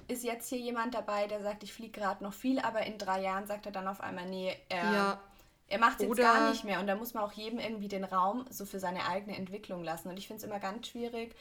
ist 0.07 0.23
jetzt 0.23 0.49
hier 0.49 0.59
jemand 0.59 0.93
dabei, 0.93 1.27
der 1.27 1.41
sagt, 1.41 1.63
ich 1.63 1.73
fliege 1.73 1.99
gerade 1.99 2.23
noch 2.23 2.33
viel, 2.33 2.59
aber 2.59 2.81
in 2.85 2.97
drei 2.97 3.21
Jahren 3.21 3.47
sagt 3.47 3.65
er 3.65 3.71
dann 3.71 3.87
auf 3.87 4.01
einmal, 4.01 4.27
nee, 4.27 4.55
er, 4.69 4.93
ja. 4.93 5.21
er 5.67 5.79
macht 5.79 5.99
es 5.99 6.07
jetzt 6.07 6.17
gar 6.17 6.49
nicht 6.49 6.63
mehr. 6.63 6.79
Und 6.79 6.87
da 6.87 6.95
muss 6.95 7.13
man 7.13 7.23
auch 7.23 7.31
jedem 7.31 7.59
irgendwie 7.59 7.87
den 7.87 8.03
Raum 8.03 8.45
so 8.49 8.65
für 8.65 8.79
seine 8.79 9.07
eigene 9.07 9.37
Entwicklung 9.37 9.83
lassen. 9.83 10.09
Und 10.09 10.17
ich 10.17 10.27
finde 10.27 10.41
es 10.41 10.49
immer 10.49 10.59
ganz 10.59 10.87
schwierig, 10.87 11.35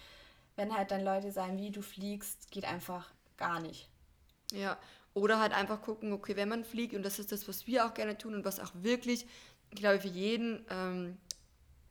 wenn 0.56 0.76
halt 0.76 0.90
dann 0.90 1.04
Leute 1.04 1.32
sagen, 1.32 1.58
wie 1.58 1.70
du 1.70 1.82
fliegst, 1.82 2.50
geht 2.50 2.64
einfach 2.64 3.10
gar 3.36 3.60
nicht. 3.60 3.88
Ja, 4.52 4.78
oder 5.14 5.40
halt 5.40 5.52
einfach 5.52 5.82
gucken, 5.82 6.12
okay, 6.12 6.36
wenn 6.36 6.48
man 6.48 6.64
fliegt, 6.64 6.94
und 6.94 7.02
das 7.02 7.18
ist 7.18 7.32
das, 7.32 7.48
was 7.48 7.66
wir 7.66 7.86
auch 7.86 7.94
gerne 7.94 8.16
tun 8.16 8.34
und 8.34 8.44
was 8.44 8.60
auch 8.60 8.72
wirklich, 8.74 9.26
ich 9.70 9.76
glaube, 9.76 10.00
für 10.00 10.08
jeden 10.08 10.64
ähm, 10.70 11.18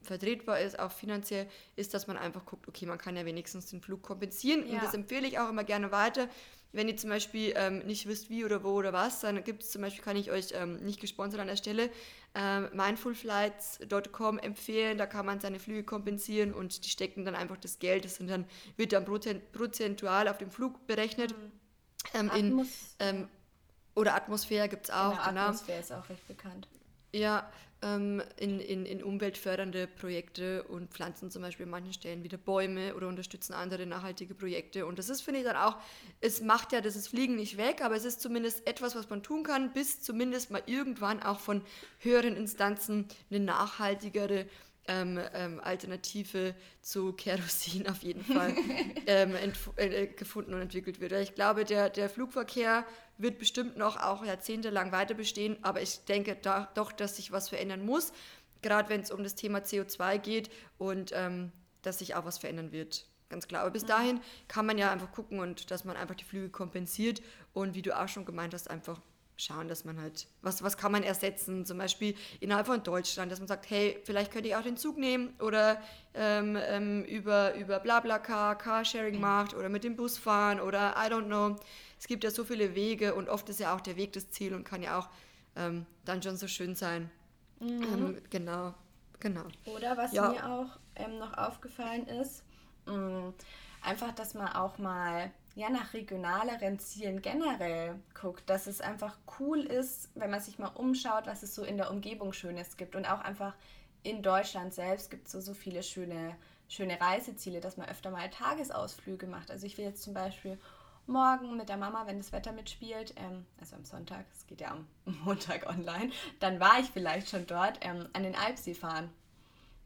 vertretbar 0.02 0.60
ist, 0.60 0.80
auch 0.80 0.92
finanziell, 0.92 1.48
ist, 1.76 1.94
dass 1.94 2.08
man 2.08 2.18
einfach 2.18 2.46
guckt, 2.46 2.68
okay, 2.68 2.86
man 2.86 2.98
kann 2.98 3.16
ja 3.16 3.26
wenigstens 3.26 3.68
den 3.68 3.82
Flug 3.82 4.02
kompensieren. 4.02 4.68
Ja. 4.68 4.74
Und 4.74 4.84
das 4.84 4.94
empfehle 4.94 5.28
ich 5.28 5.40
auch 5.40 5.50
immer 5.50 5.64
gerne 5.64 5.92
weiter. 5.92 6.28
Wenn 6.74 6.88
ihr 6.88 6.96
zum 6.96 7.10
Beispiel 7.10 7.54
ähm, 7.58 7.80
nicht 7.80 8.08
wisst, 8.08 8.30
wie 8.30 8.46
oder 8.46 8.64
wo 8.64 8.70
oder 8.70 8.94
was, 8.94 9.20
dann 9.20 9.44
gibt 9.44 9.64
es 9.64 9.72
zum 9.72 9.82
Beispiel, 9.82 10.04
kann 10.04 10.16
ich 10.16 10.32
euch 10.32 10.54
ähm, 10.54 10.78
nicht 10.78 11.02
gesponsert 11.02 11.42
an 11.42 11.48
der 11.48 11.58
Stelle, 11.58 11.90
ähm, 12.34 12.70
mindfulflights.com 12.74 14.40
empfehlen. 14.40 14.98
Da 14.98 15.06
kann 15.06 15.26
man 15.26 15.42
seine 15.42 15.60
Flüge 15.60 15.84
kompensieren 15.84 16.54
und 16.54 16.86
die 16.86 16.90
stecken 16.90 17.26
dann 17.26 17.36
einfach 17.36 17.58
das 17.58 17.80
Geld. 17.80 18.06
Das 18.06 18.20
dann, 18.20 18.46
wird 18.78 18.94
dann 18.94 19.06
prozentual 19.52 20.30
auf 20.30 20.38
dem 20.38 20.50
Flug 20.50 20.88
berechnet. 20.88 21.38
Mhm. 21.38 21.52
Ähm, 22.14 22.32
in, 22.36 22.68
ähm, 23.00 23.28
oder 23.94 24.16
Atmosphäre 24.16 24.70
gibt 24.70 24.86
es 24.86 24.92
auch. 24.92 25.12
Genau, 25.12 25.28
genau. 25.28 25.42
Atmosphäre 25.42 25.80
ist 25.82 25.92
auch 25.92 26.08
recht 26.10 26.26
bekannt. 26.28 26.68
Ja, 27.14 27.52
ähm, 27.82 28.22
in, 28.38 28.60
in, 28.60 28.86
in 28.86 29.04
umweltfördernde 29.04 29.88
Projekte 29.88 30.64
und 30.64 30.92
pflanzen 30.92 31.32
zum 31.32 31.42
Beispiel 31.42 31.66
an 31.66 31.72
manchen 31.72 31.94
Stellen 31.94 32.24
wieder 32.24 32.38
Bäume 32.38 32.96
oder 32.96 33.08
unterstützen 33.08 33.54
andere 33.54 33.86
nachhaltige 33.86 34.36
Projekte. 34.36 34.86
Und 34.86 35.00
das 35.00 35.10
ist, 35.10 35.22
finde 35.22 35.40
ich, 35.40 35.46
dann 35.46 35.56
auch, 35.56 35.78
es 36.20 36.42
macht 36.42 36.72
ja 36.72 36.82
das 36.82 37.08
Fliegen 37.08 37.36
nicht 37.36 37.58
weg, 37.58 37.82
aber 37.84 37.96
es 37.96 38.06
ist 38.06 38.22
zumindest 38.22 38.68
etwas, 38.68 38.96
was 38.96 39.10
man 39.10 39.24
tun 39.24 39.44
kann, 39.44 39.74
bis 39.74 40.02
zumindest 40.02 40.52
mal 40.52 40.64
irgendwann 40.66 41.24
auch 41.24 41.40
von 41.40 41.62
höheren 42.00 42.36
Instanzen 42.36 43.08
eine 43.30 43.40
nachhaltigere 43.40 44.46
ähm, 44.88 45.20
ähm, 45.34 45.60
Alternative 45.64 46.56
zu 46.82 47.14
Kerosin 47.14 47.88
auf 47.88 48.02
jeden 48.04 48.24
Fall 48.24 48.56
ähm, 49.08 49.36
äh, 49.76 50.08
gefunden 50.08 50.54
und 50.54 50.62
entwickelt 50.62 51.00
wird. 51.00 51.12
Ich 51.14 51.36
glaube, 51.36 51.66
der, 51.66 51.90
der 51.90 52.10
Flugverkehr 52.10 52.86
wird 53.18 53.38
bestimmt 53.38 53.78
noch 53.78 53.98
auch 53.98 54.26
jahrzehntelang 54.26 54.92
weiter 54.92 55.14
bestehen, 55.14 55.58
aber 55.62 55.82
ich 55.82 56.06
denke 56.06 56.36
da, 56.42 56.72
doch, 56.74 56.92
dass 56.92 57.18
sich 57.18 57.32
was 57.32 57.50
verändern 57.50 57.86
muss, 57.86 58.12
gerade 58.62 58.90
wenn 58.90 59.02
es 59.02 59.12
um 59.12 59.24
das 59.24 59.36
Thema 59.36 59.60
CO2 59.60 60.18
geht 60.18 60.50
und 60.78 61.12
ähm, 61.14 61.52
dass 61.84 62.00
sich 62.00 62.16
auch 62.16 62.26
was 62.26 62.40
verändern 62.40 62.72
wird. 62.72 63.06
Ganz 63.30 63.48
klar. 63.48 63.62
Aber 63.62 63.72
bis 63.72 63.86
dahin 63.86 64.20
kann 64.48 64.66
man 64.66 64.78
ja 64.78 64.92
einfach 64.92 65.12
gucken 65.12 65.40
und 65.40 65.72
dass 65.72 65.86
man 65.86 65.96
einfach 65.96 66.16
die 66.16 66.26
Flüge 66.26 66.50
kompensiert 66.50 67.22
und 67.54 67.76
wie 67.76 67.82
du 67.82 67.98
auch 67.98 68.10
schon 68.10 68.26
gemeint 68.26 68.54
hast, 68.54 68.70
einfach 68.70 69.00
schauen, 69.38 69.68
dass 69.68 69.86
man 69.86 70.00
halt, 70.00 70.28
was, 70.42 70.64
was 70.64 70.78
kann 70.78 70.92
man 70.92 71.04
ersetzen, 71.04 71.66
zum 71.66 71.78
Beispiel 71.78 72.16
innerhalb 72.40 72.68
von 72.68 72.84
Deutschland, 72.84 73.32
dass 73.32 73.40
man 73.40 73.48
sagt, 73.48 73.70
hey, 73.70 74.00
vielleicht 74.04 74.32
könnte 74.32 74.50
ich 74.50 74.56
auch 74.56 74.62
den 74.62 74.78
Zug 74.78 74.98
nehmen 74.98 75.34
oder 75.40 75.82
ähm, 76.14 76.58
ähm, 76.60 77.04
über, 77.06 77.56
über 77.56 77.80
Blablacar, 77.80 78.58
Carsharing 78.58 79.20
macht 79.20 79.54
oder 79.54 79.70
mit 79.70 79.84
dem 79.84 79.96
Bus 79.96 80.18
fahren 80.18 80.60
oder 80.60 80.96
I 80.98 81.12
don't 81.12 81.26
know. 81.26 81.56
Es 82.00 82.08
gibt 82.08 82.24
ja 82.24 82.32
so 82.32 82.44
viele 82.44 82.76
Wege 82.76 83.16
und 83.16 83.30
oft 83.30 83.50
ist 83.50 83.60
ja 83.60 83.76
auch 83.76 83.82
der 83.82 83.96
Weg 83.96 84.14
das 84.14 84.30
Ziel 84.30 84.54
und 84.54 84.64
kann 84.64 84.84
ja 84.84 85.00
auch 85.00 85.10
ähm, 85.56 85.86
dann 86.06 86.22
schon 86.22 86.38
so 86.38 86.48
schön 86.48 86.76
sein. 86.76 87.10
Mhm. 87.60 87.84
Ähm, 87.84 88.22
genau, 88.30 88.74
genau. 89.20 89.46
Oder 89.66 89.98
was 89.98 90.12
ja. 90.14 90.30
mir 90.30 90.50
auch 90.50 90.80
ähm, 90.96 91.20
noch 91.20 91.38
aufgefallen 91.38 92.08
ist, 92.08 92.44
mh, 92.86 92.96
mm, 92.96 93.34
einfach, 93.84 94.12
dass 94.14 94.34
man 94.34 94.48
auch 94.50 94.78
mal 94.78 95.32
ja, 95.56 95.70
nach 95.70 95.94
regionaleren 95.94 96.80
Zielen 96.80 97.22
generell 97.22 98.00
guckt, 98.14 98.50
dass 98.50 98.68
es 98.68 98.82
einfach 98.82 99.18
cool 99.40 99.60
ist, 99.60 100.10
wenn 100.16 100.32
man 100.32 100.40
sich 100.40 100.60
mal 100.60 100.68
umschaut, 100.68 101.28
was 101.28 101.44
es 101.44 101.54
so 101.54 101.64
in 101.64 101.78
der 101.78 101.92
Umgebung 101.92 102.32
Schönes 102.34 102.78
gibt. 102.78 102.96
Und 102.96 103.06
auch 103.06 103.20
einfach 103.20 103.54
in 104.04 104.24
Deutschland 104.24 104.74
selbst 104.74 105.12
gibt 105.12 105.28
es 105.28 105.34
so, 105.34 105.42
so 105.42 105.54
viele 105.54 105.84
schöne, 105.84 106.36
schöne 106.68 107.00
Reiseziele, 107.00 107.60
dass 107.60 107.78
man 107.78 107.90
öfter 107.90 108.12
mal 108.12 108.30
Tagesausflüge 108.30 109.28
macht. 109.28 109.52
Also 109.52 109.66
ich 109.68 109.78
will 109.78 109.86
jetzt 109.86 110.04
zum 110.04 110.14
Beispiel 110.14 110.58
morgen 111.06 111.58
mit 111.58 111.70
der 111.70 111.78
Mama, 111.78 112.08
wenn 112.08 112.18
das 112.18 112.32
Wetter 112.32 112.54
mitspielt, 112.54 113.14
ähm, 113.18 113.46
also 113.60 113.76
am 113.76 113.84
Sonntag, 113.84 114.26
es 114.34 114.48
geht 114.48 114.62
ja 114.62 114.72
am 114.72 114.88
Montag 115.26 115.68
online, 115.68 116.12
dann 116.40 116.60
war 116.60 116.80
ich 116.80 116.90
vielleicht 116.90 117.30
schon 117.30 117.46
dort, 117.46 117.80
ähm, 117.82 118.08
an 118.14 118.24
den 118.24 118.36
Alpsee 118.36 118.74
fahren. 118.74 119.10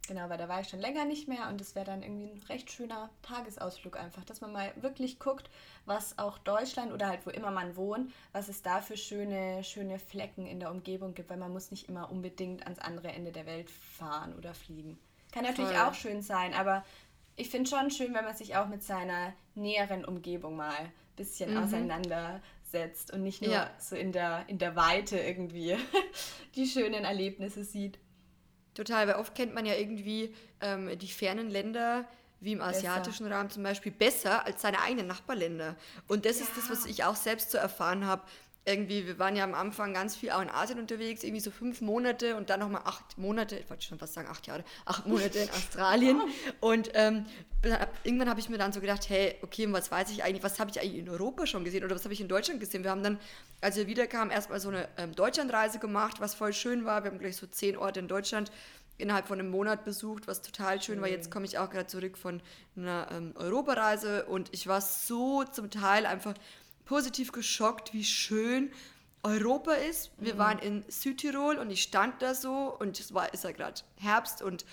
Genau, 0.08 0.30
weil 0.30 0.38
da 0.38 0.48
war 0.48 0.62
ich 0.62 0.70
schon 0.70 0.80
länger 0.80 1.06
nicht 1.06 1.28
mehr 1.28 1.50
und 1.50 1.60
es 1.60 1.74
wäre 1.74 1.86
dann 1.86 2.04
irgendwie 2.04 2.26
ein 2.26 2.44
recht 2.48 2.72
schöner 2.72 3.10
Tagesausflug 3.24 3.98
einfach, 3.98 4.24
dass 4.24 4.42
man 4.42 4.52
mal 4.52 4.72
wirklich 4.76 5.20
guckt, 5.20 5.50
was 5.86 6.18
auch 6.20 6.38
Deutschland 6.38 6.92
oder 6.94 7.08
halt 7.08 7.26
wo 7.26 7.32
immer 7.32 7.52
man 7.52 7.76
wohnt, 7.76 8.12
was 8.32 8.48
es 8.48 8.62
da 8.62 8.82
für 8.82 8.98
schöne, 8.98 9.64
schöne 9.64 9.98
Flecken 9.98 10.46
in 10.46 10.60
der 10.60 10.72
Umgebung 10.72 11.14
gibt, 11.16 11.30
weil 11.30 11.38
man 11.38 11.52
muss 11.52 11.72
nicht 11.72 11.90
immer 11.90 12.12
unbedingt 12.12 12.64
ans 12.64 12.80
andere 12.80 13.10
Ende 13.10 13.32
der 13.32 13.46
Welt 13.46 13.70
fahren 13.70 14.36
oder 14.38 14.54
fliegen. 14.54 15.00
Kann 15.32 15.44
natürlich 15.44 15.72
Voll. 15.72 15.82
auch 15.82 15.94
schön 15.94 16.22
sein, 16.22 16.54
aber 16.54 16.86
ich 17.36 17.50
finde 17.50 17.70
schon 17.70 17.92
schön, 17.92 18.14
wenn 18.14 18.26
man 18.26 18.36
sich 18.36 18.56
auch 18.56 18.68
mit 18.68 18.84
seiner 18.84 19.34
näheren 19.56 20.06
Umgebung 20.06 20.56
mal 20.56 20.76
ein 20.76 20.92
bisschen 21.16 21.52
mhm. 21.52 21.64
auseinandersetzt 21.64 23.12
und 23.12 23.24
nicht 23.24 23.42
nur 23.42 23.52
ja. 23.52 23.70
so 23.80 23.96
in 23.96 24.12
der, 24.12 24.46
in 24.48 24.60
der 24.60 24.76
Weite 24.76 25.18
irgendwie 25.18 25.76
die 26.56 26.68
schönen 26.68 27.04
Erlebnisse 27.06 27.64
sieht. 27.64 28.00
Total, 28.76 29.08
weil 29.08 29.16
oft 29.16 29.34
kennt 29.34 29.56
man 29.56 29.66
ja 29.66 29.74
irgendwie 29.74 30.36
ähm, 30.62 30.98
die 31.00 31.08
fernen 31.08 31.50
Länder 31.50 32.06
wie 32.42 32.52
im 32.52 32.62
asiatischen 32.62 33.24
besser. 33.24 33.36
Rahmen 33.36 33.50
zum 33.50 33.64
Beispiel 33.64 33.92
besser 33.92 34.46
als 34.46 34.62
seine 34.62 34.82
eigenen 34.82 35.08
Nachbarländer. 35.08 35.76
Und 36.08 36.26
das 36.26 36.40
ja. 36.40 36.46
ist 36.46 36.58
das, 36.58 36.70
was 36.70 36.86
ich 36.86 37.04
auch 37.04 37.16
selbst 37.16 37.52
so 37.52 37.58
erfahren 37.58 38.06
habe. 38.06 38.22
Irgendwie, 38.68 39.06
wir 39.06 39.20
waren 39.20 39.36
ja 39.36 39.44
am 39.44 39.54
Anfang 39.54 39.94
ganz 39.94 40.16
viel 40.16 40.32
auch 40.32 40.42
in 40.42 40.50
Asien 40.50 40.80
unterwegs, 40.80 41.24
irgendwie 41.24 41.40
so 41.40 41.52
fünf 41.52 41.82
Monate 41.82 42.36
und 42.36 42.50
dann 42.50 42.60
nochmal 42.60 42.82
acht 42.84 43.16
Monate, 43.16 43.58
ich 43.58 43.70
wollte 43.70 43.84
schon 43.84 44.00
fast 44.00 44.16
sagen 44.16 44.28
acht 44.28 44.48
Jahre, 44.48 44.64
acht 44.86 45.06
Monate 45.06 45.38
in 45.38 45.50
Australien. 45.52 46.20
Und 46.62 46.90
ähm, 46.96 47.26
irgendwann 48.04 48.28
habe 48.30 48.40
ich 48.40 48.50
mir 48.50 48.58
dann 48.58 48.74
so 48.74 48.82
gedacht, 48.82 49.08
hey, 49.08 49.36
okay, 49.44 49.72
was 49.72 49.92
weiß 49.92 50.10
ich 50.10 50.24
eigentlich, 50.24 50.44
was 50.44 50.60
habe 50.60 50.72
ich 50.72 50.82
eigentlich 50.82 50.98
in 50.98 51.10
Europa 51.10 51.46
schon 51.46 51.64
gesehen 51.64 51.84
oder 51.84 51.96
was 51.96 52.04
habe 52.06 52.14
ich 52.14 52.22
in 52.22 52.28
Deutschland 52.28 52.60
gesehen? 52.60 52.84
Wir 52.84 52.92
haben 52.92 53.04
dann, 53.04 53.20
als 53.62 53.76
wir 53.76 53.86
wiederkamen, 53.86 54.32
erstmal 54.32 54.60
so 54.60 54.70
eine 54.70 54.88
ähm, 54.98 55.14
Deutschlandreise 55.14 55.78
gemacht, 55.78 56.20
was 56.20 56.34
voll 56.34 56.54
schön 56.54 56.86
war. 56.86 57.04
Wir 57.04 57.12
haben 57.12 57.20
gleich 57.20 57.38
so 57.38 57.46
zehn 57.46 57.78
Orte 57.78 58.00
in 58.00 58.08
Deutschland 58.08 58.52
innerhalb 58.98 59.28
von 59.28 59.40
einem 59.40 59.50
Monat 59.50 59.84
besucht, 59.84 60.28
was 60.28 60.42
total 60.42 60.82
schön 60.82 61.02
war. 61.02 61.10
Jetzt 61.10 61.30
komme 61.30 61.46
ich 61.46 61.58
auch 61.58 61.70
gerade 61.70 61.88
zurück 61.88 62.18
von 62.18 62.42
einer 62.78 63.08
ähm, 63.12 63.34
Europareise 63.36 64.26
und 64.26 64.50
ich 64.54 64.68
war 64.68 64.82
so 64.82 65.44
zum 65.44 65.70
Teil 65.70 66.06
einfach 66.06 66.34
positiv 66.86 67.32
geschockt, 67.32 67.94
wie 67.94 68.04
schön 68.04 68.72
Europa 69.24 69.74
ist. 69.74 70.12
Wir 70.18 70.36
mhm. 70.36 70.38
waren 70.38 70.60
in 70.60 70.86
Südtirol 70.88 71.58
und 71.58 71.72
ich 71.72 71.84
stand 71.84 72.22
da 72.22 72.36
so 72.36 72.76
und 72.80 73.00
es 73.00 73.14
war 73.14 73.34
ist 73.34 73.44
ja 73.44 73.52
gerade 73.52 73.82
Herbst 73.98 74.42
und 74.42 74.66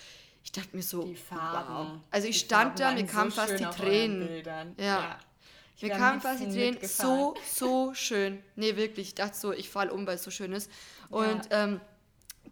ich 0.44 0.52
dachte 0.52 0.76
mir 0.76 0.82
so, 0.82 1.04
die 1.04 1.16
Farben. 1.16 1.92
Wow. 1.94 2.00
Also 2.10 2.28
ich 2.28 2.40
stand 2.40 2.80
da, 2.80 2.92
mir 2.92 3.06
kamen 3.06 3.30
so 3.30 3.40
fast 3.40 3.58
die 3.58 3.64
Tränen. 3.64 4.44
Ja. 4.76 4.84
ja. 4.84 5.18
Mir 5.80 5.90
kamen 5.90 6.20
fast 6.20 6.40
die 6.40 6.50
Tränen. 6.50 6.78
So, 6.82 7.34
so 7.50 7.94
schön. 7.94 8.42
Nee, 8.56 8.76
wirklich. 8.76 9.08
Ich 9.08 9.14
dachte 9.14 9.36
so, 9.36 9.52
ich 9.52 9.68
falle 9.68 9.92
um, 9.92 10.06
weil 10.06 10.16
es 10.16 10.22
so 10.22 10.30
schön 10.30 10.52
ist. 10.52 10.70
Und 11.10 11.50
ja. 11.50 11.64
ähm, 11.64 11.80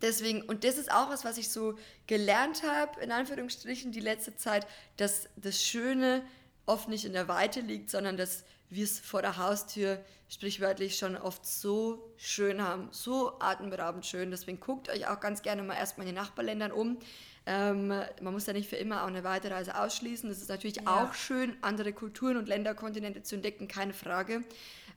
deswegen, 0.01 0.43
und 0.43 0.65
das 0.65 0.79
ist 0.79 0.91
auch 0.91 1.11
was, 1.11 1.25
was 1.25 1.37
ich 1.37 1.51
so 1.51 1.77
gelernt 2.07 2.63
habe, 2.63 3.01
in 3.01 3.13
Anführungsstrichen, 3.13 3.93
die 3.93 4.01
letzte 4.01 4.37
Zeit, 4.37 4.67
dass 4.97 5.29
das 5.37 5.63
Schöne 5.63 6.23
oft 6.67 6.89
nicht 6.89 7.05
in 7.05 7.13
der 7.13 7.29
Weite 7.29 7.61
liegt, 7.61 7.91
sondern 7.91 8.17
dass 8.17 8.45
wir 8.71 8.85
es 8.85 9.01
vor 9.01 9.21
der 9.21 9.37
Haustür 9.37 9.99
sprichwörtlich 10.29 10.97
schon 10.97 11.17
oft 11.17 11.45
so 11.45 12.13
schön 12.17 12.63
haben, 12.63 12.89
so 12.93 13.39
atemberaubend 13.41 14.07
schön. 14.07 14.31
Deswegen 14.31 14.61
guckt 14.61 14.89
euch 14.89 15.09
auch 15.09 15.21
ganz 15.21 15.43
gerne 15.43 15.63
mal 15.63 15.75
erstmal 15.75 16.07
in 16.07 16.15
den 16.15 16.23
Nachbarländern 16.23 16.73
um. 16.73 16.99
Ähm, 17.47 17.89
man 17.89 18.33
muss 18.33 18.47
ja 18.47 18.53
nicht 18.53 18.69
für 18.69 18.77
immer 18.77 19.03
auch 19.03 19.09
eine 19.09 19.25
Weiterreise 19.25 19.79
ausschließen. 19.79 20.31
Es 20.31 20.41
ist 20.41 20.49
natürlich 20.49 20.77
ja. 20.77 20.87
auch 20.87 21.15
schön, 21.15 21.57
andere 21.63 21.93
Kulturen 21.93 22.37
und 22.37 22.49
Länderkontinente 22.49 23.23
zu 23.23 23.35
entdecken, 23.35 23.67
keine 23.67 23.93
Frage. 23.93 24.45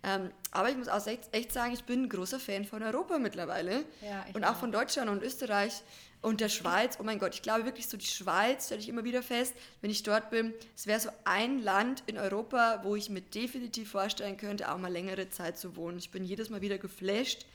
Ähm, 0.03 0.31
aber 0.51 0.69
ich 0.69 0.77
muss 0.77 0.89
auch 0.89 1.05
echt 1.31 1.53
sagen, 1.53 1.73
ich 1.73 1.85
bin 1.85 2.03
ein 2.03 2.09
großer 2.09 2.39
Fan 2.39 2.65
von 2.65 2.83
Europa 2.83 3.17
mittlerweile. 3.17 3.85
Ja, 4.01 4.25
und 4.33 4.43
auch, 4.43 4.51
auch, 4.51 4.55
von 4.57 4.71
Deutschland 4.71 5.09
und 5.09 5.23
Österreich 5.23 5.81
und 6.23 6.41
der 6.41 6.49
Schweiz. 6.49 6.97
Oh 6.99 7.03
mein 7.03 7.19
Gott, 7.19 7.35
ich 7.35 7.41
glaube 7.41 7.65
wirklich 7.65 7.87
so, 7.87 7.97
die 7.97 8.05
Schweiz 8.05 8.65
stelle 8.65 8.81
ich 8.81 8.89
immer 8.89 9.03
wieder 9.03 9.21
fest, 9.21 9.53
wenn 9.81 9.91
ich 9.91 10.01
dort 10.03 10.31
bin. 10.31 10.53
Es 10.75 10.87
wäre 10.87 10.99
so 10.99 11.09
ein 11.25 11.59
Land 11.59 12.03
in 12.07 12.17
Europa, 12.17 12.79
wo 12.83 12.95
ich 12.95 13.09
mir 13.09 13.21
definitiv 13.21 13.91
vorstellen 13.91 14.37
könnte, 14.37 14.71
auch 14.71 14.77
mal 14.77 14.91
längere 14.91 15.29
Zeit 15.29 15.59
zu 15.59 15.75
wohnen. 15.75 15.99
Ich 15.99 16.11
bin 16.11 16.23
jedes 16.23 16.49
Mal 16.49 16.61
wieder 16.61 16.77
geflasht, 16.77 17.45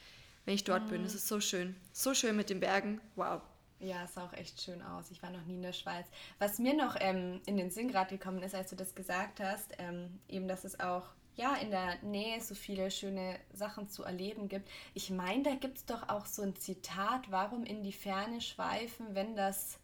wenn 0.44 0.54
ich 0.54 0.64
dort 0.64 0.84
mhm. 0.84 0.90
bin. 0.90 1.04
Es 1.04 1.14
ist 1.14 1.26
so 1.26 1.40
schön. 1.40 1.74
So 1.92 2.14
schön 2.14 2.36
mit 2.36 2.50
den 2.50 2.60
Bergen. 2.60 3.00
Wow. 3.16 3.40
Ja, 3.80 4.04
es 4.04 4.14
sah 4.14 4.24
auch 4.24 4.32
echt 4.34 4.60
schön 4.60 4.82
aus. 4.82 5.10
Ich 5.10 5.22
war 5.22 5.30
noch 5.30 5.44
nie 5.46 5.54
in 5.54 5.62
der 5.62 5.72
Schweiz. 5.72 6.06
Was 6.38 6.58
mir 6.58 6.74
noch 6.74 6.96
ähm, 7.00 7.40
in 7.46 7.56
den 7.56 7.70
Sinn 7.70 7.88
gerade 7.88 8.16
gekommen 8.18 8.42
ist, 8.42 8.54
als 8.54 8.70
du 8.70 8.76
das 8.76 8.94
gesagt 8.94 9.40
hast, 9.40 9.72
ähm, 9.78 10.18
eben, 10.28 10.48
dass 10.48 10.64
es 10.64 10.78
auch 10.80 11.04
ja, 11.38 11.54
in 11.54 11.70
der 11.70 11.96
Nähe 12.02 12.40
so 12.40 12.54
viele 12.56 12.90
schöne 12.90 13.38
Sachen 13.52 13.88
zu 13.88 14.02
erleben 14.02 14.48
gibt. 14.48 14.68
Ich 14.94 15.08
meine, 15.10 15.44
da 15.44 15.54
gibt 15.54 15.78
es 15.78 15.86
doch 15.86 16.08
auch 16.08 16.26
so 16.26 16.42
ein 16.42 16.56
Zitat, 16.56 17.30
warum 17.30 17.64
in 17.64 17.82
die 17.82 17.92
Ferne 17.92 18.40
schweifen, 18.40 19.14
wenn 19.14 19.36
das 19.36 19.78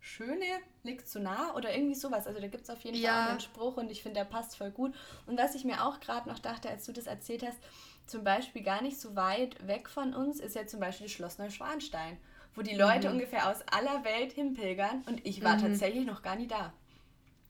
Schöne 0.00 0.44
liegt 0.82 1.08
zu 1.08 1.20
nah 1.20 1.54
oder 1.54 1.72
irgendwie 1.72 1.94
sowas. 1.94 2.26
Also 2.26 2.40
da 2.40 2.48
gibt 2.48 2.64
es 2.64 2.70
auf 2.70 2.80
jeden 2.80 2.96
ja. 2.96 3.12
Fall 3.12 3.30
einen 3.30 3.40
Spruch 3.40 3.76
und 3.76 3.90
ich 3.90 4.02
finde, 4.02 4.18
der 4.18 4.24
passt 4.24 4.56
voll 4.56 4.72
gut. 4.72 4.94
Und 5.26 5.38
was 5.38 5.54
ich 5.54 5.64
mir 5.64 5.86
auch 5.86 6.00
gerade 6.00 6.28
noch 6.28 6.40
dachte, 6.40 6.68
als 6.68 6.86
du 6.86 6.92
das 6.92 7.06
erzählt 7.06 7.44
hast, 7.46 7.58
zum 8.06 8.24
Beispiel 8.24 8.62
gar 8.62 8.82
nicht 8.82 9.00
so 9.00 9.14
weit 9.14 9.64
weg 9.66 9.88
von 9.88 10.12
uns 10.12 10.40
ist 10.40 10.56
ja 10.56 10.66
zum 10.66 10.80
Beispiel 10.80 11.06
das 11.06 11.14
Schloss 11.14 11.38
Neuschwanstein, 11.38 12.16
wo 12.56 12.62
die 12.62 12.74
Leute 12.74 13.08
mhm. 13.08 13.14
ungefähr 13.14 13.48
aus 13.48 13.62
aller 13.70 14.02
Welt 14.04 14.32
hinpilgern 14.32 15.02
und 15.06 15.24
ich 15.24 15.44
war 15.44 15.56
mhm. 15.56 15.62
tatsächlich 15.62 16.04
noch 16.04 16.22
gar 16.22 16.34
nie 16.34 16.48
da. 16.48 16.72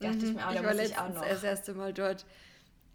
Dachte 0.01 0.17
mhm. 0.17 0.25
ich 0.25 0.35
mir 0.35 0.47
auch, 0.47 0.53
da 0.53 0.61
ich 0.61 0.65
war 0.65 0.75
muss 0.75 0.83
ich 0.83 0.99
auch 0.99 1.09
noch. 1.09 1.27
das 1.27 1.43
erste 1.43 1.75
Mal 1.75 1.95
dort. 1.95 2.27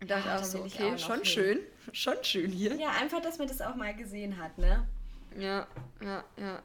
Und 0.01 0.09
dachte 0.09 0.27
ja, 0.27 0.39
auch 0.39 0.43
so, 0.43 0.63
okay, 0.63 0.93
auch 0.93 0.97
schon 0.97 1.15
hin. 1.17 1.25
schön, 1.25 1.59
schon 1.93 2.23
schön 2.23 2.51
hier. 2.51 2.75
Ja, 2.75 2.89
einfach, 2.89 3.21
dass 3.21 3.37
man 3.37 3.47
das 3.47 3.61
auch 3.61 3.75
mal 3.75 3.95
gesehen 3.95 4.37
hat, 4.37 4.57
ne? 4.57 4.87
Ja, 5.37 5.67
ja, 6.03 6.23
ja. 6.37 6.61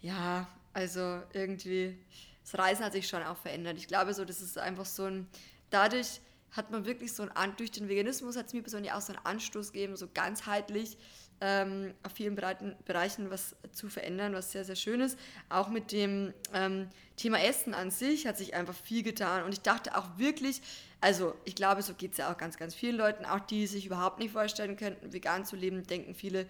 Ja, 0.00 0.48
also 0.72 1.22
irgendwie, 1.32 1.98
das 2.42 2.58
Reisen 2.58 2.84
hat 2.84 2.92
sich 2.92 3.06
schon 3.06 3.22
auch 3.22 3.36
verändert. 3.36 3.76
Ich 3.76 3.86
glaube 3.86 4.14
so, 4.14 4.24
das 4.24 4.40
ist 4.40 4.58
einfach 4.58 4.86
so 4.86 5.04
ein, 5.04 5.28
dadurch 5.70 6.20
hat 6.52 6.70
man 6.70 6.86
wirklich 6.86 7.12
so 7.12 7.26
ein, 7.34 7.56
durch 7.56 7.70
den 7.70 7.88
Veganismus 7.88 8.36
hat 8.36 8.46
es 8.46 8.54
mir 8.54 8.62
persönlich 8.62 8.92
auch 8.92 9.00
so 9.00 9.12
einen 9.12 9.24
Anstoß 9.24 9.72
gegeben, 9.72 9.96
so 9.96 10.08
ganzheitlich 10.12 10.96
ähm, 11.44 11.92
auf 12.02 12.12
vielen 12.12 12.34
Bereichen 12.34 13.30
was 13.30 13.54
zu 13.72 13.90
verändern, 13.90 14.32
was 14.32 14.52
sehr, 14.52 14.64
sehr 14.64 14.76
schön 14.76 15.02
ist. 15.02 15.18
Auch 15.50 15.68
mit 15.68 15.92
dem 15.92 16.32
ähm, 16.54 16.88
Thema 17.16 17.38
Essen 17.42 17.74
an 17.74 17.90
sich 17.90 18.26
hat 18.26 18.38
sich 18.38 18.54
einfach 18.54 18.74
viel 18.74 19.02
getan 19.02 19.44
und 19.44 19.52
ich 19.52 19.60
dachte 19.60 19.94
auch 19.94 20.16
wirklich, 20.16 20.62
also 21.02 21.34
ich 21.44 21.54
glaube, 21.54 21.82
so 21.82 21.92
geht 21.92 22.12
es 22.12 22.18
ja 22.18 22.32
auch 22.32 22.38
ganz, 22.38 22.56
ganz 22.56 22.74
vielen 22.74 22.96
Leuten, 22.96 23.26
auch 23.26 23.40
die 23.40 23.66
sich 23.66 23.84
überhaupt 23.84 24.20
nicht 24.20 24.32
vorstellen 24.32 24.76
könnten, 24.76 25.12
vegan 25.12 25.44
zu 25.44 25.54
leben, 25.54 25.86
denken 25.86 26.14
viele, 26.14 26.46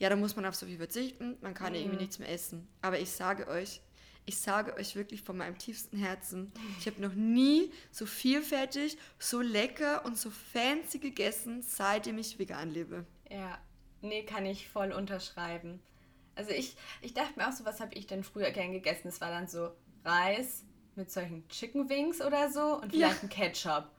ja, 0.00 0.08
da 0.08 0.16
muss 0.16 0.34
man 0.34 0.44
auf 0.44 0.56
so 0.56 0.66
viel 0.66 0.78
verzichten, 0.78 1.36
man 1.40 1.54
kann 1.54 1.72
mhm. 1.72 1.78
irgendwie 1.78 1.98
nichts 1.98 2.18
mehr 2.18 2.28
essen. 2.28 2.66
Aber 2.80 2.98
ich 2.98 3.10
sage 3.10 3.46
euch, 3.46 3.80
ich 4.26 4.38
sage 4.38 4.74
euch 4.74 4.96
wirklich 4.96 5.22
von 5.22 5.36
meinem 5.36 5.56
tiefsten 5.56 5.96
Herzen, 5.98 6.50
ich 6.80 6.86
habe 6.86 7.00
noch 7.00 7.14
nie 7.14 7.70
so 7.92 8.06
vielfältig, 8.06 8.98
so 9.20 9.40
lecker 9.40 10.04
und 10.04 10.18
so 10.18 10.30
fancy 10.30 10.98
gegessen, 10.98 11.62
seitdem 11.62 12.18
ich 12.18 12.40
vegan 12.40 12.70
lebe. 12.70 13.06
Ja, 13.30 13.58
nee, 14.02 14.24
kann 14.24 14.46
ich 14.46 14.68
voll 14.68 14.92
unterschreiben. 14.92 15.82
Also 16.34 16.50
ich, 16.50 16.76
ich 17.00 17.14
dachte 17.14 17.38
mir 17.38 17.48
auch 17.48 17.52
so, 17.52 17.64
was 17.64 17.80
habe 17.80 17.94
ich 17.94 18.06
denn 18.06 18.24
früher 18.24 18.50
gern 18.50 18.72
gegessen? 18.72 19.08
Es 19.08 19.20
war 19.20 19.30
dann 19.30 19.48
so 19.48 19.70
Reis 20.04 20.64
mit 20.94 21.10
solchen 21.10 21.46
Chicken 21.48 21.88
Wings 21.88 22.20
oder 22.20 22.50
so 22.50 22.80
und 22.80 22.90
vielleicht 22.90 23.16
ja. 23.16 23.22
ein 23.22 23.28
Ketchup. 23.28 23.90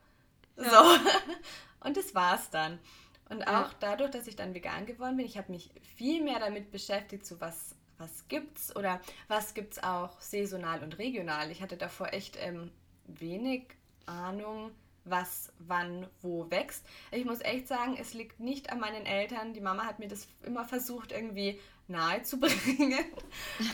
So. 0.56 0.64
Ja. 0.64 1.00
und 1.80 1.96
das 1.96 2.14
war's 2.14 2.50
dann. 2.50 2.78
Und 3.30 3.42
auch 3.42 3.70
ja. 3.70 3.74
dadurch, 3.80 4.10
dass 4.10 4.26
ich 4.26 4.36
dann 4.36 4.54
vegan 4.54 4.86
geworden 4.86 5.16
bin, 5.16 5.26
ich 5.26 5.38
habe 5.38 5.50
mich 5.50 5.70
viel 5.96 6.22
mehr 6.22 6.38
damit 6.38 6.70
beschäftigt, 6.70 7.26
so 7.26 7.40
was 7.40 7.74
was 7.98 8.28
gibt's 8.28 8.74
oder 8.76 9.00
was 9.28 9.54
gibt's 9.54 9.82
auch 9.82 10.20
saisonal 10.20 10.82
und 10.82 10.98
regional. 10.98 11.50
Ich 11.50 11.62
hatte 11.62 11.76
davor 11.76 12.12
echt 12.12 12.36
ähm, 12.40 12.70
wenig 13.06 13.68
Ahnung, 14.06 14.70
was 15.04 15.52
wann 15.58 16.06
wo 16.22 16.50
wächst. 16.50 16.84
Ich 17.10 17.24
muss 17.24 17.40
echt 17.40 17.68
sagen, 17.68 17.96
es 18.00 18.14
liegt 18.14 18.40
nicht 18.40 18.70
an 18.70 18.80
meinen 18.80 19.06
Eltern. 19.06 19.52
Die 19.52 19.60
Mama 19.60 19.84
hat 19.84 19.98
mir 19.98 20.08
das 20.08 20.28
immer 20.42 20.64
versucht 20.64 21.12
irgendwie 21.12 21.60
nahe 21.88 22.22
zu 22.22 22.40
bringen. 22.40 23.04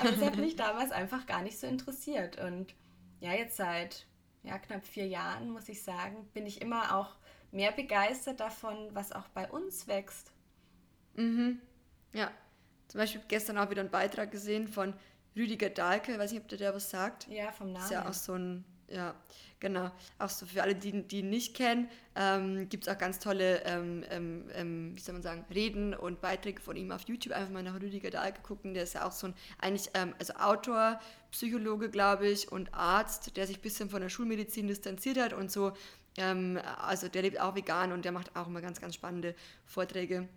Aber 0.01 0.11
es 0.11 0.20
hat 0.20 0.37
mich 0.37 0.57
damals 0.57 0.91
einfach 0.91 1.26
gar 1.26 1.43
nicht 1.43 1.59
so 1.59 1.66
interessiert. 1.66 2.41
Und 2.41 2.74
ja, 3.20 3.33
jetzt 3.33 3.57
seit 3.57 4.07
ja, 4.43 4.59
knapp 4.59 4.85
vier 4.85 5.07
Jahren, 5.07 5.51
muss 5.51 5.68
ich 5.68 5.83
sagen, 5.83 6.28
bin 6.33 6.47
ich 6.47 6.61
immer 6.61 6.97
auch 6.97 7.14
mehr 7.53 7.72
begeistert 7.72 8.41
davon, 8.41 8.89
was 8.93 9.12
auch 9.12 9.28
bei 9.28 9.49
uns 9.51 9.87
wächst. 9.87 10.33
Mhm. 11.14 11.61
Ja, 12.12 12.31
zum 12.89 12.99
Beispiel 12.99 13.22
gestern 13.28 13.59
auch 13.59 13.70
wieder 13.70 13.81
einen 13.81 13.91
Beitrag 13.91 14.31
gesehen 14.31 14.66
von 14.68 14.95
Rüdiger 15.37 15.70
Dahlke, 15.70 16.18
weiß 16.18 16.33
nicht, 16.33 16.43
ob 16.43 16.49
der, 16.49 16.59
der 16.59 16.74
was 16.74 16.91
sagt. 16.91 17.28
Ja, 17.28 17.53
vom 17.53 17.72
Namen. 17.72 17.85
Ist 17.85 17.91
ja 17.91 18.09
auch 18.09 18.12
so 18.12 18.35
ein, 18.35 18.64
ja, 18.91 19.14
genau. 19.61 19.91
Auch 20.18 20.28
so 20.28 20.47
für 20.47 20.62
alle, 20.62 20.74
die, 20.74 21.03
die 21.07 21.20
ihn 21.20 21.30
nicht 21.30 21.55
kennen, 21.55 21.88
ähm, 22.16 22.68
gibt 22.68 22.86
es 22.86 22.93
auch 22.93 22.99
ganz 22.99 23.20
tolle, 23.20 23.62
ähm, 23.64 24.05
ähm, 24.11 24.51
ähm, 24.53 24.97
wie 24.97 25.01
soll 25.01 25.12
man 25.14 25.22
sagen, 25.22 25.45
Reden 25.53 25.95
und 25.95 26.20
Beiträge 26.20 26.61
von 26.61 26.76
ihm 26.76 26.91
auf 26.91 27.03
YouTube. 27.07 27.32
Einfach 27.32 27.53
mal 27.53 27.62
nach 27.62 27.74
Rüdiger 27.74 28.11
Dahlke 28.11 28.41
gucken. 28.43 28.74
Der 28.74 28.82
ist 28.82 28.95
ja 28.95 29.07
auch 29.07 29.12
so 29.12 29.28
ein, 29.28 29.34
eigentlich, 29.59 29.91
ähm, 29.95 30.14
also 30.18 30.34
Autor, 30.34 31.01
Psychologe, 31.30 31.88
glaube 31.88 32.28
ich, 32.28 32.51
und 32.51 32.74
Arzt, 32.74 33.36
der 33.36 33.47
sich 33.47 33.59
ein 33.59 33.62
bisschen 33.62 33.91
von 33.91 34.01
der 34.01 34.09
Schulmedizin 34.09 34.66
distanziert 34.66 35.18
hat 35.18 35.32
und 35.32 35.53
so. 35.53 35.72
Ähm, 36.16 36.59
also 36.80 37.09
der 37.09 37.22
lebt 37.22 37.41
auch 37.41 37.55
vegan 37.55 37.93
und 37.93 38.05
der 38.05 38.12
macht 38.12 38.34
auch 38.34 38.49
immer 38.49 38.61
ganz, 38.61 38.80
ganz 38.80 38.97
spannende 38.97 39.36
Vorträge 39.66 40.28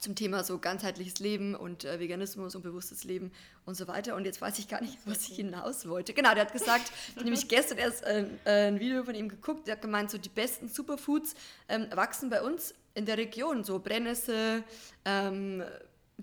zum 0.00 0.14
Thema 0.14 0.42
so 0.42 0.58
ganzheitliches 0.58 1.20
Leben 1.20 1.54
und 1.54 1.84
äh, 1.84 2.00
Veganismus 2.00 2.54
und 2.54 2.62
bewusstes 2.62 3.04
Leben 3.04 3.30
und 3.66 3.76
so 3.76 3.86
weiter. 3.86 4.16
Und 4.16 4.24
jetzt 4.24 4.40
weiß 4.40 4.58
ich 4.58 4.66
gar 4.66 4.80
nicht, 4.80 4.98
was 5.04 5.28
ich 5.28 5.36
hinaus 5.36 5.86
wollte. 5.86 6.14
Genau, 6.14 6.34
der 6.34 6.46
hat 6.46 6.52
gesagt, 6.52 6.90
nämlich 7.22 7.46
gestern 7.48 7.78
erst 7.78 8.02
äh, 8.04 8.24
ein 8.46 8.80
Video 8.80 9.04
von 9.04 9.14
ihm 9.14 9.28
geguckt, 9.28 9.66
der 9.66 9.76
hat 9.76 9.82
gemeint, 9.82 10.10
so 10.10 10.18
die 10.18 10.30
besten 10.30 10.68
Superfoods 10.68 11.34
ähm, 11.68 11.86
wachsen 11.94 12.30
bei 12.30 12.42
uns 12.42 12.74
in 12.94 13.06
der 13.06 13.18
Region, 13.18 13.62
so 13.62 13.78
Brennnessel, 13.78 14.64
ähm, 15.04 15.62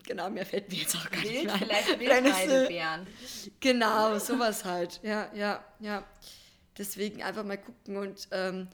genau, 0.03 0.30
mir 0.30 0.45
fällt 0.45 0.69
mir 0.69 0.80
jetzt 0.80 0.95
auch 0.95 1.09
gar 1.09 1.21
nicht 1.21 1.49
ein. 1.49 1.59
Vielleicht 1.59 1.99
Wildheidelbeeren. 1.99 3.07
Genau, 3.59 4.17
sowas 4.19 4.65
halt. 4.65 4.99
Ja, 5.03 5.32
ja, 5.34 5.63
ja. 5.80 6.03
Deswegen 6.78 7.23
einfach 7.23 7.43
mal 7.43 7.57
gucken 7.57 7.97
und 7.97 8.28
ähm, 8.32 8.67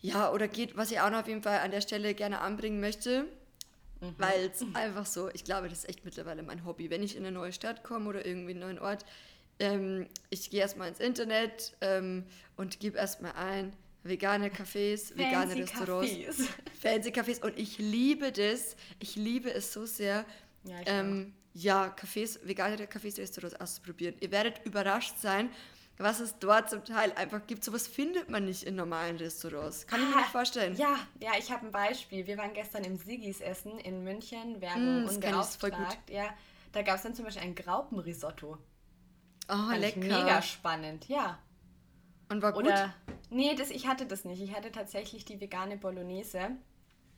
ja, 0.00 0.32
oder 0.32 0.48
geht, 0.48 0.76
was 0.76 0.90
ich 0.90 1.00
auch 1.00 1.10
noch 1.10 1.20
auf 1.20 1.28
jeden 1.28 1.42
Fall 1.42 1.58
an 1.58 1.70
der 1.70 1.80
Stelle 1.80 2.14
gerne 2.14 2.40
anbringen 2.40 2.80
möchte, 2.80 3.26
Mhm. 4.00 4.14
Weil 4.18 4.50
es 4.50 4.64
einfach 4.74 5.06
so, 5.06 5.28
ich 5.30 5.44
glaube, 5.44 5.68
das 5.68 5.80
ist 5.80 5.88
echt 5.88 6.04
mittlerweile 6.04 6.42
mein 6.42 6.64
Hobby. 6.64 6.90
Wenn 6.90 7.02
ich 7.02 7.16
in 7.16 7.24
eine 7.24 7.32
neue 7.32 7.52
Stadt 7.52 7.82
komme 7.82 8.08
oder 8.08 8.24
irgendwie 8.24 8.52
einen 8.52 8.60
neuen 8.60 8.78
Ort, 8.78 9.04
ähm, 9.58 10.06
ich 10.30 10.50
gehe 10.50 10.60
erstmal 10.60 10.88
ins 10.88 11.00
Internet 11.00 11.76
ähm, 11.80 12.24
und 12.56 12.80
gebe 12.80 12.96
erstmal 12.96 13.32
ein, 13.32 13.72
vegane 14.02 14.48
Cafés, 14.48 15.16
vegane 15.16 15.54
Restaurants, 15.54 16.10
Cafés. 16.10 16.48
fancy 16.80 17.10
Cafés 17.10 17.42
und 17.42 17.58
ich 17.58 17.78
liebe 17.78 18.32
das, 18.32 18.76
ich 18.98 19.16
liebe 19.16 19.52
es 19.52 19.72
so 19.72 19.84
sehr, 19.84 20.24
ja, 20.64 20.76
ähm, 20.86 21.34
ja 21.52 21.94
Cafés, 21.94 22.38
vegane 22.42 22.76
Cafés, 22.86 23.18
Restaurants 23.18 23.60
auszuprobieren. 23.60 24.14
Ihr 24.20 24.30
werdet 24.30 24.64
überrascht 24.64 25.18
sein, 25.18 25.50
was 26.00 26.20
es 26.20 26.38
dort 26.38 26.70
zum 26.70 26.84
Teil 26.84 27.12
einfach 27.12 27.46
gibt. 27.46 27.62
Sowas 27.62 27.86
findet 27.86 28.30
man 28.30 28.46
nicht 28.46 28.62
in 28.62 28.74
normalen 28.74 29.16
Restaurants. 29.16 29.86
Kann 29.86 30.00
ah, 30.00 30.02
ich 30.02 30.08
mir 30.08 30.20
nicht 30.20 30.30
vorstellen. 30.30 30.76
Ja, 30.76 30.98
ja, 31.20 31.32
ich 31.38 31.50
habe 31.52 31.66
ein 31.66 31.72
Beispiel. 31.72 32.26
Wir 32.26 32.38
waren 32.38 32.54
gestern 32.54 32.84
im 32.84 32.96
Siggis 32.96 33.40
essen 33.40 33.78
in 33.78 34.02
München, 34.02 34.60
Werbung 34.60 35.04
mm, 35.04 35.08
unbeauftragt. 35.08 36.10
Ja, 36.10 36.30
da 36.72 36.82
gab 36.82 36.96
es 36.96 37.02
dann 37.02 37.14
zum 37.14 37.26
Beispiel 37.26 37.42
ein 37.42 37.54
Graupenrisotto. 37.54 38.56
Oh, 39.48 39.52
Fand 39.52 39.80
lecker. 39.80 40.00
Mega 40.00 40.42
spannend, 40.42 41.08
ja. 41.08 41.38
Und 42.30 42.42
war 42.42 42.52
gut? 42.52 42.64
Oder, 42.64 42.94
nee, 43.28 43.54
das, 43.54 43.70
ich 43.70 43.86
hatte 43.86 44.06
das 44.06 44.24
nicht. 44.24 44.40
Ich 44.40 44.54
hatte 44.54 44.72
tatsächlich 44.72 45.24
die 45.24 45.40
vegane 45.40 45.76
Bolognese. 45.76 46.52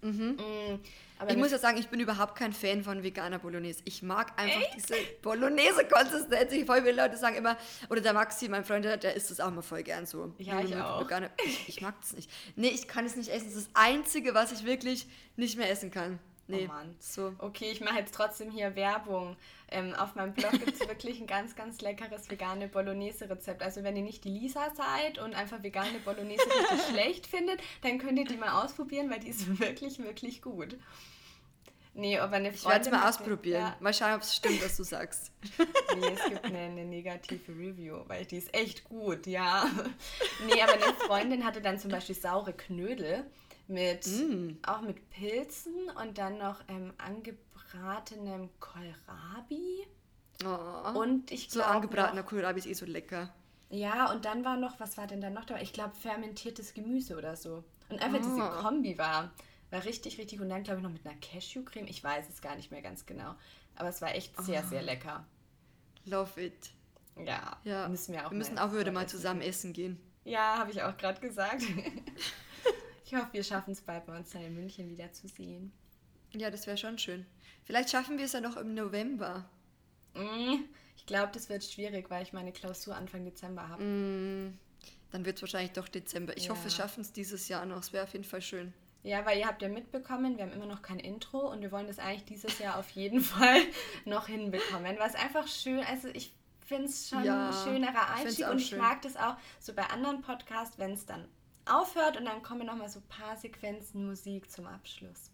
Mhm. 0.02 0.36
Mm, 0.36 0.80
ich 1.28 1.36
muss 1.36 1.52
ja 1.52 1.58
sagen, 1.58 1.78
ich 1.78 1.88
bin 1.88 2.00
überhaupt 2.00 2.34
kein 2.36 2.52
Fan 2.52 2.82
von 2.82 3.02
veganer 3.02 3.38
Bolognese. 3.38 3.82
Ich 3.84 4.02
mag 4.02 4.32
einfach 4.36 4.60
Echt? 4.60 4.74
diese 4.74 4.94
Bolognese-Konsistenz. 5.22 6.66
Voll 6.66 6.82
viele 6.82 7.00
Leute 7.00 7.16
sagen 7.16 7.36
immer, 7.36 7.56
oder 7.88 8.00
der 8.00 8.12
Maxi, 8.12 8.48
mein 8.48 8.64
Freund, 8.64 8.84
der 8.84 9.14
isst 9.14 9.30
das 9.30 9.38
auch 9.38 9.52
mal 9.52 9.62
voll 9.62 9.84
gern 9.84 10.04
so. 10.04 10.34
Ja, 10.38 10.60
ich 10.60 10.74
auch. 10.74 11.00
Vegane. 11.00 11.30
Ich, 11.44 11.68
ich 11.68 11.80
mag 11.80 11.94
das 12.00 12.14
nicht. 12.14 12.28
Nee, 12.56 12.68
ich 12.68 12.88
kann 12.88 13.06
es 13.06 13.14
nicht 13.14 13.28
essen. 13.28 13.46
Das 13.46 13.56
ist 13.56 13.68
das 13.68 13.80
Einzige, 13.80 14.34
was 14.34 14.50
ich 14.50 14.64
wirklich 14.64 15.06
nicht 15.36 15.56
mehr 15.56 15.70
essen 15.70 15.92
kann. 15.92 16.18
Nee, 16.52 16.68
oh 16.70 16.72
Mann. 16.72 16.96
So. 16.98 17.34
Okay, 17.38 17.70
ich 17.72 17.80
mache 17.80 17.98
jetzt 17.98 18.14
trotzdem 18.14 18.50
hier 18.50 18.76
Werbung. 18.76 19.36
Ähm, 19.70 19.94
auf 19.94 20.14
meinem 20.14 20.34
Blog 20.34 20.52
gibt 20.52 20.74
es 20.74 20.80
wirklich 20.88 21.20
ein 21.20 21.26
ganz, 21.26 21.56
ganz 21.56 21.80
leckeres 21.80 22.30
vegane 22.30 22.68
Bolognese-Rezept. 22.68 23.62
Also 23.62 23.82
wenn 23.82 23.96
ihr 23.96 24.02
nicht 24.02 24.24
die 24.24 24.30
Lisa 24.30 24.70
seid 24.74 25.18
und 25.18 25.34
einfach 25.34 25.62
vegane 25.62 25.98
Bolognese 26.04 26.44
richtig 26.44 26.86
schlecht 26.90 27.26
findet, 27.26 27.60
dann 27.82 27.98
könnt 27.98 28.18
ihr 28.18 28.26
die 28.26 28.36
mal 28.36 28.64
ausprobieren, 28.64 29.10
weil 29.10 29.20
die 29.20 29.28
ist 29.28 29.58
wirklich, 29.58 29.98
wirklich 29.98 30.42
gut. 30.42 30.76
Nee, 31.94 32.18
aber 32.18 32.36
eine 32.36 32.52
Freundin... 32.52 32.58
Ich 32.58 32.66
werde 32.66 32.84
es 32.86 32.90
mal 32.90 33.08
ausprobieren. 33.08 33.60
Ja. 33.60 33.76
Mal 33.80 33.92
schauen, 33.92 34.14
ob 34.14 34.22
es 34.22 34.34
stimmt, 34.34 34.64
was 34.64 34.76
du 34.76 34.84
sagst. 34.84 35.30
Nee, 35.94 36.06
es 36.08 36.24
gibt 36.24 36.44
eine, 36.46 36.58
eine, 36.58 36.84
negative 36.86 37.52
Review, 37.52 37.98
weil 38.06 38.24
die 38.24 38.38
ist 38.38 38.54
echt 38.54 38.84
gut, 38.84 39.26
ja. 39.26 39.68
Nee, 40.46 40.62
aber 40.62 40.72
eine 40.72 40.94
Freundin 40.94 41.44
hatte 41.44 41.60
dann 41.60 41.78
zum 41.78 41.90
Beispiel 41.90 42.14
saure 42.14 42.54
Knödel 42.54 43.26
mit, 43.72 44.06
mm. 44.06 44.58
auch 44.66 44.80
mit 44.82 45.10
Pilzen 45.10 45.90
und 46.02 46.18
dann 46.18 46.38
noch 46.38 46.60
ähm, 46.68 46.92
angebratenem 46.98 48.50
Kohlrabi. 48.60 49.86
Oh, 50.44 51.00
und 51.00 51.30
ich 51.30 51.48
glaube. 51.48 51.66
So 51.66 51.72
angebratener 51.72 52.22
Kohlrabi 52.22 52.58
ist 52.58 52.66
eh 52.66 52.74
so 52.74 52.86
lecker. 52.86 53.32
Ja, 53.70 54.12
und 54.12 54.24
dann 54.24 54.44
war 54.44 54.56
noch, 54.56 54.78
was 54.80 54.98
war 54.98 55.06
denn 55.06 55.20
da 55.20 55.30
noch 55.30 55.46
da? 55.46 55.58
Ich 55.58 55.72
glaube, 55.72 55.94
fermentiertes 55.94 56.74
Gemüse 56.74 57.16
oder 57.16 57.36
so. 57.36 57.64
Und 57.88 58.02
einfach 58.02 58.20
oh. 58.20 58.24
diese 58.24 58.62
Kombi 58.62 58.98
war, 58.98 59.32
war 59.70 59.84
richtig, 59.84 60.18
richtig. 60.18 60.40
Und 60.40 60.50
dann, 60.50 60.62
glaube 60.62 60.80
ich, 60.80 60.82
noch 60.84 60.92
mit 60.92 61.06
einer 61.06 61.16
Cashewcreme. 61.16 61.86
Ich 61.86 62.04
weiß 62.04 62.28
es 62.28 62.42
gar 62.42 62.54
nicht 62.56 62.70
mehr 62.70 62.82
ganz 62.82 63.06
genau. 63.06 63.34
Aber 63.74 63.88
es 63.88 64.02
war 64.02 64.14
echt 64.14 64.38
sehr, 64.42 64.62
oh. 64.64 64.68
sehr 64.68 64.82
lecker. 64.82 65.24
Love 66.04 66.40
it. 66.42 66.70
Ja, 67.24 67.56
ja. 67.64 67.88
müssen 67.88 68.14
wir 68.14 68.26
auch 68.26 68.30
Wir 68.30 68.38
müssen 68.38 68.58
auch 68.58 68.74
wieder 68.74 68.92
mal 68.92 69.08
zusammen 69.08 69.40
essen 69.40 69.72
gehen. 69.72 69.98
Ja, 70.24 70.58
habe 70.58 70.70
ich 70.70 70.82
auch 70.82 70.96
gerade 70.96 71.20
gesagt. 71.20 71.62
Ich 73.12 73.18
hoffe, 73.18 73.34
wir 73.34 73.44
schaffen 73.44 73.72
es 73.72 73.82
bald 73.82 74.06
bei 74.06 74.16
uns 74.16 74.30
dann 74.30 74.40
in 74.40 74.54
München 74.54 74.88
wieder 74.88 75.12
zu 75.12 75.28
sehen. 75.28 75.70
Ja, 76.32 76.50
das 76.50 76.66
wäre 76.66 76.78
schon 76.78 76.96
schön. 76.96 77.26
Vielleicht 77.62 77.90
schaffen 77.90 78.16
wir 78.16 78.24
es 78.24 78.32
ja 78.32 78.40
noch 78.40 78.56
im 78.56 78.72
November. 78.72 79.44
Mm, 80.14 80.64
ich 80.96 81.04
glaube, 81.04 81.30
das 81.34 81.50
wird 81.50 81.62
schwierig, 81.62 82.08
weil 82.08 82.22
ich 82.22 82.32
meine 82.32 82.52
Klausur 82.52 82.96
Anfang 82.96 83.26
Dezember 83.26 83.68
habe. 83.68 83.84
Mm, 83.84 84.58
dann 85.10 85.26
wird 85.26 85.36
es 85.36 85.42
wahrscheinlich 85.42 85.72
doch 85.72 85.88
Dezember. 85.88 86.34
Ich 86.38 86.46
ja. 86.46 86.52
hoffe, 86.52 86.64
wir 86.64 86.70
schaffen 86.70 87.02
es 87.02 87.12
dieses 87.12 87.48
Jahr 87.48 87.66
noch. 87.66 87.80
Es 87.80 87.92
wäre 87.92 88.04
auf 88.04 88.12
jeden 88.14 88.24
Fall 88.24 88.40
schön. 88.40 88.72
Ja, 89.02 89.26
weil 89.26 89.38
ihr 89.38 89.46
habt 89.46 89.60
ja 89.60 89.68
mitbekommen, 89.68 90.38
wir 90.38 90.44
haben 90.44 90.52
immer 90.52 90.64
noch 90.64 90.80
kein 90.80 90.98
Intro 90.98 91.52
und 91.52 91.60
wir 91.60 91.70
wollen 91.70 91.88
das 91.88 91.98
eigentlich 91.98 92.24
dieses 92.24 92.58
Jahr 92.60 92.78
auf 92.78 92.88
jeden 92.92 93.20
Fall 93.34 93.60
noch 94.06 94.28
hinbekommen. 94.28 94.96
Es 95.06 95.16
einfach 95.16 95.46
schön, 95.48 95.80
also 95.80 96.08
ich 96.08 96.32
finde 96.64 96.86
es 96.86 97.10
schon 97.10 97.24
ja, 97.24 97.50
ein 97.50 97.52
schönerer 97.52 98.08
Einstieg 98.14 98.48
und 98.48 98.58
ich 98.58 98.68
schön. 98.68 98.78
mag 98.78 99.02
das 99.02 99.18
auch 99.18 99.36
so 99.60 99.74
bei 99.74 99.84
anderen 99.90 100.22
Podcasts, 100.22 100.78
wenn 100.78 100.92
es 100.92 101.04
dann 101.04 101.28
aufhört 101.66 102.16
und 102.16 102.24
dann 102.24 102.42
kommen 102.42 102.66
nochmal 102.66 102.88
so 102.88 103.00
ein 103.00 103.08
paar 103.08 103.36
Sequenzen 103.36 104.06
Musik 104.06 104.50
zum 104.50 104.66
Abschluss. 104.66 105.30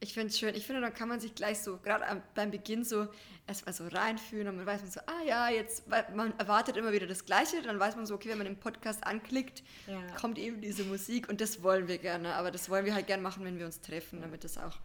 Ich 0.00 0.14
finde 0.14 0.28
es 0.28 0.38
schön. 0.38 0.54
Ich 0.54 0.64
finde, 0.64 0.80
dann 0.80 0.94
kann 0.94 1.08
man 1.08 1.18
sich 1.18 1.34
gleich 1.34 1.58
so, 1.58 1.78
gerade 1.78 2.22
beim 2.36 2.52
Beginn 2.52 2.84
so 2.84 3.08
erstmal 3.48 3.72
so 3.72 3.88
reinfühlen 3.88 4.46
und 4.46 4.56
man 4.56 4.66
weiß 4.66 4.82
man 4.82 4.90
so, 4.90 5.00
ah 5.00 5.24
ja, 5.26 5.48
jetzt, 5.48 5.88
man 5.88 6.38
erwartet 6.38 6.76
immer 6.76 6.92
wieder 6.92 7.08
das 7.08 7.24
Gleiche, 7.24 7.62
dann 7.62 7.80
weiß 7.80 7.96
man 7.96 8.06
so, 8.06 8.14
okay, 8.14 8.28
wenn 8.28 8.38
man 8.38 8.46
den 8.46 8.60
Podcast 8.60 9.04
anklickt, 9.04 9.64
ja. 9.88 10.00
kommt 10.14 10.38
eben 10.38 10.60
diese 10.60 10.84
Musik 10.84 11.28
und 11.28 11.40
das 11.40 11.64
wollen 11.64 11.88
wir 11.88 11.98
gerne. 11.98 12.34
Aber 12.34 12.52
das 12.52 12.70
wollen 12.70 12.84
wir 12.84 12.94
halt 12.94 13.08
gerne 13.08 13.22
machen, 13.24 13.44
wenn 13.44 13.58
wir 13.58 13.66
uns 13.66 13.80
treffen, 13.80 14.20
damit 14.20 14.44
das 14.44 14.56
auch, 14.56 14.76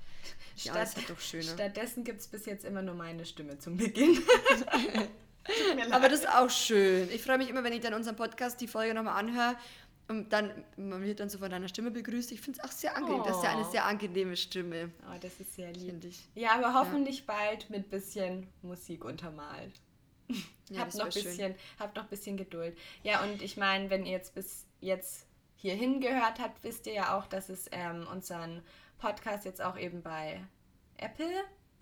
ja, 0.56 0.72
Statt, 0.72 0.88
ist 0.88 0.98
halt 0.98 1.10
doch 1.12 1.20
schöner. 1.20 1.54
Stattdessen 1.54 2.04
gibt 2.04 2.22
es 2.22 2.28
bis 2.28 2.48
jetzt 2.48 2.66
immer 2.66 2.82
nur 2.82 2.96
meine 2.96 3.26
Stimme 3.26 3.60
zum 3.60 3.78
Beginn. 3.78 4.20
Aber 5.92 6.10
das 6.10 6.22
ist 6.22 6.30
auch 6.30 6.50
schön. 6.50 7.10
Ich 7.12 7.22
freue 7.22 7.38
mich 7.38 7.50
immer, 7.50 7.64
wenn 7.64 7.74
ich 7.74 7.82
dann 7.82 7.94
unseren 7.94 8.16
Podcast, 8.16 8.62
die 8.62 8.68
Folge 8.68 8.94
nochmal 8.94 9.20
anhöre 9.20 9.58
dann, 10.08 10.52
man 10.76 11.02
wird 11.02 11.20
dann 11.20 11.30
so 11.30 11.38
von 11.38 11.50
deiner 11.50 11.68
Stimme 11.68 11.92
begrüßt. 11.92 12.32
Ich 12.32 12.42
finde 12.42 12.60
es 12.60 12.66
auch 12.66 12.72
sehr 12.72 12.96
angenehm. 12.96 13.22
Oh. 13.22 13.26
Das 13.26 13.38
ist 13.38 13.44
ja 13.44 13.52
eine 13.52 13.66
oh. 13.66 13.72
sehr 13.72 13.86
angenehme 13.86 14.36
Stimme. 14.36 14.92
Oh, 15.08 15.18
das 15.20 15.40
ist 15.40 15.56
sehr 15.56 15.72
lieb. 15.72 15.96
Ja, 16.36 16.56
aber 16.56 16.74
hoffentlich 16.74 17.20
ja. 17.20 17.34
bald 17.34 17.70
mit 17.70 17.90
bisschen 17.90 18.48
Musik 18.62 19.06
untermalt. 19.06 19.74
Ja, 20.70 20.80
habt, 20.80 20.96
noch 20.96 21.06
bisschen, 21.06 21.54
habt 21.78 21.98
noch 21.98 22.04
ein 22.04 22.10
bisschen 22.10 22.38
Geduld. 22.38 22.76
Ja, 23.04 23.22
und 23.22 23.42
ich 23.42 23.58
meine, 23.58 23.90
wenn 23.90 24.06
ihr 24.06 24.14
jetzt 24.14 24.34
bis 24.34 24.66
jetzt 24.80 25.28
hierhin 25.58 26.00
gehört 26.00 26.40
habt, 26.40 26.64
wisst 26.64 26.88
ihr 26.88 26.94
ja 26.94 27.18
auch, 27.18 27.28
dass 27.28 27.50
es 27.50 27.68
ähm, 27.72 28.08
unseren 28.12 28.64
Podcast 28.98 29.46
jetzt 29.46 29.62
auch 29.62 29.78
eben 29.78 30.02
bei 30.02 30.42
Apple 30.98 31.30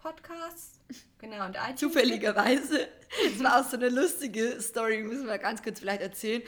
Podcasts. 0.02 0.80
Genau, 1.20 1.46
und 1.46 1.56
iTunes. 1.56 1.80
Zufälligerweise. 1.80 2.88
Das 3.26 3.44
war 3.44 3.60
auch 3.60 3.70
so 3.70 3.76
eine 3.76 3.90
lustige 3.90 4.62
Story, 4.62 5.04
müssen 5.04 5.28
wir 5.28 5.38
ganz 5.38 5.62
kurz 5.62 5.82
vielleicht 5.82 6.02
erzählen. 6.02 6.42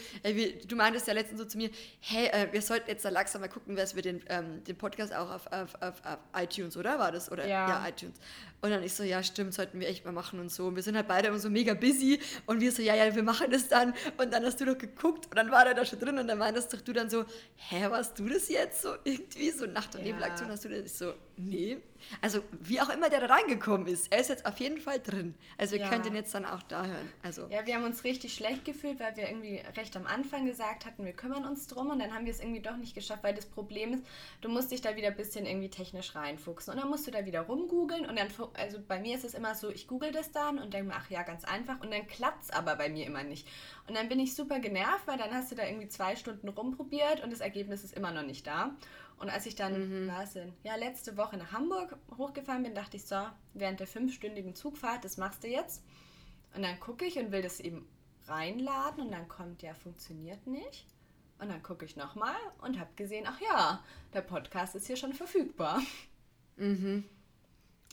Du 0.66 0.78
meintest 0.78 1.06
ja 1.08 1.14
letztens 1.14 1.42
so 1.42 1.46
zu 1.46 1.58
mir, 1.58 1.70
hey, 2.00 2.28
äh, 2.28 2.54
wir 2.54 2.62
sollten 2.62 2.90
jetzt 2.90 3.04
da 3.04 3.10
langsam 3.10 3.42
mal 3.42 3.50
gucken, 3.50 3.76
dass 3.76 3.98
wir 3.98 4.02
den, 4.02 4.24
ähm, 4.30 4.64
den 4.64 4.78
Podcast 4.78 5.14
auch 5.14 5.30
auf, 5.30 5.48
auf, 5.48 5.76
auf, 5.82 6.02
auf, 6.06 6.20
iTunes, 6.42 6.78
oder? 6.78 6.98
War 7.00 7.12
das? 7.12 7.30
Oder? 7.30 7.46
Ja. 7.46 7.68
ja, 7.68 7.90
iTunes. 7.90 8.18
Und 8.62 8.70
dann 8.70 8.82
ich 8.82 8.94
so, 8.94 9.04
ja, 9.04 9.22
stimmt, 9.24 9.54
sollten 9.54 9.82
wir 9.82 9.90
echt 9.90 10.06
mal 10.06 10.14
machen 10.14 10.40
und 10.40 10.50
so. 10.50 10.68
Und 10.68 10.78
wir 10.78 10.84
sind 10.84 10.96
halt 10.96 11.10
beide 11.10 11.28
immer 11.28 11.40
so 11.40 11.50
mega 11.50 11.74
busy 11.74 12.22
und 12.46 12.62
wir 12.62 12.72
so, 12.72 12.82
ja, 12.82 12.96
ja, 12.96 13.14
wir 13.14 13.24
machen 13.24 13.52
das 13.52 13.68
dann. 13.68 13.94
Und 14.18 14.32
dann 14.32 14.46
hast 14.46 14.62
du 14.62 14.66
doch 14.66 14.78
geguckt 14.78 15.26
und 15.26 15.36
dann 15.36 15.52
war 15.52 15.68
er 15.68 15.74
da 15.74 15.84
schon 15.84 16.00
drin 16.00 16.18
und 16.18 16.30
dann 16.30 16.38
meintest 16.38 16.74
doch 16.74 16.80
du 16.80 16.94
dann 16.94 17.10
so, 17.10 17.26
hä, 17.58 17.90
warst 17.90 18.18
du 18.18 18.30
das 18.30 18.48
jetzt? 18.48 18.84
So 18.84 18.96
irgendwie 19.04 19.52
so 19.52 19.66
Nacht- 19.66 19.96
und 19.96 20.02
ja. 20.06 20.14
Nebelaktion 20.14 20.50
hast 20.50 20.64
du 20.64 20.70
das? 20.70 20.86
Ich 20.86 20.94
so, 20.94 21.14
nee. 21.36 21.78
Also 22.22 22.42
wie 22.62 22.80
auch 22.80 22.90
immer 22.90 23.10
der 23.10 23.20
da 23.20 23.26
reingekommen 23.44 23.88
ist, 23.88 24.12
er 24.12 24.20
ist 24.20 24.30
jetzt 24.30 24.46
auf 24.46 24.60
jeden 24.60 24.80
Fall 24.80 25.00
drin. 25.00 25.36
Also 25.58 25.76
ihr 25.76 25.82
ja. 25.82 25.90
könnt 25.90 26.06
ihn 26.06 26.16
jetzt 26.16 26.34
dann 26.34 26.46
auch 26.46 26.64
da 26.64 26.86
hören. 26.86 27.10
Also. 27.22 27.48
Ja, 27.50 27.66
wir 27.66 27.76
haben 27.76 27.84
uns 27.84 28.04
richtig 28.04 28.34
schlecht 28.34 28.66
gefühlt, 28.66 29.00
weil 29.00 29.16
wir 29.16 29.28
irgendwie 29.28 29.62
recht 29.78 29.96
am 29.96 30.06
Anfang 30.06 30.46
gesagt 30.46 30.86
hatten, 30.86 31.06
wir 31.06 31.14
kümmern 31.14 31.46
uns 31.46 31.68
drum 31.68 31.90
und 31.90 32.00
dann 32.00 32.14
haben 32.14 32.26
wir 32.26 32.32
es 32.32 32.40
irgendwie 32.40 32.62
doch 32.62 32.78
nicht 32.78 32.96
geschafft, 32.96 33.24
weil 33.24 33.34
das 33.34 33.46
Problem 33.46 33.94
ist, 33.94 34.04
du 34.42 34.50
musst 34.50 34.72
dich 34.72 34.82
da 34.82 34.96
wieder 34.96 35.08
ein 35.08 35.16
bisschen 35.16 35.46
irgendwie 35.46 35.70
technisch 35.70 36.16
reinfuchsen 36.16 36.74
und 36.74 36.80
dann 36.80 36.90
musst 36.90 37.06
du 37.08 37.12
da 37.12 37.26
wieder 37.26 37.42
rumgoogeln 37.42 38.06
und 38.06 38.18
dann, 38.18 38.28
also 38.54 38.80
bei 38.88 39.00
mir 39.00 39.16
ist 39.16 39.26
es 39.26 39.34
immer 39.34 39.56
so, 39.56 39.70
ich 39.70 39.88
google 39.88 40.12
das 40.12 40.32
dann 40.32 40.60
und 40.60 40.74
denke 40.74 40.90
mir, 40.90 40.96
ach 40.96 41.10
ja, 41.10 41.24
ganz 41.24 41.44
einfach 41.44 41.80
und 41.82 41.92
dann 41.92 42.08
klappt 42.08 42.44
es 42.44 42.50
aber 42.52 42.76
bei 42.76 42.90
mir 42.90 43.06
immer 43.06 43.24
nicht. 43.24 43.48
Und 43.88 43.96
dann 43.98 44.08
bin 44.08 44.20
ich 44.20 44.34
super 44.36 44.60
genervt, 44.60 45.08
weil 45.08 45.18
dann 45.18 45.34
hast 45.34 45.52
du 45.52 45.56
da 45.56 45.66
irgendwie 45.66 45.90
zwei 45.90 46.16
Stunden 46.16 46.48
rumprobiert 46.48 47.24
und 47.24 47.34
das 47.34 47.42
Ergebnis 47.42 47.84
ist 47.84 47.96
immer 47.96 48.12
noch 48.12 48.24
nicht 48.24 48.48
da. 48.48 48.76
Und 49.18 49.30
als 49.30 49.46
ich 49.46 49.56
dann, 49.56 50.06
mhm. 50.06 50.12
was 50.12 50.34
denn, 50.34 50.54
ja, 50.64 50.76
letzte 50.76 51.16
Woche 51.18 51.38
nach 51.38 51.52
Hamburg 51.52 51.98
hochgefahren 52.18 52.64
bin, 52.64 52.76
dachte 52.76 52.98
ich 52.98 53.06
so, 53.06 53.22
während 53.54 53.80
der 53.80 53.88
fünfstündigen 53.88 54.56
Zugfahrt, 54.56 55.06
das 55.06 55.18
machst 55.18 55.44
du 55.44 55.48
jetzt. 55.48 55.84
Und 56.56 56.64
dann 56.64 56.80
gucke 56.80 57.06
ich 57.06 57.18
und 57.18 57.32
will 57.32 57.42
das 57.42 57.60
eben 57.60 57.88
reinladen 58.28 59.06
und 59.06 59.12
dann 59.12 59.28
kommt, 59.28 59.62
ja, 59.62 59.74
funktioniert 59.74 60.46
nicht. 60.48 60.86
Und 61.40 61.50
dann 61.50 61.64
gucke 61.64 61.86
ich 61.86 61.96
nochmal 61.96 62.36
und 62.62 62.80
habe 62.80 62.90
gesehen, 62.96 63.26
ach 63.28 63.40
ja, 63.42 63.84
der 64.14 64.22
Podcast 64.22 64.76
ist 64.76 64.88
hier 64.88 64.96
schon 64.96 65.14
verfügbar. 65.14 65.82
Mhm. 66.56 67.04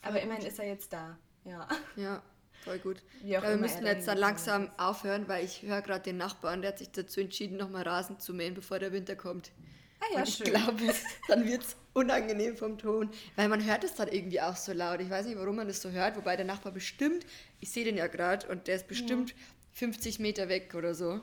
Aber 0.03 0.21
immerhin 0.21 0.47
ist 0.47 0.59
er 0.59 0.67
jetzt 0.67 0.93
da. 0.93 1.19
Ja. 1.45 1.69
Ja, 1.97 2.23
voll 2.65 2.79
gut. 2.79 3.03
Ja, 3.25 3.43
wir 3.43 3.57
müssen 3.57 3.85
jetzt 3.87 4.07
dann 4.07 4.19
langsam 4.19 4.71
aufhören, 4.77 5.29
weil 5.29 5.45
ich 5.45 5.63
höre 5.63 5.83
gerade 5.83 6.03
den 6.03 6.17
Nachbarn, 6.17 6.63
der 6.63 6.73
hat 6.73 6.79
sich 6.79 6.93
dazu 6.93 7.21
entschieden, 7.21 7.57
nochmal 7.57 7.83
Rasen 7.83 8.19
zu 8.19 8.35
mähen, 8.35 8.55
bevor 8.55 8.79
der 8.79 8.93
Winter 8.93 9.17
kommt. 9.17 9.53
Ah 10.01 10.05
ja, 10.13 10.19
und 10.19 10.29
ich 10.29 10.37
schön. 10.37 10.47
glaube, 10.47 10.95
dann 11.29 11.47
wird 11.47 11.63
es 11.63 11.77
unangenehm 11.93 12.57
vom 12.57 12.79
Ton, 12.79 13.11
weil 13.37 13.49
man 13.49 13.65
hört 13.65 13.85
es 13.85 13.95
dann 13.95 14.09
irgendwie 14.09 14.41
auch 14.41 14.57
so 14.57 14.73
laut. 14.73 15.01
Ich 15.01 15.11
weiß 15.11 15.27
nicht, 15.27 15.39
warum 15.39 15.57
man 15.57 15.69
das 15.69 15.83
so 15.83 15.91
hört, 15.91 16.17
wobei 16.17 16.37
der 16.37 16.47
Nachbar 16.47 16.73
bestimmt, 16.73 17.27
ich 17.61 17.71
sehe 17.71 17.85
den 17.85 17.97
ja 17.97 18.07
gerade 18.07 18.47
und 18.49 18.67
der 18.67 18.77
ist 18.77 18.89
bestimmt 18.89 19.31
ja. 19.31 19.37
50 19.75 20.19
Meter 20.19 20.49
weg 20.49 20.75
oder 20.75 20.95
so. 20.95 21.21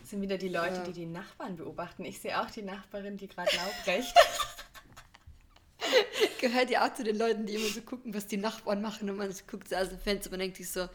Das 0.00 0.10
sind 0.10 0.20
wieder 0.20 0.38
die 0.38 0.48
Leute, 0.48 0.76
ja. 0.76 0.84
die 0.84 0.92
die 0.92 1.06
Nachbarn 1.06 1.56
beobachten. 1.56 2.04
Ich 2.04 2.20
sehe 2.20 2.40
auch 2.40 2.50
die 2.50 2.62
Nachbarin, 2.62 3.16
die 3.16 3.28
gerade 3.28 3.50
laut 3.56 3.74
recht. 3.86 4.14
Gehört 6.40 6.70
ja 6.70 6.86
auch 6.86 6.94
zu 6.94 7.04
den 7.04 7.18
Leuten, 7.18 7.46
die 7.46 7.54
immer 7.54 7.68
so 7.68 7.82
gucken, 7.82 8.14
was 8.14 8.26
die 8.26 8.36
Nachbarn 8.36 8.82
machen 8.82 9.10
und 9.10 9.16
man 9.16 9.32
guckt 9.50 9.68
so 9.68 9.76
aus 9.76 9.88
dem 9.88 9.98
Fenster 9.98 10.28
und 10.28 10.32
man 10.32 10.40
denkt 10.40 10.56
sich 10.56 10.70
so, 10.70 10.88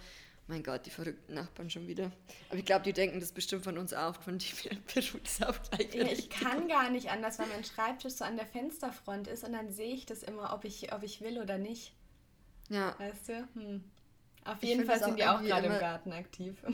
mein 0.48 0.64
Gott, 0.64 0.86
die 0.86 0.89
verrückten 0.89 1.34
Nachbarn 1.34 1.70
schon 1.70 1.88
wieder. 1.88 2.12
Aber 2.50 2.58
ich 2.58 2.66
glaube, 2.66 2.84
die 2.84 2.93
denken 2.93 3.20
das 3.20 3.32
bestimmt 3.32 3.64
von 3.64 3.78
uns 3.78 3.93
auch, 3.93 4.16
von 4.22 4.38
die 4.38 4.52
wir 4.64 4.78
beruht 4.93 5.26
es 5.28 5.41
auch 5.41 5.58
gleich. 5.70 5.93
Ja, 5.93 6.06
ich 6.06 6.30
kann 6.30 6.68
gar 6.68 6.89
nicht 6.89 7.10
anders, 7.10 7.38
weil 7.39 7.48
mein 7.48 7.64
Schreibtisch 7.64 8.14
so 8.14 8.24
an 8.24 8.38
der 8.38 8.45
Fensterfront 8.45 9.28
ist 9.28 9.43
und 9.43 9.54
dann 9.54 9.72
sehe 9.72 9.93
ich 9.93 10.06
das 10.06 10.24
immer, 10.24 10.54
ob 10.54 10.64
ich, 10.64 10.93
ob 10.93 11.04
ich 11.04 11.22
will 11.22 11.39
oder 11.39 11.58
nicht. 11.58 11.93
Ja. 12.70 12.95
Weißt 12.98 13.30
du? 13.30 13.48
Hm. 13.54 13.84
Auf 14.45 14.64
jeden 14.64 14.86
Fall 14.86 15.00
sind 15.00 15.20
die 15.20 15.26
auch 15.26 15.41
gerade 15.41 15.68
im 15.68 15.80
Garten 15.80 16.12
aktiv. 16.14 16.56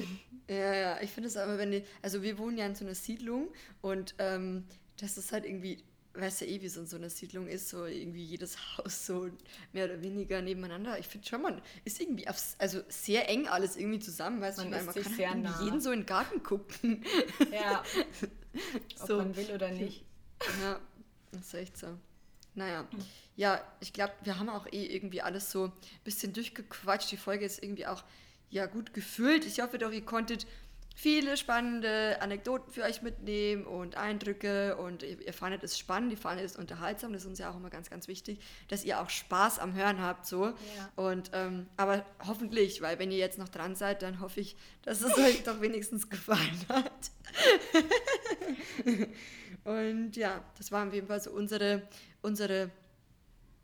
Ja, 0.49 0.74
ja, 0.74 1.01
ich 1.01 1.09
finde 1.09 1.30
es 1.30 1.38
aber, 1.38 1.57
wenn 1.57 1.71
die, 1.71 1.86
also 2.01 2.21
wir 2.21 2.38
wohnen 2.38 2.57
ja 2.57 2.65
in 2.65 2.76
so 2.76 2.84
einer 2.84 2.95
Siedlung 2.95 3.47
und 3.82 4.13
ähm, 4.19 4.65
das 4.97 5.17
ist 5.17 5.32
halt 5.32 5.45
irgendwie 5.45 5.82
weißt 6.16 6.41
ja 6.41 6.47
eh, 6.47 6.61
wie 6.61 6.66
es 6.66 6.78
in 6.78 6.86
so 6.86 6.95
einer 6.97 7.09
Siedlung 7.09 7.47
ist, 7.47 7.70
so 7.70 7.86
irgendwie 7.86 8.24
jedes 8.24 8.57
Haus 8.78 9.05
so 9.05 9.30
mehr 9.72 9.86
oder 9.86 10.01
weniger 10.01 10.41
nebeneinander. 10.41 10.99
Ich 10.99 11.07
finde 11.07 11.28
schon, 11.28 11.41
man 11.41 11.61
ist 11.86 11.99
irgendwie 11.99 12.28
aufs, 12.28 12.55
also 12.59 12.82
sehr 12.88 13.30
eng 13.30 13.47
alles 13.47 13.76
irgendwie 13.76 13.99
zusammen, 13.99 14.41
weißt 14.41 14.59
man, 14.59 14.72
du, 14.72 14.84
man 14.84 14.93
kann 14.93 15.14
sehr 15.14 15.32
halt 15.32 15.43
nah. 15.43 15.64
jeden 15.64 15.82
so 15.82 15.91
in 15.91 16.01
den 16.01 16.05
Garten 16.05 16.43
gucken. 16.43 17.03
Ja, 17.51 17.84
ob 19.01 19.07
so. 19.07 19.18
man 19.18 19.36
will 19.36 19.51
oder 19.51 19.72
nicht. 19.72 20.05
Ja, 20.61 20.80
das 21.32 21.41
ist 21.41 21.53
echt 21.53 21.78
so. 21.78 21.97
Naja, 22.55 22.88
ja, 23.36 23.64
ich 23.80 23.93
glaube, 23.93 24.14
wir 24.24 24.38
haben 24.38 24.49
auch 24.49 24.68
eh 24.68 24.86
irgendwie 24.86 25.22
alles 25.22 25.51
so 25.51 25.66
ein 25.66 25.72
bisschen 26.03 26.34
durchgequatscht. 26.34 27.11
Die 27.11 27.18
Folge 27.18 27.45
ist 27.45 27.64
irgendwie 27.64 27.88
auch 27.88 28.03
ja 28.51 28.68
gut 28.68 28.93
gefüllt. 28.93 29.45
Ich 29.45 29.59
hoffe 29.59 29.80
doch, 29.80 29.91
ihr 29.91 30.05
konntet 30.05 30.45
viele 30.95 31.37
spannende 31.37 32.21
Anekdoten 32.21 32.71
für 32.71 32.83
euch 32.83 33.01
mitnehmen 33.01 33.65
und 33.65 33.95
Eindrücke 33.95 34.77
und 34.77 35.03
ihr, 35.03 35.19
ihr 35.21 35.33
fandet 35.33 35.63
es 35.63 35.77
spannend, 35.77 36.11
ihr 36.11 36.17
fandet 36.17 36.45
es 36.45 36.55
unterhaltsam, 36.55 37.13
das 37.13 37.23
ist 37.23 37.27
uns 37.27 37.39
ja 37.39 37.51
auch 37.51 37.57
immer 37.57 37.69
ganz, 37.69 37.89
ganz 37.89 38.07
wichtig, 38.07 38.39
dass 38.67 38.83
ihr 38.83 39.01
auch 39.01 39.09
Spaß 39.09 39.59
am 39.59 39.73
Hören 39.73 40.01
habt, 40.01 40.25
so. 40.25 40.45
Ja. 40.45 40.55
Und, 40.95 41.31
ähm, 41.33 41.67
aber 41.77 42.05
hoffentlich, 42.27 42.81
weil 42.81 42.99
wenn 42.99 43.11
ihr 43.11 43.17
jetzt 43.17 43.39
noch 43.39 43.49
dran 43.49 43.75
seid, 43.75 44.01
dann 44.01 44.19
hoffe 44.19 44.39
ich, 44.39 44.55
dass 44.83 45.01
es 45.01 45.17
euch 45.17 45.43
doch 45.43 45.61
wenigstens 45.61 46.09
gefallen 46.09 46.65
hat. 46.69 47.11
und 49.63 50.15
ja, 50.15 50.43
das 50.57 50.71
war 50.71 50.87
auf 50.87 50.93
jeden 50.93 51.07
Fall 51.07 51.21
so 51.21 51.31
unsere, 51.31 51.87
unsere 52.21 52.69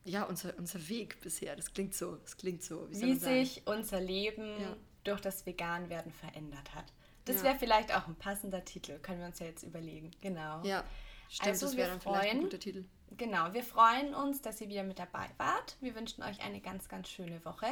ja, 0.05 0.23
unser, 0.23 0.57
unser 0.57 0.89
Weg 0.89 1.21
bisher. 1.21 1.55
Das 1.55 1.73
klingt 1.73 1.93
so, 1.93 2.15
das 2.15 2.37
klingt 2.37 2.63
so. 2.63 2.87
Wie, 2.89 3.01
wie 3.01 3.15
sich 3.15 3.61
unser 3.65 4.01
Leben 4.01 4.59
ja. 4.59 4.75
durch 5.03 5.21
das 5.21 5.45
Veganwerden 5.45 6.11
verändert 6.11 6.73
hat. 6.73 6.85
Das 7.29 7.37
ja. 7.37 7.49
wäre 7.49 7.59
vielleicht 7.59 7.95
auch 7.95 8.07
ein 8.07 8.15
passender 8.15 8.65
Titel, 8.65 8.97
können 8.99 9.19
wir 9.19 9.27
uns 9.27 9.37
ja 9.37 9.45
jetzt 9.45 9.61
überlegen. 9.61 10.09
Genau. 10.19 10.63
Ja, 10.63 10.83
stimmt, 11.29 11.49
also 11.49 11.67
das 11.67 11.77
wäre 11.77 11.89
dann 11.89 12.01
vielleicht 12.01 12.31
ein 12.31 12.41
guter 12.41 12.59
Titel. 12.59 12.85
Genau, 13.17 13.53
wir 13.53 13.63
freuen 13.63 14.15
uns, 14.15 14.41
dass 14.41 14.59
ihr 14.61 14.67
wieder 14.67 14.83
mit 14.83 14.97
dabei 14.97 15.29
wart. 15.37 15.77
Wir 15.79 15.93
wünschen 15.93 16.23
euch 16.23 16.41
eine 16.41 16.59
ganz, 16.59 16.89
ganz 16.89 17.07
schöne 17.07 17.43
Woche 17.45 17.67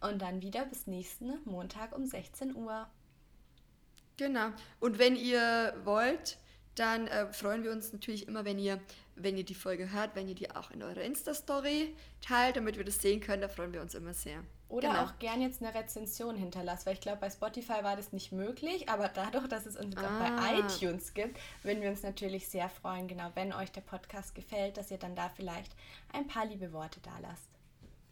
und 0.00 0.22
dann 0.22 0.40
wieder 0.40 0.64
bis 0.64 0.86
nächsten 0.86 1.38
Montag 1.44 1.94
um 1.94 2.06
16 2.06 2.56
Uhr. 2.56 2.86
Genau. 4.16 4.48
Und 4.80 4.98
wenn 4.98 5.16
ihr 5.16 5.74
wollt, 5.84 6.38
dann 6.76 7.06
äh, 7.08 7.30
freuen 7.32 7.62
wir 7.62 7.72
uns 7.72 7.92
natürlich 7.92 8.26
immer, 8.26 8.46
wenn 8.46 8.58
ihr, 8.58 8.80
wenn 9.16 9.36
ihr 9.36 9.44
die 9.44 9.54
Folge 9.54 9.92
hört, 9.92 10.14
wenn 10.14 10.28
ihr 10.28 10.34
die 10.34 10.50
auch 10.50 10.70
in 10.70 10.82
eurer 10.82 11.02
Insta-Story 11.02 11.94
teilt, 12.22 12.56
damit 12.56 12.78
wir 12.78 12.84
das 12.84 13.02
sehen 13.02 13.20
können. 13.20 13.42
Da 13.42 13.48
freuen 13.48 13.72
wir 13.74 13.82
uns 13.82 13.94
immer 13.94 14.14
sehr. 14.14 14.42
Oder 14.68 14.88
genau. 14.88 15.04
auch 15.04 15.18
gern 15.18 15.40
jetzt 15.40 15.62
eine 15.62 15.74
Rezension 15.74 16.36
hinterlasst, 16.36 16.86
weil 16.86 16.94
ich 16.94 17.00
glaube, 17.00 17.18
bei 17.18 17.30
Spotify 17.30 17.82
war 17.82 17.96
das 17.96 18.12
nicht 18.12 18.32
möglich, 18.32 18.88
aber 18.88 19.08
dadurch, 19.08 19.46
dass 19.46 19.66
es 19.66 19.76
uns 19.76 19.96
ah. 19.96 20.02
auch 20.02 20.18
bei 20.18 20.58
iTunes 20.58 21.14
gibt, 21.14 21.38
würden 21.62 21.82
wir 21.82 21.90
uns 21.90 22.02
natürlich 22.02 22.48
sehr 22.48 22.68
freuen, 22.68 23.06
genau, 23.06 23.30
wenn 23.34 23.52
euch 23.52 23.70
der 23.70 23.82
Podcast 23.82 24.34
gefällt, 24.34 24.76
dass 24.76 24.90
ihr 24.90 24.98
dann 24.98 25.14
da 25.14 25.28
vielleicht 25.28 25.72
ein 26.12 26.26
paar 26.26 26.46
liebe 26.46 26.72
Worte 26.72 27.00
da 27.00 27.18
lasst. 27.20 27.50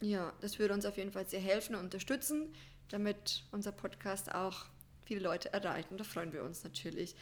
Ja, 0.03 0.33
das 0.41 0.59
würde 0.59 0.75
uns 0.75 0.85
auf 0.85 0.97
jeden 0.97 1.13
Fall 1.13 1.27
sehr 1.27 1.41
helfen 1.41 1.75
und 1.75 1.85
unterstützen, 1.85 2.53
damit 2.89 3.45
unser 3.51 3.73
Podcast 3.73 4.35
auch 4.35 4.67
viele 5.05 5.21
Leute 5.21 5.53
erreicht. 5.53 5.91
Und 5.91 5.99
da 5.99 6.05
freuen 6.05 6.33
wir 6.33 6.43
uns 6.43 6.65
natürlich. 6.65 7.15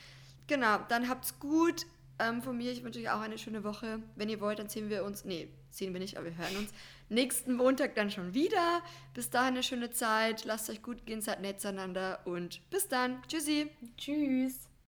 Genau, 0.47 0.79
dann 0.89 1.09
habt's 1.09 1.39
gut 1.39 1.87
ähm, 2.21 2.43
von 2.43 2.57
mir. 2.57 2.71
Ich 2.73 2.85
wünsche 2.85 3.01
euch 3.01 3.11
auch 3.11 3.21
eine 3.21 3.39
schöne 3.39 3.65
Woche. 3.65 4.01
Wenn 4.17 4.29
ihr 4.29 4.41
wollt, 4.41 4.59
dann 4.59 4.69
sehen 4.69 4.91
wir 4.91 5.05
uns. 5.05 5.25
Nee, 5.25 5.49
sehen 5.71 5.93
wir 5.93 6.01
nicht, 6.01 6.17
aber 6.17 6.27
wir 6.27 6.37
hören 6.37 6.57
uns 6.57 6.73
nächsten 7.11 7.55
Montag 7.55 7.95
dann 7.95 8.11
schon 8.11 8.35
wieder. 8.35 8.83
Bis 9.15 9.31
dahin 9.31 9.55
eine 9.55 9.63
schöne 9.63 9.91
Zeit. 9.91 10.45
Lasst 10.45 10.71
euch 10.71 10.83
gut 10.83 11.05
gehen, 11.07 11.21
seid 11.21 11.41
nett 11.41 11.61
zueinander 11.61 12.21
und 12.25 12.61
bis 12.71 12.89
dann. 12.89 13.23
Tschüssi. 13.29 13.69
Tschüss. 13.97 14.70